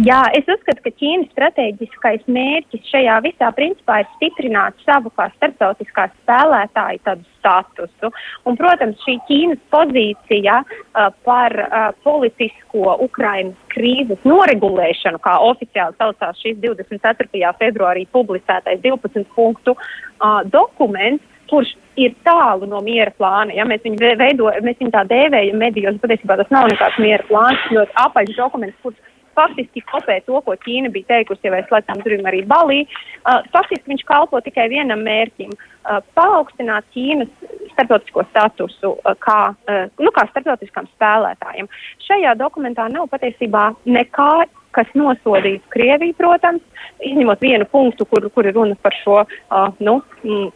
Jā, 0.00 0.22
es 0.32 0.46
uzskatu, 0.48 0.80
ka 0.84 0.90
Ķīnas 0.96 1.28
strateģiskais 1.34 2.22
mērķis 2.30 2.86
šajā 2.88 3.16
visā 3.26 3.50
principā 3.52 3.98
ir 4.00 4.08
stiprināt 4.14 4.78
savu 4.86 5.10
kā 5.18 5.26
starptautiskā 5.34 6.06
spēlētāja 6.14 7.16
statusu. 7.42 8.12
Un, 8.48 8.56
protams, 8.56 9.00
šī 9.04 9.18
Ķīnas 9.28 9.60
pozīcija 9.74 10.62
uh, 10.62 11.10
par 11.26 11.56
uh, 11.60 11.90
politisko 12.06 12.96
Ukrainas 13.04 13.58
krīzes 13.74 14.22
noregulēšanu, 14.28 15.20
kā 15.20 15.36
oficiāli 15.50 15.98
saucās 16.00 16.40
šīs 16.40 16.56
24. 16.64 17.52
februārī 17.60 18.06
publicētais 18.14 18.80
12 18.86 19.28
punktu 19.36 19.76
uh, 19.76 20.40
dokuments, 20.48 21.26
kurš 21.52 21.74
ir 22.00 22.14
tālu 22.24 22.64
no 22.70 22.80
miera 22.80 23.12
plāna. 23.12 23.52
Ja 23.52 23.68
mēs 23.68 23.84
viņu 23.84 24.14
veidojam, 24.16 24.64
mēs 24.64 24.80
viņu 24.80 24.94
tā 24.94 25.04
dēvējam 25.10 25.58
medijos, 25.60 26.00
patiesībā 26.00 26.38
tas 26.40 26.52
nav 26.54 26.70
nekāds 26.72 27.00
miera 27.02 27.26
plāns, 27.28 27.72
ļoti 27.74 27.98
apaļš 28.06 28.38
dokuments, 28.38 28.78
kurš 28.86 29.11
faktiski 29.38 29.82
kopē 29.90 30.20
to, 30.26 30.40
ko 30.44 30.56
Ķīna 30.64 30.92
bija 30.94 31.10
teikusi 31.14 31.48
jau 31.48 31.60
slēgtām 31.68 32.02
durvīm 32.04 32.28
arī 32.28 32.42
Balī. 32.48 32.80
Uh, 33.22 33.42
faktiski 33.54 33.92
viņš 33.92 34.06
kalpo 34.08 34.40
tikai 34.44 34.68
vienam 34.72 35.04
mērķim 35.06 35.52
uh,- 35.52 36.00
paaugstināt 36.18 36.88
Ķīnas 36.94 37.30
starptautisko 37.74 38.26
statusu 38.30 38.94
uh, 38.96 39.14
kā, 39.20 39.52
uh, 39.52 39.84
nu, 39.98 40.14
kā 40.14 40.26
starptautiskam 40.30 40.88
spēlētājam. 40.94 41.70
Šajā 42.08 42.34
dokumentā 42.40 42.88
nav 42.92 43.08
patiesībā 43.12 43.72
nekā 43.84 44.32
kas 44.72 44.88
nosodītu 44.96 45.68
Krieviju, 45.72 46.16
protams, 46.18 46.62
izņemot 47.04 47.42
vienu 47.44 47.66
punktu, 47.72 48.06
kur, 48.08 48.26
kur 48.34 48.48
ir 48.48 48.56
runa 48.56 48.76
par 48.82 48.94
šo 49.02 49.18
uh, 49.24 49.66
nu, 49.84 49.98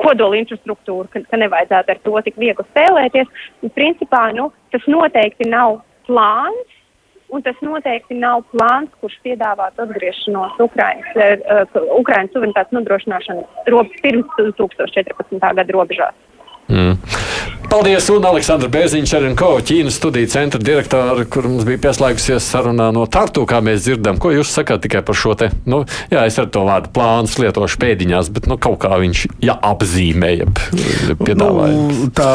kodolu 0.01 0.39
infrastruktūru, 0.41 1.11
ka, 1.13 1.23
ka 1.31 1.41
nevajadzētu 1.41 1.95
ar 1.95 2.01
to 2.05 2.23
tik 2.29 2.41
viegli 2.41 2.67
spēlēties. 2.71 3.45
Principā 3.77 4.29
nu, 4.37 4.51
tas 4.75 4.89
noteikti 4.91 5.51
nav 5.53 5.81
plāns. 6.09 6.76
Un 7.35 7.43
tas 7.43 7.59
noteikti 7.65 8.15
nav 8.21 8.45
plāns, 8.53 8.93
kurš 9.03 9.17
piedāvātu 9.27 9.83
atgriešanos 9.83 10.61
Ukrainas, 10.63 11.09
uh, 11.19 11.81
Ukrainas 11.99 12.31
suverenitātes 12.35 12.77
nodrošināšanu 12.77 13.43
pirms 13.67 14.31
2014. 14.39 15.41
gada 15.43 15.75
robežās. 15.75 16.15
Mm. 16.71 16.95
Paldies, 17.67 18.07
un 18.15 18.25
Aleksandra 18.25 18.69
Bēziņš, 18.71 19.11
Šarinko, 19.11 19.49
Ķīnas 19.67 19.97
studiju 19.99 20.29
centra 20.31 20.61
direktora, 20.63 21.25
kur 21.31 21.49
mums 21.51 21.67
bija 21.67 21.81
pieslēgusies 21.87 22.47
sarunā 22.47 22.89
no 22.95 23.05
Tartu, 23.11 23.43
kā 23.49 23.59
mēs 23.65 23.83
dzirdam. 23.85 24.21
Ko 24.23 24.31
jūs 24.31 24.53
sakāt 24.55 24.85
tikai 24.87 25.03
par 25.07 25.19
šo 25.19 25.35
te? 25.39 25.51
Nu, 25.69 25.83
jā, 26.13 26.23
es 26.29 26.39
ar 26.41 26.47
to 26.53 26.63
vārdu 26.69 26.93
plāns 26.95 27.35
lietošu 27.43 27.81
pēdiņās, 27.83 28.31
bet 28.37 28.47
nu, 28.51 28.59
kaut 28.63 28.79
kā 28.85 28.97
viņš 29.03 29.25
jāapzīmē, 29.45 30.31
piedāvājums. 31.25 32.03
Nu, 32.05 32.11
tā, 32.17 32.31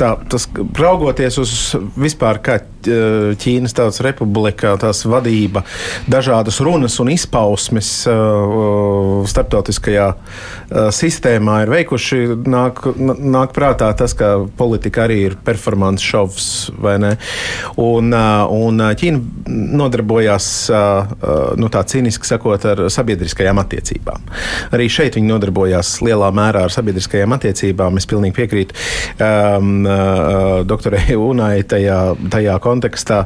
tā, 0.00 0.12
tas 0.30 0.46
raugoties 0.78 1.40
uz 1.40 1.54
vispār, 1.98 2.42
kā 2.44 2.60
Ķīnas 2.80 3.74
Tautas 3.76 4.00
Republikā 4.04 4.72
tās 4.80 5.02
vadība, 5.08 5.64
dažādas 6.08 6.60
runas 6.64 6.96
un 7.02 7.10
izpausmes 7.12 7.90
starptautiskajā 9.28 10.06
sistēmā 10.96 11.58
ir 11.64 11.74
veikuši, 11.74 12.22
nāk, 12.48 12.86
nāk 12.96 13.52
prātā 13.56 13.90
tas, 13.98 14.16
ka 14.16 14.30
politika 14.56 15.04
arī 15.06 15.18
ir 15.28 15.36
performance 15.44 16.04
šovs, 16.04 16.48
vai 16.80 16.96
ne? 17.02 17.14
Un, 17.80 18.12
uh, 18.14 18.50
un 18.50 18.80
Ķīna 19.00 19.50
nodarbojās, 19.80 20.46
nu 21.60 21.68
tā 21.72 21.80
cīniski 21.88 22.26
sakot, 22.26 22.64
ar 22.68 22.82
sabiedriskajām 22.92 23.60
attiecībām. 23.62 24.24
Arī 24.74 24.88
šeit 24.92 25.16
viņi 25.18 25.30
nodarbojās 25.30 25.92
lielā 26.04 26.30
mērā 26.34 26.64
ar 26.66 26.74
sabiedriskajām 26.74 27.34
attiecībām. 27.36 27.98
Es 28.00 28.08
pilnīgi 28.10 28.36
piekrītu 28.36 28.76
um, 28.76 29.72
uh, 29.84 30.60
doktorai 30.68 31.18
Unai 31.20 31.62
tajā, 31.68 32.00
tajā 32.32 32.56
kontekstā 32.62 33.20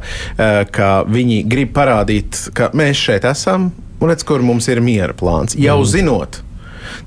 ka 0.74 0.90
viņi 1.08 1.42
grib 1.48 1.72
parādīt, 1.76 2.38
ka 2.56 2.70
mēs 2.76 3.00
šeit 3.08 3.26
esam 3.28 3.70
un 4.00 4.10
redz, 4.10 4.24
kur 4.26 4.42
mums 4.44 4.68
ir 4.68 4.82
miera 4.84 5.14
plāns. 5.16 5.56
Jau 5.58 5.78
mm. 5.80 5.88
zinot, 5.88 6.40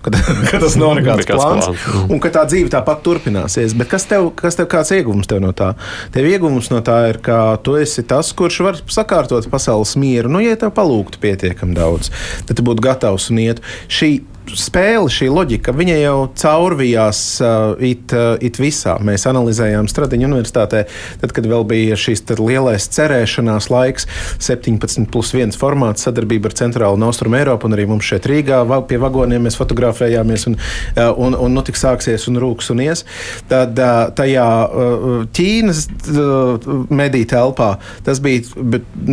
ka, 0.06 0.14
ka 0.52 0.62
tas 0.62 0.78
nav 0.80 0.96
nekāds 1.00 1.28
plāns, 1.30 1.70
plāns 1.70 2.12
un 2.12 2.22
ka 2.24 2.32
tā 2.34 2.46
dzīve 2.50 2.72
tāpat 2.74 3.04
turpināsies. 3.06 3.76
Bet 3.78 3.92
kas 3.92 4.08
tev, 4.10 4.32
kas 4.38 4.60
tev 4.60 4.70
kāds 4.72 4.94
ieguvums 4.96 5.30
tev 5.30 5.42
no 5.44 5.54
tā? 5.58 5.74
Tev 6.16 6.30
ieguvums 6.30 6.72
no 6.74 6.82
tā 6.86 7.00
ir, 7.12 7.22
ka 7.24 7.58
tu 7.64 7.78
esi 7.80 8.06
tas, 8.08 8.32
kurš 8.38 8.62
var 8.66 8.82
sakārtot 8.94 9.50
pasaules 9.52 9.96
mieru. 10.00 10.32
Nu, 10.34 10.44
ja 10.44 10.58
tev 10.60 10.74
palūgtu 10.78 11.22
pietiekami 11.24 11.78
daudz, 11.78 12.12
tad 12.48 12.60
tu 12.60 12.66
būtu 12.68 12.86
gatavs 12.86 13.30
un 13.34 13.44
iet. 13.44 13.64
Šī 13.92 14.12
spēle, 14.56 15.10
šī 15.12 15.28
loģika, 15.34 15.74
viņa 15.76 15.98
jau 16.00 16.16
caurvījās 16.38 17.22
uh, 17.44 17.84
it, 17.84 18.14
uh, 18.16 18.38
it 18.44 18.60
visā. 18.62 18.96
Mēs 19.04 19.28
analizējām 19.30 19.90
Stradiņu 19.92 20.30
universitātē, 20.30 20.86
tad, 21.22 21.34
kad 21.36 21.48
vēl 21.50 21.66
bija 21.68 21.98
šīs 22.00 22.24
lielais 22.40 22.88
cerēšanās 22.96 23.70
laiks, 23.74 24.08
17 24.44 25.10
plus 25.12 25.34
1 25.36 25.58
formāts 25.60 26.08
sadarbība 26.08 26.52
ar 26.52 26.58
Centrālu 26.60 27.00
un 27.00 27.08
Austrumu 27.08 27.40
Eiropu, 27.40 27.68
un 27.68 27.76
arī 27.76 27.88
mums 27.90 28.08
šeit 28.08 28.28
Rīgā 28.30 28.62
pie 28.88 29.00
vagoniem 29.02 29.44
mēs 29.48 29.58
fotografējāmies, 29.60 30.48
un, 30.52 30.58
uh, 30.58 31.12
un, 31.18 31.36
un 31.36 31.58
nu 31.58 31.66
tik 31.68 31.80
sāksies 31.80 32.30
un 32.32 32.40
rūks 32.42 32.72
un 32.72 32.86
ies. 32.86 33.04
Tad 33.52 33.76
uh, 33.76 34.08
tajā 34.16 34.48
uh, 34.48 35.08
Ķīnas 35.36 35.84
uh, 36.14 36.72
mediju 36.94 37.32
telpā 37.34 37.74
tas 38.08 38.22
bija 38.24 38.46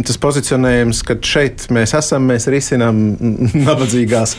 tas 0.04 0.18
pozicionējums, 0.20 1.02
ka 1.06 1.18
šeit 1.24 1.66
mēs 1.74 1.94
esam, 1.98 2.28
mēs 2.30 2.46
risinām 2.52 3.00
nabadzīgās 3.68 4.36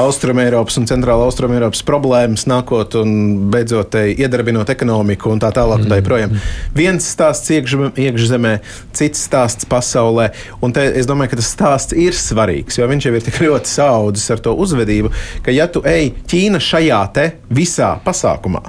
Austrumu 0.00 0.35
Austrumēropas 0.36 0.76
un 0.76 0.86
Centrāla 0.88 1.24
Austrumēropas 1.24 1.80
problēmas 1.86 2.44
nākot 2.44 2.98
un 3.00 3.48
beidzot 3.52 3.94
iedarbinot 3.96 4.68
ekonomiku 4.68 5.30
un 5.32 5.40
tā 5.40 5.48
tālāk. 5.56 5.86
Mm. 5.86 5.88
Tā 5.88 6.00
projām. 6.04 6.34
Viens 6.76 7.08
stāsts 7.08 7.48
iekšzemē, 7.54 8.52
cits 8.96 9.24
stāsts 9.24 9.68
pasaulē. 9.70 10.28
Un 10.60 10.76
te, 10.76 10.84
es 11.00 11.08
domāju, 11.08 11.32
ka 11.32 11.40
tas 11.40 11.48
stāsts 11.56 11.96
ir 11.96 12.12
svarīgs, 12.16 12.76
jo 12.76 12.88
viņš 12.90 13.08
jau 13.08 13.14
ir 13.16 13.24
tik 13.24 13.40
ļoti 13.46 13.72
saudzis 13.72 14.28
ar 14.36 14.44
to 14.44 14.52
uzvedību, 14.60 15.14
ka 15.46 15.56
ja 15.56 15.70
tu 15.72 15.80
ej 15.88 16.12
Ķīna 16.28 16.60
šajā 16.60 17.00
te 17.16 17.30
visā 17.48 17.96
pasākumā, 18.04 18.66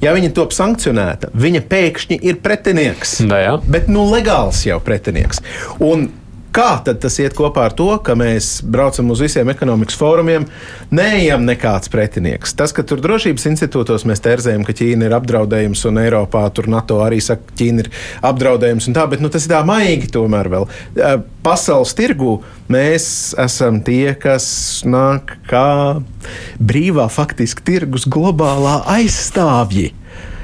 Ja 0.00 0.14
viņa 0.16 0.30
top 0.32 0.54
sankcionēta, 0.56 1.28
viņa 1.36 1.60
pēkšņi 1.68 2.16
ir 2.24 2.38
pretinieks. 2.40 3.18
Da, 3.28 3.42
jā. 3.42 3.52
bet 3.68 3.90
nu 3.92 4.06
legāls 4.08 4.62
jau 4.64 4.78
pretinieks. 4.82 5.42
Un 5.84 6.08
Kā 6.50 6.80
tas 6.82 7.14
iet 7.22 7.36
kopā 7.38 7.68
ar 7.68 7.74
to, 7.78 7.86
ka 8.02 8.16
mēs 8.18 8.58
braucam 8.66 9.12
uz 9.14 9.20
visiem 9.22 9.46
ekonomikas 9.52 9.94
fórumiem, 9.98 10.48
neejam 10.90 11.44
nekāds 11.46 11.92
pretinieks? 11.92 12.56
Tas, 12.58 12.74
ka 12.74 12.82
tur 12.82 12.98
drošības 13.04 13.46
institūtos 13.52 14.02
mēs 14.08 14.22
terzējam, 14.24 14.64
ka 14.66 14.74
Ķīna 14.74 15.06
ir 15.06 15.14
apdraudējums 15.14 15.84
un 15.86 16.00
Eiropā 16.02 16.42
tur 16.56 16.66
NATO 16.72 16.98
arī 17.04 17.20
saka, 17.22 17.46
ka 17.46 17.58
Ķīna 17.60 17.84
ir 17.84 17.90
apdraudējums 18.32 18.90
un 18.90 18.98
tā, 18.98 19.06
bet 19.12 19.22
nu, 19.22 19.30
tas 19.30 19.46
ir 19.46 19.54
tā 19.54 19.62
maigi 19.68 20.10
tomēr 20.10 20.50
vēl. 20.50 20.66
Pasaules 21.46 21.94
tirgū 21.94 22.40
mēs 22.72 23.06
esam 23.38 23.78
tie, 23.86 24.16
kas 24.18 24.50
nāk 24.82 25.36
kā 25.46 26.02
brīvā 26.58 27.06
faktiski 27.14 27.62
tirgus 27.70 28.10
globālā 28.10 28.80
aizstāvji. 28.98 29.92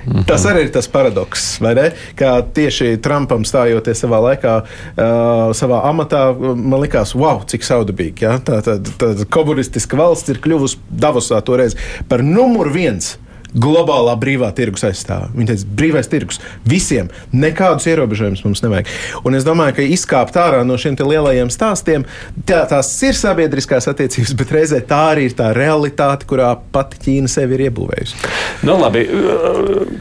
Mm 0.06 0.12
-hmm. 0.12 0.24
Tas 0.26 0.44
arī 0.46 0.60
ir 0.62 0.72
tas 0.72 0.88
paradoks, 0.88 1.60
vai 1.60 1.74
ne? 1.74 1.90
Kā 2.16 2.42
tieši 2.54 2.96
Trumpam 3.02 3.44
stājoties 3.44 4.04
savā 4.04 4.20
laikā, 4.22 4.62
uh, 4.62 5.52
savā 5.52 5.82
amatā, 5.90 6.38
man 6.54 6.80
likās, 6.80 7.14
wow, 7.14 7.42
cik 7.46 7.62
saudabīgi. 7.62 8.22
Ja? 8.22 8.38
Tā, 8.38 8.62
tā, 8.62 8.78
tā 8.98 9.24
komunistiska 9.30 9.96
valsts 9.96 10.28
ir 10.28 10.38
kļuvusi 10.38 10.76
Davosā 10.90 11.42
toreiz 11.42 11.76
par 12.08 12.22
numuru 12.22 12.70
viens 12.70 13.18
globālā 13.54 14.16
brīvā 14.20 14.50
tirgus 14.56 14.86
aizstāvja. 14.88 15.30
Viņa 15.36 15.52
teica, 15.52 15.68
brīvais 15.78 16.10
tirgus 16.10 16.40
visiem, 16.68 17.10
nekādus 17.34 17.88
ierobežojumus 17.90 18.44
mums 18.46 18.62
nevajag. 18.64 18.90
Un 19.26 19.38
es 19.38 19.46
domāju, 19.46 19.78
ka 19.78 19.86
izkāpt 19.86 20.38
ārā 20.40 20.62
no 20.66 20.78
šiem 20.80 20.96
lielajiem 20.96 21.50
stāstiem, 21.52 22.06
tā, 22.48 22.62
tās 22.70 22.90
ir 23.06 23.16
sabiedriskās 23.18 23.88
attiecības, 23.92 24.34
bet 24.38 24.54
reizē 24.56 24.80
tā 24.86 25.02
arī 25.12 25.28
ir 25.30 25.36
tā 25.38 25.52
realitāte, 25.56 26.28
kurā 26.28 26.54
pati 26.72 27.00
Ķīna 27.06 27.30
sevi 27.30 27.56
ir 27.58 27.66
iebūvējusi. 27.68 28.18
Nu, 28.66 28.78
labi, 28.80 29.04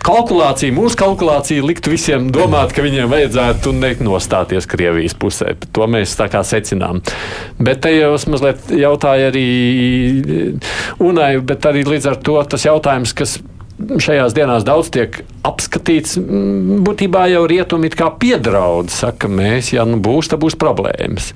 kalkulācija, 0.05 0.73
mūsu 0.75 0.97
kalkulācija 0.99 1.65
liktu 1.65 1.93
visiem 1.93 2.29
domāt, 2.33 2.73
ka 2.75 2.85
viņiem 2.85 3.11
vajadzētu 3.11 3.75
nostāties 4.05 4.67
Krievijas 4.69 5.15
pusē. 5.19 5.53
To 5.75 5.87
mēs 5.91 6.15
tā 6.17 6.29
kā 6.31 6.41
secinām. 6.45 7.01
Bet 7.59 7.83
te 7.85 7.93
jau 7.95 8.13
es 8.15 8.27
mazliet 8.29 8.71
jautāju 8.73 9.29
arī 9.31 9.45
Unai, 11.03 11.35
bet 11.43 11.65
arī 11.67 11.83
līdz 11.87 12.09
ar 12.11 12.19
to 12.23 12.37
tas 12.49 12.65
jautājums, 12.67 13.13
kas 13.15 13.37
šajās 13.75 14.35
dienās 14.35 14.65
daudz 14.67 14.89
tiek 14.95 15.21
apskatīts. 15.45 16.17
Mm, 16.21 16.81
būtībā 16.85 17.25
jau 17.33 17.45
rietumi 17.49 17.91
kā 17.93 18.09
piedraud, 18.19 18.91
saka, 18.93 19.29
mēs, 19.31 19.73
ja 19.75 19.85
nu 19.87 19.99
būs, 20.03 20.31
tad 20.31 20.41
būs 20.43 20.57
problēmas. 20.59 21.33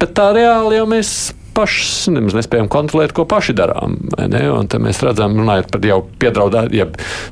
Bet 0.00 0.14
tā 0.18 0.30
reāli 0.36 0.78
jau 0.78 0.88
mēs 0.90 1.32
paši 1.52 2.14
nemaz 2.14 2.36
nespējam 2.36 2.68
kontrolēt, 2.72 3.14
ko 3.16 3.26
paši 3.28 3.54
darām. 3.56 3.98
Mēs 4.16 5.02
redzam, 5.04 5.36
runājot 5.40 5.72
par 5.72 5.88
jau 5.88 6.02
piedraudētām, 6.22 6.76
ja, 6.76 6.86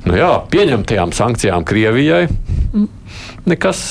nu 0.04 0.18
jā, 0.18 0.32
pieņemtajām 0.52 1.14
sankcijām 1.16 1.68
Krievijai, 1.68 2.26
nekas. 3.48 3.84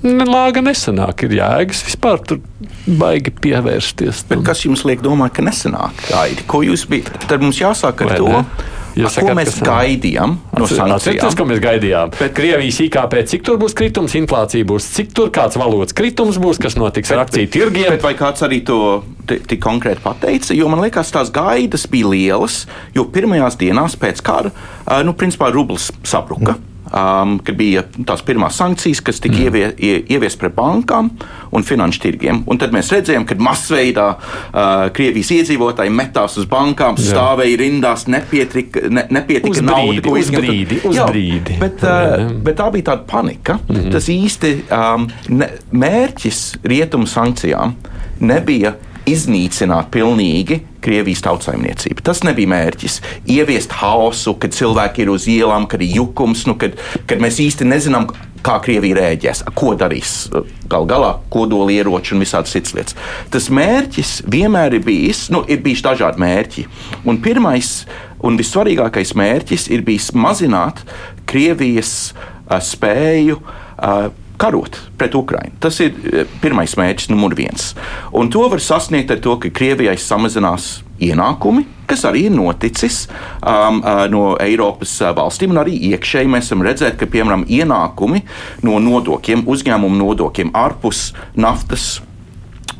Lāga 0.00 0.62
nesenāk, 0.64 1.26
ir 1.26 1.34
jēgas 1.36 1.82
vispār 1.84 2.22
tur 2.24 2.38
baigi 2.86 3.34
pievērsties. 3.36 4.22
Bet 4.30 4.46
kas 4.46 4.62
jums 4.64 4.86
liek 4.88 5.02
domāt, 5.04 5.34
ka 5.36 5.44
nesenāk? 5.44 6.06
Gaidi? 6.08 6.46
Ko 6.48 6.62
jūs 6.64 6.86
bijat? 6.88 7.18
Tad 7.28 7.44
mums 7.44 7.60
jāsāk 7.60 8.06
ar 8.06 8.14
Vai 8.14 8.16
to. 8.16 8.30
Ne? 8.32 8.78
Jūs 8.98 9.14
sakāt, 9.14 9.28
ko 9.28 9.36
mēs 9.38 9.58
gaidījām 9.64 10.32
no 10.56 10.66
sankcijām? 10.66 10.94
Atcerieties, 10.96 11.36
ko 11.38 11.46
mēs 11.50 11.60
gaidījām. 11.62 12.14
Bet, 12.18 12.32
Krievijas 12.36 12.80
IKP, 12.86 13.16
cik 13.32 13.44
tur 13.46 13.60
būs 13.60 13.76
kritums, 13.78 14.16
inflācija 14.18 14.66
būs, 14.66 14.88
cik 14.96 15.12
tur 15.16 15.30
kāds 15.34 15.58
valodas 15.60 15.94
kritums 15.96 16.40
būs, 16.42 16.60
kas 16.62 16.78
notiks 16.80 17.12
ar 17.14 17.24
akciju 17.24 17.52
tirgiem. 17.54 17.90
Bet 17.94 18.06
vai 18.06 18.14
kāds 18.18 18.46
arī 18.46 18.62
to 18.66 18.80
tik 19.30 19.60
konkrēti 19.62 20.02
pateica? 20.04 20.56
Jo 20.56 20.70
man 20.72 20.82
liekas, 20.84 21.12
tās 21.14 21.30
gaidas 21.34 21.86
bija 21.90 22.10
lielas, 22.10 22.64
jo 22.96 23.06
pirmajās 23.14 23.60
dienās 23.60 23.98
pēc 24.00 24.24
kara, 24.26 24.54
nu, 25.06 25.14
principā, 25.18 25.52
rublis 25.54 25.92
sabruka. 26.02 26.56
Mm 26.56 26.69
um, 26.90 27.38
kad 27.44 27.56
bija 27.58 27.84
tās 28.06 28.22
pirmās 28.26 28.58
sankcijas, 28.60 29.00
kas 29.04 29.20
tika 29.22 29.36
mm. 29.36 29.44
ievie, 29.46 29.64
ie, 29.78 29.94
ieviestas 30.14 30.40
pret 30.40 30.54
bankām 30.56 31.10
un 31.54 31.66
finanšu 31.66 32.02
tirgiem. 32.04 32.42
Un 32.50 32.60
tad 32.60 32.74
mēs 32.74 32.90
redzējām, 32.94 33.26
ka 33.28 33.38
masveidā 33.42 34.06
uh, 34.16 34.88
Krievijas 34.96 35.32
iedzīvotāji 35.36 35.94
metās 35.94 36.38
uz 36.40 36.48
bankām, 36.50 36.98
Jā. 37.00 37.14
stāvēja 37.14 37.60
rindās, 37.60 38.06
nepietika, 38.10 38.86
ne, 38.92 39.06
nepietika 39.10 39.54
uz 39.54 39.62
nauda, 39.64 40.04
ko 40.06 40.16
izņemt. 40.20 40.76
Uz 40.90 40.98
Jā, 40.98 41.06
brīdi. 41.10 41.58
Bet, 41.60 41.84
uh, 41.86 42.28
bet 42.44 42.60
tā 42.60 42.70
bija 42.74 42.90
tāda 42.92 43.06
panika. 43.10 43.58
Mm 43.66 43.76
-hmm. 43.76 43.92
Tas 43.92 44.08
īsti 44.08 44.54
um, 44.70 45.08
ne, 45.28 45.50
mērķis 45.72 46.44
rietumu 46.64 47.06
sankcijām 47.06 47.74
nebija 48.20 48.74
iznīcināt 49.08 49.90
pilnīgi 49.90 50.60
Krievijas 50.84 51.22
tautsājumniecību. 51.26 52.04
Tas 52.06 52.24
nebija 52.26 52.50
mērķis. 52.50 53.00
Ieviest 53.30 53.74
haosu, 53.80 54.36
kad 54.40 54.56
cilvēki 54.56 55.04
ir 55.04 55.12
uz 55.12 55.28
ielām, 55.30 55.68
kad 55.70 55.82
ir 55.84 56.00
jukums, 56.00 56.46
nu, 56.48 56.56
kad, 56.60 56.78
kad 57.10 57.22
mēs 57.22 57.40
īsti 57.44 57.68
nezinām, 57.68 58.08
kā 58.44 58.56
Krievija 58.64 58.96
rēģēs, 58.96 59.42
ko 59.56 59.74
darīs 59.78 60.14
gal 60.70 60.86
galā 60.88 61.10
kodolieroči 61.32 62.14
un 62.16 62.24
visādas 62.24 62.54
citas 62.54 62.74
lietas. 62.76 62.96
Tas 63.32 63.50
mērķis 63.52 64.14
vienmēr 64.30 64.78
ir 64.78 64.84
bijis, 64.86 65.26
nu, 65.34 65.42
ir 65.50 65.60
bijis 65.64 65.84
dažādi 65.84 66.22
mērķi. 66.22 66.66
Un 67.10 67.20
pirmais 67.24 67.72
un 68.24 68.40
vissvarīgākais 68.40 69.14
mērķis 69.18 69.68
ir 69.74 69.84
bijis 69.86 70.10
mazināt 70.16 70.84
Krievijas 71.30 71.92
uh, 72.14 72.56
spēju 72.64 73.38
uh, 73.40 74.08
karot 74.40 74.78
pret 74.98 75.14
Ukrajinu. 75.16 75.58
Tas 75.60 75.80
ir 75.84 75.94
pirmais 76.42 76.76
mērķis, 76.78 77.10
numur 77.12 77.36
viens. 77.38 77.74
Un 78.16 78.30
to 78.32 78.46
var 78.50 78.62
sasniegt 78.64 79.12
ar 79.12 79.20
to, 79.22 79.36
ka 79.40 79.52
Krievijai 79.54 79.96
samazinās 80.00 80.80
ienākumi, 81.00 81.64
kas 81.88 82.04
arī 82.08 82.26
ir 82.28 82.34
noticis 82.34 83.02
um, 83.40 83.80
uh, 83.80 84.04
no 84.12 84.34
Eiropas 84.40 84.92
uh, 85.02 85.14
valstīm, 85.16 85.56
arī 85.60 85.76
iekšēji 85.90 86.30
mēs 86.30 86.50
esam 86.50 86.64
redzējuši, 86.66 86.98
ka 87.00 87.08
piemēram 87.10 87.46
ienākumi 87.48 88.22
no 88.68 88.78
nodokļiem, 88.84 89.46
uzņēmumu 89.50 90.00
nodokļiem 90.04 90.54
ārpus 90.56 91.10
naftas 91.40 91.98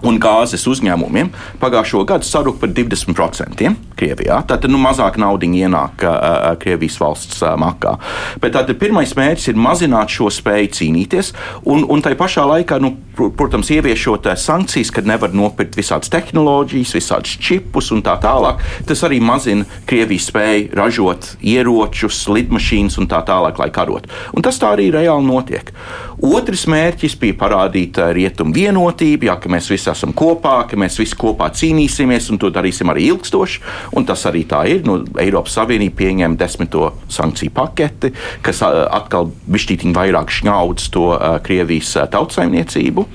un 0.07 0.19
gāzes 0.21 0.67
uzņēmumiem 0.71 1.31
pagājušo 1.61 2.05
gadu 2.09 2.27
saruka 2.27 2.65
par 2.65 2.73
20% 2.77 3.71
Krievijā. 4.01 4.41
Tātad 4.49 4.73
nu, 4.73 4.81
mazāk 4.81 5.19
naudas 5.21 5.51
ienāk 5.51 6.05
uh, 6.07 6.55
Krievijas 6.61 6.97
valsts 7.01 7.43
uh, 7.45 7.55
makā. 7.61 7.97
Bet 8.41 8.55
tātad 8.57 8.79
pirmais 8.81 9.13
mērķis 9.17 9.51
ir 9.53 9.61
mazināt 9.61 10.13
šo 10.13 10.31
spēju 10.33 10.73
cīnīties, 10.79 11.33
un, 11.69 11.85
un 11.89 12.05
tai 12.05 12.15
pašā 12.19 12.47
laikā, 12.49 12.81
nu, 12.83 12.95
pr 13.17 13.31
protams, 13.37 13.71
ieviešot 13.75 14.31
uh, 14.31 14.37
sankcijas, 14.41 14.93
kad 14.95 15.09
nevar 15.09 15.35
nopirkt 15.37 15.77
visādas 15.79 16.13
tehnoloģijas, 16.13 16.95
visādus 16.97 17.37
čipus 17.41 17.91
un 17.95 18.05
tā 18.07 18.17
tālāk. 18.23 18.63
Tas 18.89 19.05
arī 19.07 19.21
mazina 19.25 19.69
Krievijas 19.89 20.31
spēju 20.31 20.71
ražot 20.81 21.35
ieročus, 21.45 22.23
lidmašīnas 22.33 23.01
un 23.01 23.11
tā 23.11 23.23
tālāk, 23.29 23.61
lai 23.61 23.71
karotu. 23.75 24.13
Un 24.37 24.47
tas 24.47 24.61
tā 24.61 24.75
arī 24.77 24.91
reāli 24.95 25.29
notiek. 25.29 25.73
Otrs 26.21 26.67
mērķis 26.69 27.17
bija 27.21 27.37
parādīt 27.41 27.99
uh, 28.01 28.11
rietumu 28.17 28.53
vienotību, 28.57 29.29
jā, 29.31 29.37
ka 29.41 29.53
mēs 29.53 29.71
visi 29.73 29.89
esam 29.93 30.13
kopā, 30.17 30.57
ka 30.69 30.79
mēs 30.81 30.99
visi 31.01 31.17
kopā 31.19 31.49
cīnīsimies 31.57 32.29
un 32.33 32.41
to 32.43 32.51
darīsim 32.53 32.93
arī 32.93 33.09
ilgstoši. 33.15 33.63
Un 33.97 34.09
tas 34.09 34.27
arī 34.29 34.45
tā 34.49 34.65
ir. 34.69 34.85
Nu, 34.87 35.01
Eiropas 35.21 35.57
Savienība 35.57 36.03
pieņēma 36.03 36.39
desmito 36.41 36.93
sankciju 37.11 37.55
paketi, 37.57 38.13
kas 38.45 38.63
atkal 38.67 39.33
bišķītiņi 39.51 39.97
vairāk 39.97 40.33
šņaudas 40.41 40.93
to 40.95 41.09
Krievijas 41.47 41.97
tautsaimniecību. 42.13 43.07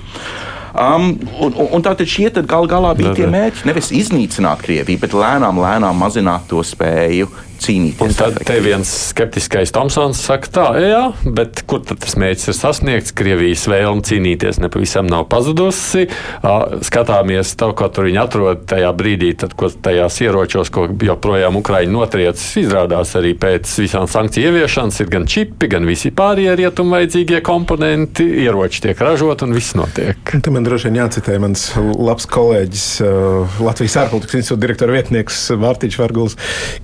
Um, 0.76 1.14
un, 1.40 1.54
un 1.72 1.84
tātad 1.84 2.04
šie 2.10 2.28
gal 2.44 2.66
galā 2.68 2.90
bija 2.98 3.14
tie 3.16 3.28
mērķi. 3.32 3.64
Nevis 3.68 3.88
iznīcināt 3.96 4.60
Krieviju, 4.66 5.00
bet 5.00 5.14
lēnām, 5.16 5.62
lēnām 5.62 5.96
mazināt 5.96 6.50
to 6.50 6.60
spēju 6.60 7.30
cīnīties. 7.62 8.02
Un 8.04 8.14
tad 8.16 8.38
te 8.46 8.58
viens 8.64 8.90
skeptiskais 9.10 9.72
Tomsons 9.74 10.20
saka, 10.28 10.50
tā, 10.52 10.66
jā, 10.82 11.02
bet 11.24 11.62
kur 11.68 11.82
tad 11.86 12.00
tas 12.04 12.16
mērķis 12.20 12.50
ir 12.52 12.58
sasniegts? 12.58 13.14
Krievijas 13.16 13.66
vēlme 13.70 14.04
cīnīties 14.06 14.60
nepavisam 14.62 15.08
nav 15.10 15.26
pazudusi. 15.32 16.06
Skatāmies 16.86 17.54
to, 17.58 17.70
ko 17.76 17.88
tur 17.92 18.08
viņi 18.08 18.20
atrod 18.22 18.64
tajā 18.70 18.90
brīdī, 18.96 19.32
tad, 19.40 19.56
ko 19.58 19.70
tajās 19.70 20.20
ieročos, 20.24 20.72
ko 20.74 20.86
joprojām 20.90 21.58
Ukraiņi 21.60 21.92
notriec, 21.94 22.42
izrādās 22.60 23.14
arī 23.18 23.34
pēc 23.38 23.70
visām 23.82 24.08
sankciju 24.10 24.50
ieviešanas 24.50 25.00
ir 25.02 25.10
gan 25.12 25.26
čipi, 25.30 25.70
gan 25.72 25.86
visi 25.88 26.12
pārējie 26.14 26.56
rietumu 26.60 26.96
vajadzīgie 26.96 27.42
komponenti, 27.46 28.26
ieroči 28.44 28.84
tiek 28.88 29.00
ražot 29.02 29.44
un 29.46 29.54
viss 29.56 29.76
notiek. 29.78 30.18
Te 30.42 30.52
man 30.54 30.66
droši 30.66 30.90
vien 30.90 31.00
jācitē 31.02 31.38
mans 31.42 31.68
labs 31.78 32.28
kolēģis, 32.30 32.86
Latvijas 33.62 33.98
ārpolitikas 34.04 34.40
institūta 34.40 34.64
direktora 34.66 34.96
vietnieks 34.96 35.40
Vārtiņš 35.56 35.98
Varguls, 36.00 36.36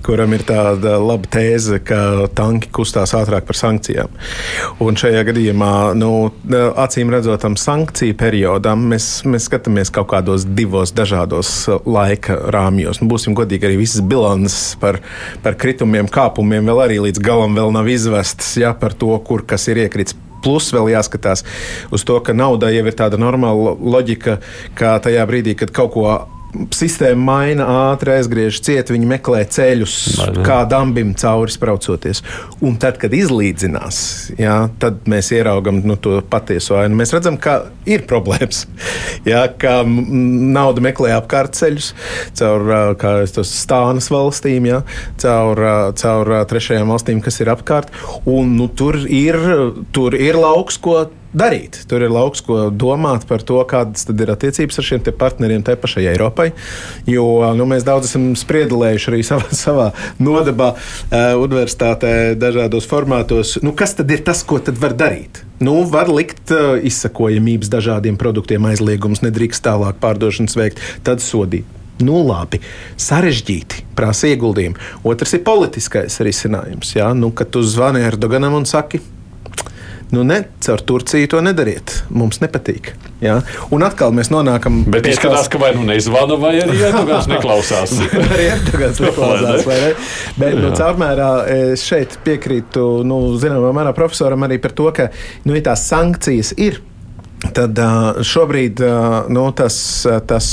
kuram 0.05 0.33
ir 0.35 0.45
tā 0.47 0.62
tāda 0.63 0.95
laba 1.01 1.29
tēze, 1.31 1.79
ka 1.83 2.29
tanki 2.35 2.71
kustās 2.73 3.13
ātrāk 3.17 3.47
par 3.47 3.57
sankcijām. 3.59 4.11
Un 4.83 4.97
šajā 4.99 5.23
gadījumā, 5.27 5.73
nu, 5.99 6.11
acīm 6.83 7.11
redzot, 7.13 7.41
tam 7.43 7.57
sankciju 7.59 8.15
periodam 8.19 8.87
mēs, 8.91 9.09
mēs 9.27 9.49
skatāmies 9.49 9.91
kaut 9.93 10.11
kādos 10.13 10.47
divos 10.47 10.93
dažādos 10.95 11.53
laika 11.85 12.37
rāmjos. 12.53 13.01
Nu, 13.01 13.09
būsim 13.11 13.35
godīgi, 13.37 13.69
arī 13.69 13.79
visas 13.83 14.03
bilances 14.05 14.75
par, 14.81 15.01
par 15.45 15.57
kritumiem, 15.59 16.11
kāpumiem 16.11 16.71
vēl 16.71 16.83
arī 16.87 17.01
līdz 17.07 17.23
galam 17.23 17.57
vēl 17.57 17.73
nav 17.75 17.89
izvestas, 17.91 18.55
ja 18.59 18.73
par 18.77 18.95
to, 18.97 19.11
kur 19.27 19.45
kas 19.47 19.67
ir 19.71 19.83
iekritis 19.85 20.17
plus 20.43 20.69
vēl 20.75 20.91
jāskatās 20.91 21.45
uz 21.95 22.03
to, 22.03 22.19
ka 22.19 22.35
naudai 22.35 22.73
jau 22.75 22.85
ir 22.89 22.97
tāda 22.99 23.19
normāla 23.21 23.77
loģika, 23.79 24.39
ka 24.75 24.97
tajā 25.03 25.23
brīdī, 25.29 25.55
kad 25.59 25.71
kaut 25.75 25.93
ko 25.95 26.07
sistēma 26.73 27.23
maina, 27.23 27.65
ātri 27.91 28.13
aizgriež 28.17 28.59
ciet, 28.65 28.91
viņi 28.93 29.07
meklē 29.09 29.43
ceļus, 29.49 29.95
kā 30.45 30.61
dambim 30.69 31.13
cauri 31.19 31.53
spraucoties. 31.53 32.23
Un 32.63 32.77
tad, 32.81 32.99
kad 33.01 33.13
izlīdzinās, 33.15 33.97
jā, 34.39 34.57
tad 34.81 35.07
mēs 35.09 35.31
ieraugam 35.35 35.81
nu, 35.85 35.97
to 35.97 36.19
patieso 36.29 36.77
ainu. 36.79 36.97
Mēs 36.99 37.13
redzam, 37.15 37.39
ka 37.41 37.59
ir 37.89 38.05
problēmas. 38.09 38.65
Jā, 39.29 39.45
ka 39.59 39.81
nauda 39.87 40.81
meklē 40.83 41.13
apkārtceļus 41.15 41.93
caur 42.35 42.65
stānas 43.47 44.09
valstīm, 44.11 44.67
jā, 44.67 44.81
caur, 45.21 45.61
caur 45.99 46.31
trešajām 46.49 46.91
valstīm, 46.91 47.21
kas 47.23 47.39
ir 47.39 47.51
apkārt. 47.53 47.93
Un, 48.27 48.55
nu, 48.57 48.67
tur, 48.67 48.99
ir, 49.07 49.39
tur 49.95 50.17
ir 50.17 50.39
lauks, 50.39 50.79
ko 50.83 51.05
darīt. 51.37 51.81
Tur 51.89 52.05
ir 52.05 52.13
lauks, 52.13 52.43
ko 52.45 52.69
domāt 52.69 53.27
par 53.29 53.43
to, 53.45 53.59
kādas 53.69 54.07
ir 54.09 54.31
attiecības 54.33 54.79
ar 54.79 54.87
šiem 54.87 55.03
partneriem, 55.19 55.63
tai 55.65 55.75
pašai 55.79 56.05
Eiropai. 56.13 56.51
Jo 57.09 57.25
nu, 57.57 57.67
mēs 57.69 57.85
daudz 57.87 58.09
esam 58.09 58.31
spriedelējuši 58.39 59.11
arī 59.11 59.21
savā, 59.31 59.49
savā 59.57 59.89
nodabā, 60.23 60.73
uh, 60.75 61.33
universitātē, 61.43 62.33
dažādos 62.39 62.87
formātos. 62.89 63.57
Nu, 63.65 63.75
kas 63.77 63.97
tad 63.99 64.11
ir 64.13 64.23
tas, 64.25 64.45
ko 64.47 64.61
tad 64.63 64.79
var 64.81 64.95
darīt? 64.97 65.43
Nu, 65.63 65.81
var 65.89 66.11
likt 66.11 66.51
uh, 66.53 66.75
izsakojamības 66.83 67.71
dažādiem 67.73 68.17
produktiem, 68.19 68.65
aizliegums, 68.71 69.23
nedrīkst 69.25 69.63
tālāk 69.65 70.01
pārdošanas 70.03 70.59
veikt, 70.59 70.83
tad 71.07 71.23
sodīt. 71.23 71.67
Nu, 72.01 72.23
labi, 72.25 72.57
sarežģīti, 72.99 73.83
prasa 73.95 74.31
ieguldījumu. 74.33 74.79
Otrs 75.07 75.35
ir 75.37 75.43
politiskais 75.45 76.17
risinājums. 76.25 76.95
Jā, 76.97 77.11
nu, 77.15 77.29
kad 77.37 77.51
tu 77.53 77.61
zvani 77.61 78.01
Erdoganam 78.03 78.57
un 78.57 78.65
saki, 78.67 78.99
Nu, 80.11 80.23
ne, 80.27 80.43
caur 80.63 80.81
Turciju 80.81 81.29
to 81.31 81.41
nedariet. 81.41 82.03
Mums 82.13 82.41
nepatīk. 82.43 82.91
Ja? 83.23 83.39
Un 83.73 83.85
atkal 83.87 84.13
mēs 84.15 84.29
nonākam 84.33 84.81
Bet 84.91 85.05
pie 85.05 85.13
izskatās, 85.15 85.49
ka 85.51 85.61
vai 85.61 85.71
nu 85.77 85.85
nezvana, 85.87 86.37
vai 86.39 86.55
arī 86.61 86.77
Erdogans 86.89 87.29
neklausās. 87.31 87.95
arī 88.33 88.47
Erdogans 88.57 89.01
neklausās. 89.05 89.67
vai 89.69 89.79
ne? 89.81 89.91
Bet 90.37 90.57
nu, 90.59 90.71
caurmērā 90.77 91.31
es 91.55 91.85
šeit 91.87 92.19
piekrītu, 92.25 92.87
nu, 93.07 93.21
zināmā 93.41 93.73
mērā 93.79 93.93
profesoram 93.97 94.45
arī 94.47 94.59
par 94.63 94.75
to, 94.77 94.89
ka 94.95 95.09
nu, 95.47 95.55
ja 95.57 95.69
tās 95.71 95.87
sankcijas 95.89 96.53
ir 96.59 96.81
Tad 97.53 97.79
šobrīd 98.25 98.81
nu, 99.33 99.43
tas, 99.57 99.77
tas 100.27 100.47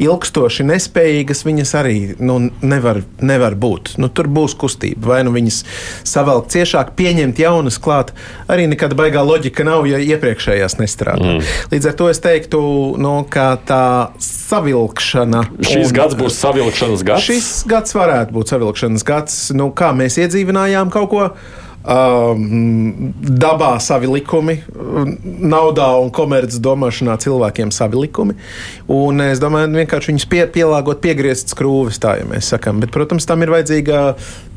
ilgstoši 0.00 0.66
nespējīgas 0.68 1.44
viņas 1.46 1.74
arī 1.80 1.96
nu, 2.22 2.38
nevar, 2.62 3.02
nevar 3.22 3.56
būt. 3.58 3.94
Nu, 4.00 4.10
tur 4.12 4.30
būs 4.30 4.54
kustība, 4.60 5.12
vai 5.12 5.20
nu 5.26 5.34
viņas 5.34 5.62
savelk 6.06 6.50
ciešāk, 6.52 6.94
pieņemt 6.98 7.40
jaunas 7.42 7.80
klāt. 7.82 8.12
Arī 8.50 8.68
nekāda 8.70 8.98
baigā 8.98 9.24
loģika 9.26 9.66
nav, 9.66 9.88
ja 9.90 10.00
iepriekšējās 10.00 10.78
nestrādā. 10.80 11.36
Mm. 11.38 11.54
Līdz 11.74 11.90
ar 11.90 11.96
to 11.98 12.10
es 12.12 12.22
teiktu, 12.22 12.60
nu, 13.00 13.14
ka 13.30 13.52
tā 13.66 13.84
savilkšana. 14.24 15.46
Šis 15.60 15.90
un, 15.90 15.96
gads 15.96 16.18
būs 16.18 16.38
savilkšanas 16.42 17.06
gads. 17.06 17.26
Šis 17.26 17.50
gads 17.70 17.96
varētu 17.96 18.36
būt 18.36 18.54
savilkšanas 18.54 19.06
gads. 19.06 19.40
Nu, 19.56 19.70
kā 19.76 19.92
mēs 19.96 20.18
iedzīvinājām 20.22 20.92
kaut 20.94 21.10
ko 21.10 21.26
um, 21.90 23.12
dabā 23.20 23.72
savi 23.82 24.08
likumi, 24.10 24.56
naudā 25.40 25.88
un 26.00 26.10
komerces 26.14 26.62
domāšanā 26.62 27.16
cilvēkiem 27.22 27.72
savi 27.74 28.04
likumi. 28.04 28.36
Un 28.90 29.22
es 29.24 29.42
domāju, 29.42 29.72
vienkārši 29.74 30.12
viņus 30.12 30.28
pie, 30.30 30.44
pielāgot, 30.54 31.02
piegriezt 31.02 31.54
skrūves, 31.54 32.00
tā 32.02 32.18
ja 32.20 32.28
mēs 32.30 32.52
sakām. 32.54 32.82
Bet, 32.82 32.94
protams, 32.94 33.26
tam 33.28 33.42
ir 33.44 33.54
vajadzīga 33.54 34.04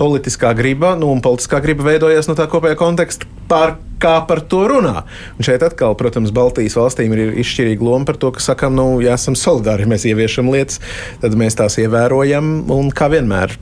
politiskā 0.02 0.54
griba, 0.58 0.94
nu, 1.00 1.12
un 1.14 1.24
politiskā 1.26 1.62
griba 1.64 1.90
veidojas 1.92 2.30
no 2.30 2.38
tā 2.38 2.48
kopējā 2.52 2.78
konteksta, 2.80 3.30
par 3.50 3.78
kā 4.04 4.18
par 4.28 4.42
to 4.52 4.64
runā. 4.68 5.04
Un 5.38 5.48
šeit 5.48 5.64
atkal, 5.66 5.96
protams, 6.00 6.34
Baltijas 6.36 6.76
valstīm 6.80 7.14
ir 7.16 7.38
izšķirīga 7.44 7.86
loma 7.88 8.08
par 8.10 8.20
to, 8.20 8.34
ka 8.36 8.44
sakām, 8.44 8.76
nu, 8.78 8.88
ja 9.04 9.16
esam 9.18 9.38
solidāri, 9.40 9.88
mēs 9.90 10.08
ieviešam 10.10 10.52
lietas, 10.52 10.82
tad 11.24 11.38
mēs 11.40 11.58
tās 11.60 11.80
ievērojam 11.82 12.56
un 12.74 12.92
kā 12.96 13.10
vienmēr 13.14 13.56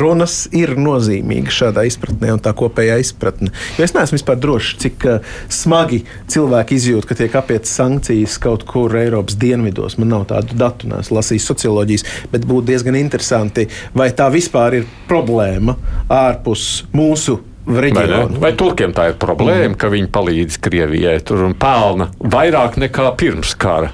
runas 0.00 0.44
ir 0.56 0.74
nozīmīgas 0.78 1.58
šādā 1.62 1.84
izpratnē 1.88 2.34
un 2.34 2.42
tā 2.42 2.52
kopējā 2.56 2.98
izpratne. 3.02 3.50
Jo 3.78 3.86
es 3.86 3.94
neesmu 3.96 4.18
vispār 4.18 4.40
drošs, 4.40 4.76
cik 4.84 5.06
uh, 5.08 5.34
smagi 5.52 6.02
cilvēki 6.30 6.78
izjūt, 6.78 7.08
ka 7.08 7.18
tiek 7.18 7.36
apietas 7.40 7.74
sankcijas 7.78 8.38
kaut 8.42 8.66
kur 8.68 8.96
Eiropas 9.00 9.38
dienvidos. 9.40 9.98
Man 10.00 10.12
nav 10.14 10.26
tādu 10.32 10.58
datu, 10.60 10.90
neesmu 10.90 11.18
lasījis 11.18 11.50
socioloģijas, 11.52 12.06
bet 12.32 12.48
būtu 12.48 12.70
diezgan 12.72 12.98
interesanti, 13.00 13.68
vai 13.96 14.10
tā 14.16 14.30
vispār 14.32 14.80
ir 14.80 14.90
problēma 15.10 15.76
ārpus 16.10 16.84
mūsu 16.96 17.40
reģionu. 17.66 18.36
Vai, 18.38 18.42
vai 18.48 18.52
turkiem 18.58 18.94
tā 18.96 19.10
ir 19.12 19.16
problēma, 19.20 19.72
mm. 19.72 19.78
ka 19.80 19.90
viņi 19.92 20.10
palīdz 20.14 20.60
Krievijai 20.64 21.18
tur 21.26 21.44
un 21.46 21.56
pelna 21.58 22.10
vairāk 22.20 22.80
nekā 22.80 23.12
pirms 23.20 23.54
kara? 23.60 23.92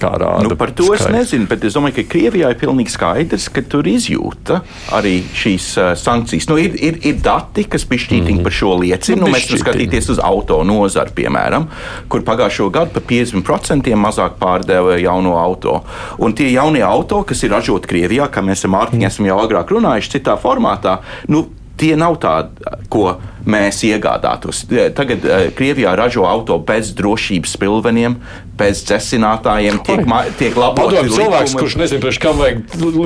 Kā 0.00 0.12
rāda. 0.18 0.46
Nu, 0.46 0.56
par 0.58 0.72
to 0.76 0.90
es 0.94 1.04
skaitļi. 1.04 1.16
nezinu, 1.16 1.48
bet 1.50 1.64
es 1.68 1.76
domāju, 1.78 1.98
ka 2.00 2.06
Krievijā 2.14 2.52
ir 2.52 2.58
pilnīgi 2.60 2.94
skaidrs, 2.94 3.48
ka 3.54 3.62
tur 3.70 3.86
izjūta 3.90 4.60
arī 4.98 5.20
šīs 5.36 5.68
uh, 5.78 5.92
sankcijas. 5.98 6.48
Nu, 6.50 6.58
ir, 6.60 6.74
ir, 6.74 7.00
ir 7.06 7.20
dati, 7.24 7.66
kas 7.70 7.86
pišķītīgi 7.88 8.38
mm. 8.40 8.46
par 8.46 8.58
šo 8.58 8.74
liecina. 8.82 9.20
Nu, 9.22 9.28
Nu, 9.28 9.34
mēs 9.34 9.48
varam 9.50 9.62
skatīties 9.62 10.10
uz 10.14 10.20
auto 10.24 10.60
nozari, 10.66 11.12
piemēram, 11.18 11.68
kur 12.10 12.24
pagājušo 12.26 12.70
gadu 12.74 12.94
par 12.96 13.04
50% 13.10 13.92
mazāk 13.98 14.38
pārdeva 14.40 14.96
jauno 15.02 15.36
auto. 15.40 15.80
Un 16.24 16.34
tie 16.38 16.50
jaunie 16.52 16.82
auto, 16.86 17.22
kas 17.28 17.44
ir 17.44 17.52
ražoti 17.54 17.90
Krievijā, 17.90 18.30
kā 18.32 18.44
mēs 18.44 18.64
ar 18.64 18.74
Mārtiņu 18.74 19.08
esam 19.08 19.28
jau 19.28 19.38
agrāk 19.42 19.74
runājuši, 19.74 20.14
citā 20.18 20.38
formātā. 20.40 20.98
Nu, 21.32 21.46
Tie 21.78 21.94
nav 21.98 22.16
tādi, 22.18 22.64
ko 22.90 23.12
mēs 23.48 23.78
iegādātos. 23.86 24.64
Tagad 24.98 25.24
uh, 25.24 25.46
Krievijā 25.56 25.92
ražo 25.96 26.24
auto 26.28 26.58
bez 26.58 26.90
drošības 26.98 27.54
pilveniem, 27.62 28.16
bez 28.58 28.80
dzesinātājiem, 28.88 29.78
tiek, 29.86 30.02
ma- 30.10 30.24
tiek 30.36 30.56
laboti 30.58 30.96
Padomā, 30.98 31.14
cilvēks, 31.14 31.54
kurš 31.60 31.76
nezina, 31.78 32.02
priekš 32.02 32.18
kam 32.24 32.40
vajag 32.42 32.64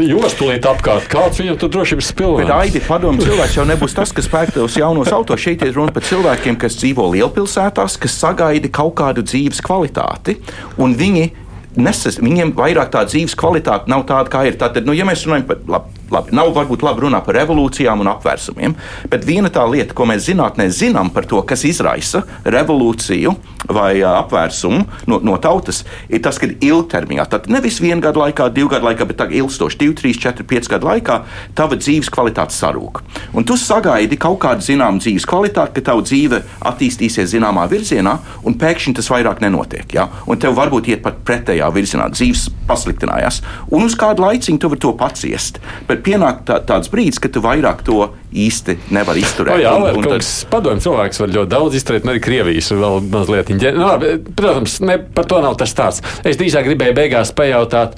jostulīt 0.09 0.67
apkārt, 0.71 1.07
kāds 1.13 1.43
viņam 1.43 1.61
tur 1.61 1.73
drošības 1.77 2.09
Bet 2.09 2.19
pilnvērts. 2.23 2.55
Aidi, 2.57 2.83
padomu, 2.89 3.21
cilvēks 3.23 3.59
jau 3.61 3.69
nebūs 3.69 3.95
tas, 4.01 4.15
kas 4.17 4.31
pērk 4.33 4.57
tos 4.57 4.81
jaunos 4.81 5.13
autos. 5.13 5.45
Šeit 5.45 5.63
ir 5.69 5.77
runa 5.77 5.93
par 5.93 6.09
cilvēkiem, 6.09 6.57
kas 6.65 6.81
dzīvo 6.81 7.07
lielpilsētās, 7.13 8.01
kas 8.01 8.17
sagaida 8.25 8.73
kaut 8.73 8.97
kādu 9.03 9.23
dzīves 9.29 9.61
kvalitāti. 9.69 10.39
Un 10.81 10.97
viņi 10.99 11.29
nesas, 11.77 12.19
viņiem 12.21 12.57
vairāk 12.57 12.91
tā 12.93 13.05
dzīves 13.09 13.37
kvalitāte 13.39 13.93
nav 13.93 14.07
tāda, 14.09 14.33
kā 14.33 14.47
ir. 14.49 14.57
Tātad, 14.61 14.89
nu, 14.89 14.97
ja 14.97 15.07
mēs 15.09 15.23
runājam 15.29 15.47
par, 15.53 15.61
labi, 15.77 15.99
labi, 16.15 16.35
nav 16.37 16.53
varbūt 16.57 16.85
labi 16.87 17.07
runāt 17.07 17.27
par 17.27 17.39
revolūcijām 17.41 18.03
un 18.03 18.13
apvērsumiem, 18.13 18.77
bet 19.13 19.27
viena 19.29 19.51
tā 19.53 19.65
lieta, 19.69 19.97
ko 19.97 20.07
mēs 20.09 20.29
zinātnē 20.29 20.69
zinām 20.73 21.13
par 21.15 21.27
to, 21.29 21.41
kas 21.47 21.65
izraisa 21.69 22.25
revolūciju 22.45 23.35
vai 23.73 24.03
apvērsumu 24.07 24.83
no, 25.11 25.19
no 25.23 25.37
tautas, 25.43 25.83
ir 26.11 26.23
tas, 26.25 26.39
ka 26.41 26.49
ilgtermiņā, 26.51 27.27
tad 27.31 27.49
nevis 27.53 27.79
vienu 27.83 28.03
gadu 28.03 28.23
laikā, 28.23 28.49
divu 28.55 28.73
gadu 28.73 28.89
laikā, 28.89 29.07
bet 29.09 29.21
tā 29.21 29.29
ilgstoši, 29.31 29.79
divu, 29.83 29.97
trīs, 29.99 30.19
četru, 30.23 30.47
pieci 30.49 30.71
gadu 30.73 30.89
laikā, 30.91 31.19
tava 31.59 31.79
dzīves 31.79 32.11
kvalitāte 32.13 32.57
sarūk. 32.57 33.03
Un 33.37 33.47
tu 33.49 33.57
sagaidi 33.61 34.19
kaut 34.21 34.41
kādu 34.43 34.67
zināmu 34.67 35.03
dzīves 35.03 35.27
kvalitāti, 35.29 35.79
ka 35.79 35.87
tava 35.93 36.05
dzīve 36.07 36.43
attīstīsies 36.73 37.33
zināmā 37.35 37.69
virzienā, 37.71 38.17
un 38.47 38.59
pēkšņi 38.59 38.97
tas 38.99 39.11
vairāk 39.13 39.43
nenotiek. 39.45 39.87
Ja? 39.95 40.09
Un 40.27 40.41
tev 40.43 40.57
varbūt 40.59 40.91
iet 40.93 41.05
pat 41.05 41.23
pretējā 41.27 41.71
virzienā, 41.75 42.11
dzīves 42.13 42.49
pasliktinājās. 42.69 43.43
Un 43.73 43.87
uz 43.87 43.97
kādu 43.99 44.27
laiciņu 44.27 44.63
tu 44.63 44.73
vari 44.73 44.83
to 44.83 44.93
paciest. 44.99 45.61
Bet 45.89 46.02
pienāk 46.05 46.43
tā, 46.49 46.59
tāds 46.67 46.91
brīdis, 46.93 47.21
kad 47.23 47.33
tu 47.33 47.41
vairāk 47.45 47.83
to 47.87 48.11
īsti 48.33 48.79
nevari 48.91 49.23
izturēt. 49.23 49.55
O, 49.57 49.63
jā, 49.63 49.73
Un- 49.77 49.97
un 50.03 50.09
tad- 50.09 50.27
padomju, 50.51 50.81
cilvēks 50.87 51.21
var 51.21 51.29
ļoti 51.29 51.49
daudz 51.49 51.75
izturēt, 51.79 52.05
un 52.05 52.15
arī 52.15 52.21
Krievijas 52.25 52.71
vēl 52.73 53.01
mazliet. 53.11 53.47
ģe- 53.49 53.75
Nu, 53.77 54.25
protams, 54.37 54.81
ne, 54.81 54.99
par 54.99 55.25
to 55.25 55.41
nav 55.41 55.57
tas 55.57 55.73
stāsts. 55.75 56.03
Es 56.25 56.37
drīzāk 56.37 56.65
gribēju 56.69 56.95
beigās 56.95 57.33
pajautāt. 57.33 57.93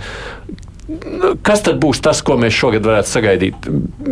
nu, 0.89 1.35
Kas 1.43 1.63
tad 1.65 1.79
būs 1.81 2.01
tas, 2.05 2.21
ko 2.21 2.35
mēs 2.37 2.53
šogad 2.53 2.85
varētu 2.85 3.09
sagaidīt? 3.09 3.55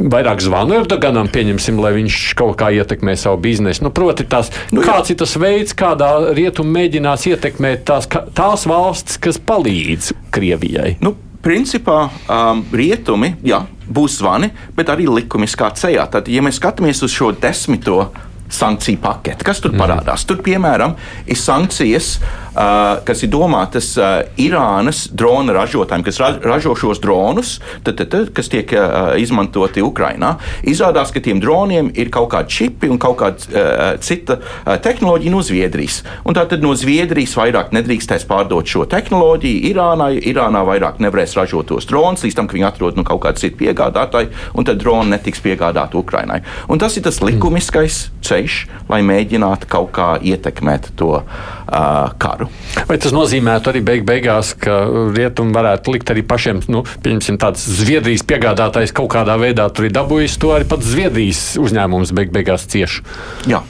Vairāk 0.08 0.40
zvanu 0.40 0.78
Erdoganam, 0.80 1.28
pieņemsim, 1.28 1.78
lai 1.78 1.92
viņš 1.92 2.34
kaut 2.38 2.56
kā 2.56 2.70
ietekmē 2.72 3.12
savu 3.18 3.36
biznesu. 3.44 3.82
Nu, 3.82 3.90
proti, 3.90 4.24
tās, 4.24 4.48
nu, 4.72 4.80
jā. 4.80 4.86
kāds 4.88 5.10
ir 5.10 5.16
tas 5.16 5.34
veids, 5.36 5.74
kādā 5.74 6.32
rietumi 6.34 6.72
mēģinās 6.78 7.26
ietekmēt 7.28 7.84
tās, 7.84 8.08
ka- 8.08 8.24
tās 8.34 8.64
valstis, 8.66 9.18
kas 9.20 9.36
palīdz 9.38 10.12
Krievijai? 10.32 10.96
Nu, 11.02 11.14
principā 11.42 12.04
um, 12.06 12.62
rietumi 12.72 13.34
jā, 13.46 13.62
būs 13.88 14.20
zvani, 14.20 14.52
bet 14.76 14.92
arī 14.92 15.08
likumiskā 15.10 15.72
ceļā. 15.78 16.06
Tad, 16.12 16.30
ja 16.32 16.44
mēs 16.44 16.60
skatāmies 16.60 17.02
uz 17.04 17.14
šo 17.14 17.32
desmito 17.34 18.04
sankciju 18.52 19.00
paketi, 19.00 19.46
kas 19.48 19.62
tur 19.64 19.72
parādās, 19.78 20.26
tur 20.28 20.42
piemēram 20.44 20.94
ir 21.26 21.38
sankcijas, 21.40 22.16
uh, 22.20 22.41
kas 22.54 23.22
ir 23.24 23.30
domātas 23.32 23.92
uh, 24.00 24.22
Irānas 24.40 25.06
drona 25.08 25.54
ražotājiem, 25.56 26.04
kas 26.04 26.20
ra 26.20 26.32
ražo 26.42 26.74
šos 26.78 27.00
dronus, 27.02 27.54
tad, 27.84 27.96
tad, 28.00 28.10
tad, 28.12 28.30
kas 28.36 28.50
tiek 28.52 28.72
uh, 28.76 29.14
izmantoti 29.20 29.84
Ukrajinā. 29.84 30.34
Izrādās, 30.68 31.12
ka 31.14 31.22
tiem 31.24 31.40
droniem 31.42 31.90
ir 31.96 32.12
kaut 32.12 32.30
kādi 32.34 32.52
čipi 32.52 32.90
un 32.92 33.00
kaut 33.02 33.18
kāda 33.22 33.48
uh, 33.48 33.82
cita 34.02 34.38
uh, 34.40 34.74
tehnoloģija 34.82 35.32
no 35.32 35.42
Zviedrijas. 35.44 36.02
Un 36.28 36.36
tātad 36.36 36.64
no 36.64 36.74
Zviedrijas 36.78 37.36
vairāk 37.38 37.72
nedrīkstēs 37.76 38.26
pārdot 38.28 38.68
šo 38.68 38.84
tehnoloģiju 38.90 39.64
Irānai. 39.72 40.12
Irānā 40.32 40.64
vairāk 40.68 41.00
nevarēs 41.02 41.36
ražot 41.38 41.70
tos 41.72 41.88
dronus, 41.88 42.24
līdz 42.26 42.38
tam, 42.38 42.50
ka 42.50 42.58
viņi 42.58 42.68
atrod 42.68 42.98
nu, 42.98 43.06
kaut 43.06 43.24
kādu 43.26 43.42
citu 43.42 43.62
piegādātāju, 43.62 44.32
un 44.58 44.68
tad 44.68 44.80
droni 44.82 45.14
netiks 45.14 45.42
piegādāti 45.44 45.98
Ukrainai. 46.00 46.42
Un 46.68 46.80
tas 46.82 46.96
ir 46.98 47.06
tas 47.06 47.20
likumiskais 47.24 48.04
ceļš, 48.26 48.58
lai 48.90 49.02
mēģinātu 49.06 49.70
kaut 49.70 49.92
kā 49.96 50.08
ietekmēt 50.22 50.92
to 50.98 51.14
uh, 51.22 52.12
karu. 52.22 52.41
Vai 52.88 52.98
tas 53.02 53.14
nozīmētu 53.14 53.72
arī 53.72 53.82
beig 53.84 54.06
beigās, 54.08 54.54
ka 54.58 54.82
rietumi 55.16 55.54
varētu 55.56 55.96
likt 55.96 56.14
arī 56.14 56.24
pašiem, 56.26 56.62
nu, 56.72 56.84
pieņemsim, 57.04 57.38
tāds 57.42 57.64
Zviedrijas 57.80 58.24
piegādātājs 58.28 58.94
kaut 58.96 59.12
kādā 59.14 59.36
veidā 59.40 59.68
tur 59.74 59.88
ir 59.88 59.94
dabūjis, 59.96 60.38
to 60.42 60.54
arī 60.56 60.68
pats 60.68 60.88
Zviedrijas 60.92 61.44
uzņēmums 61.62 62.14
beig 62.16 62.34
beigās 62.34 62.66
cieši. 62.72 63.04
Jā. 63.50 63.62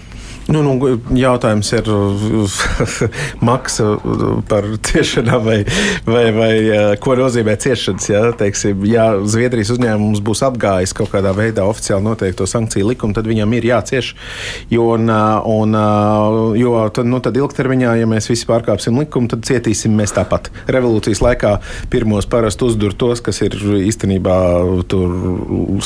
Nu, 0.50 0.62
nu, 0.64 0.74
jautājums 1.14 1.68
ir 1.76 1.86
maksa 3.48 3.92
par 4.50 4.66
ciešanām, 4.88 5.44
vai, 5.44 5.58
vai, 6.06 6.24
vai 6.34 6.52
ko 7.02 7.14
nozīmē 7.18 7.54
ciešanas. 7.62 8.08
Ja, 8.10 8.22
teiksim, 8.38 8.82
ja 8.88 9.06
Zviedrijas 9.22 9.70
uzņēmums 9.76 10.22
būs 10.24 10.42
apgājis 10.46 10.94
kaut 10.98 11.12
kādā 11.14 11.34
veidā 11.36 11.66
oficiāli 11.68 12.06
noteikto 12.08 12.48
sankciju 12.50 12.90
likumu, 12.90 13.14
tad 13.16 13.28
viņam 13.30 13.54
ir 13.58 13.68
jācieš. 13.70 14.12
Jo, 14.72 14.88
un, 14.96 15.06
un, 15.12 15.78
jo 16.58 16.74
tad, 16.94 17.08
nu, 17.10 17.22
tad 17.22 17.38
ilgtermiņā, 17.38 17.94
ja 18.02 18.10
mēs 18.10 18.30
visi 18.32 18.48
pārkāpsim 18.50 18.98
likumu, 18.98 19.30
tad 19.30 19.46
cietīsim 19.46 19.94
mēs 19.98 20.14
tāpat. 20.16 20.50
Revolūcijas 20.72 21.22
laikā 21.22 21.54
pirmos 21.92 22.26
parasti 22.30 22.66
uzdur 22.66 22.96
tos, 22.98 23.22
kas 23.24 23.42
ir 23.46 23.56
īstenībā 23.82 24.36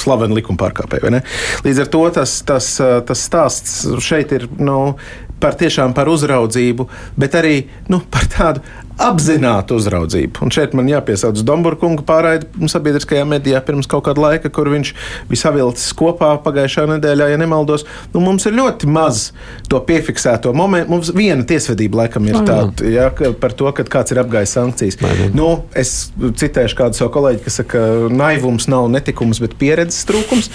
slaveni 0.00 0.40
likuma 0.40 0.60
pārkāpēji. 0.64 1.22
Līdz 1.66 1.84
ar 1.84 1.92
to 1.92 2.02
tas, 2.16 2.38
tas, 2.46 2.72
tas 2.80 3.26
stāsts 3.28 3.84
šeit 4.02 4.32
ir 4.32 4.45
nu, 4.58 4.96
par 5.40 5.56
tiešām 5.60 5.94
par 5.96 6.08
uzraudzību, 6.08 6.88
bet 7.20 7.36
arī 7.36 7.56
nu, 7.92 8.00
par 8.10 8.28
tādu 8.32 8.64
apzinātu 9.02 9.76
uzraudzību. 9.76 10.40
Un 10.46 10.52
šeit 10.54 10.72
man 10.76 10.88
jāpiesauc 10.88 11.40
Dombūra 11.46 11.76
pārraidi 12.06 12.68
sabiedriskajā 12.72 13.26
medijā 13.28 13.60
pirms 13.64 13.88
kaut 13.90 14.06
kāda 14.08 14.22
laika, 14.24 14.50
kur 14.52 14.70
viņš 14.72 14.92
bija 15.28 15.42
savilcis 15.42 15.92
kopā 15.98 16.32
pagājušā 16.44 16.86
nedēļā, 16.94 17.28
ja 17.34 17.40
nemaldos. 17.40 17.84
Nu, 18.14 18.22
mums 18.24 18.46
ir 18.48 18.56
ļoti 18.56 18.88
maz 18.88 19.30
to 19.68 19.80
piefiksēto 19.84 20.54
momentu. 20.56 20.90
Mums 20.94 21.12
viena 21.16 21.44
tiesvedība 21.48 22.04
laikam 22.04 22.28
ir 22.30 22.40
tāda 22.46 22.88
ja, 22.90 23.10
ka- 23.14 23.34
par 23.36 23.52
to, 23.56 23.68
ka 23.76 23.84
kāds 23.98 24.14
ir 24.14 24.22
apgājis 24.22 24.56
sankcijas. 24.56 24.98
Nu, 25.36 25.50
es 25.76 26.10
citēšu 26.16 26.78
kādu 26.80 26.96
savu 26.98 27.12
kolēģi, 27.18 27.42
kas 27.44 27.60
saka, 27.60 27.76
ka 27.76 28.14
naivums 28.14 28.68
nav 28.72 28.88
netikums, 28.92 29.40
bet 29.42 29.56
pieredzes 29.60 30.06
trūkums. 30.08 30.48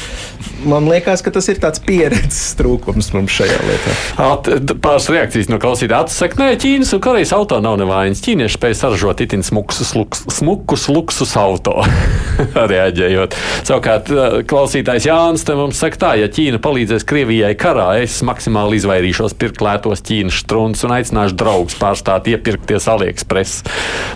Man 0.66 0.88
liekas, 0.90 1.22
ka 1.26 1.34
tas 1.34 1.48
ir 1.52 1.62
tāds 1.62 1.82
pieredzes 1.84 2.56
trūkums 2.60 3.12
mums 3.14 3.34
šajā 3.38 3.60
lietā. 3.68 3.96
At, 4.22 4.50
pāris 4.82 5.10
reakcijas 5.14 5.50
no 5.52 5.60
klausītājiem. 5.62 6.12
Saka, 6.12 6.38
nē, 6.42 6.52
Ķīnas 6.62 6.94
un 6.96 7.02
Korejas 7.04 7.34
auto 7.36 7.60
nav 7.64 7.78
nevainas. 7.82 8.22
Ķīnieši 8.32 8.56
spēj 8.56 8.76
saražot 8.80 9.22
itin 9.26 9.42
smukus, 9.44 9.90
luks, 9.92 10.22
smukus 10.32 10.86
luksus 10.88 11.34
auto. 11.36 11.82
Reaģējot. 12.72 13.34
Savukārt, 13.68 14.08
eh, 14.08 14.36
klausītājs 14.48 15.10
Jānis 15.10 15.44
te 15.44 15.56
mums 15.60 15.82
saka, 15.84 16.00
tā, 16.00 16.12
ja 16.22 16.30
Ķīna 16.32 16.62
palīdzēs 16.64 17.04
Krievijai 17.10 17.52
karā, 17.60 17.90
es 18.00 18.22
maksimāli 18.24 18.80
izvairīšos 18.80 19.36
pirkt 19.36 19.60
lētos 19.66 20.06
Ķīnas 20.08 20.40
strunus 20.46 20.86
un 20.88 20.96
aicināšu 20.96 21.36
draugus 21.42 21.76
pārstāt 21.82 22.32
iepirkties 22.32 22.88
AliExpress. 22.94 23.68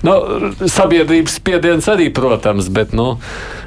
Nu, 0.07 0.15
sabiedrības 0.63 1.35
spiediens 1.41 1.91
arī, 1.91 2.07
protams, 2.15 2.71
bet, 2.71 2.95
nu, 2.95 3.17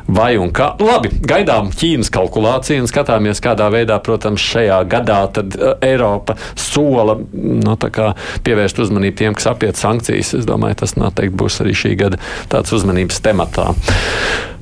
vai 0.09 0.33
un 0.41 0.53
kā. 0.55 0.73
Labi, 0.81 1.11
gaidām 1.29 1.71
Ķīnas 1.77 2.11
kalkulāciju 2.15 2.85
un 2.85 2.91
skatāmies, 2.91 3.43
kādā 3.45 3.69
veidā, 3.73 3.99
protams, 4.05 4.43
šajā 4.43 4.81
gadā 4.91 5.21
tad 5.37 5.57
eh, 5.59 5.75
Eiropa 5.93 6.39
sola 6.59 7.19
nu, 7.19 7.77
tā 7.81 7.93
kā 7.95 8.13
pievērst 8.47 8.81
uzmanību 8.85 9.21
tiem, 9.21 9.39
kas 9.39 9.51
apiet 9.53 9.81
sankcijas. 9.81 10.35
Es 10.41 10.49
domāju, 10.49 10.81
tas 10.85 10.97
noteikti 10.99 11.37
būs 11.39 11.61
arī 11.65 11.77
šī 11.77 11.97
gada 12.01 12.21
tāds 12.53 12.73
uzmanības 12.75 13.21
tematā. 13.25 13.73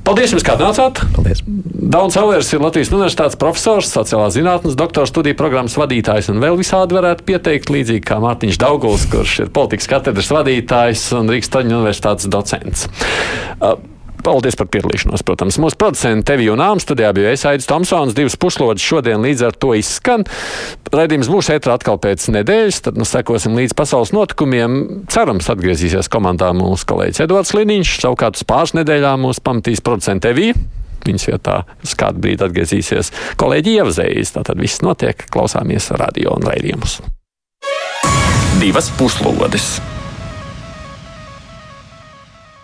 Paldies, 0.07 0.31
jums, 0.31 0.45
kā 0.47 0.55
nācāt! 0.55 1.01
Paldies! 1.17 1.41
Dauns 1.47 2.15
Elers 2.19 2.53
ir 2.55 2.63
Latvijas 2.63 2.93
Universitātes 2.93 3.39
profesors, 3.41 3.91
sociālās 3.91 4.37
zinātnes 4.37 4.77
doktora 4.79 5.09
studiju 5.11 5.35
programmas 5.39 5.75
vadītājs 5.79 6.31
un 6.31 6.39
vēl 6.43 6.55
visādi 6.61 6.95
varētu 6.95 7.27
pieteikt, 7.27 7.73
līdzīgi 7.75 8.05
kā 8.07 8.21
Mārtiņš 8.23 8.61
Dauguls, 8.63 9.09
kurš 9.11 9.35
ir 9.43 9.51
politikas 9.55 9.91
katedras 9.91 10.31
vadītājs 10.31 11.09
un 11.19 11.35
Rīgas 11.35 11.51
Taņu 11.57 11.75
universitātes 11.81 12.31
docents. 12.31 12.87
Uh, 13.59 13.75
Paldies 14.25 14.57
par 14.59 14.69
piedalīšanos, 14.73 15.25
protams. 15.27 15.59
Mūsu 15.63 15.79
producents 15.81 16.27
Tevi 16.27 16.49
un 16.53 16.63
Āmas 16.63 16.87
studijā 16.87 17.13
bija 17.17 17.35
Esaidis 17.35 17.69
Tomsons, 17.69 18.15
divas 18.17 18.37
puslodes 18.41 18.85
šodien 18.85 19.23
līdz 19.25 19.45
ar 19.49 19.59
to 19.61 19.75
izskan. 19.79 20.25
Raidījums 20.93 21.31
būs 21.33 21.51
ētrā 21.55 21.77
atkal 21.77 22.01
pēc 22.03 22.29
nedēļas, 22.35 22.81
tad 22.89 23.01
nu 23.01 23.07
sekosim 23.09 23.57
līdz 23.59 23.77
pasaules 23.79 24.15
notikumiem. 24.17 24.79
Cerams, 25.13 25.51
atgriezīsies 25.53 26.11
komandā 26.13 26.53
mūsu 26.57 26.89
kolēģis 26.91 27.27
Edvards 27.27 27.55
Liniņš, 27.57 27.97
savukārt 28.05 28.41
uz 28.41 28.47
pāris 28.49 28.77
nedēļām 28.79 29.27
mūs 29.27 29.43
pamatīs 29.45 29.85
producents 29.85 30.27
Tevi. 30.27 30.53
Viņas 31.07 31.29
vietā 31.31 31.61
uz 31.85 31.93
kādu 31.99 32.23
brīdi 32.25 32.47
atgriezīsies 32.47 33.13
kolēģi 33.41 33.77
Ievzējas. 33.81 34.35
Tātad 34.39 34.63
viss 34.63 34.83
notiek, 34.83 35.29
klausāmies 35.31 35.93
radio 36.01 36.35
un 36.39 36.49
raidījumus. 36.51 36.99
Divas 38.59 38.91
puslodes. 38.99 39.77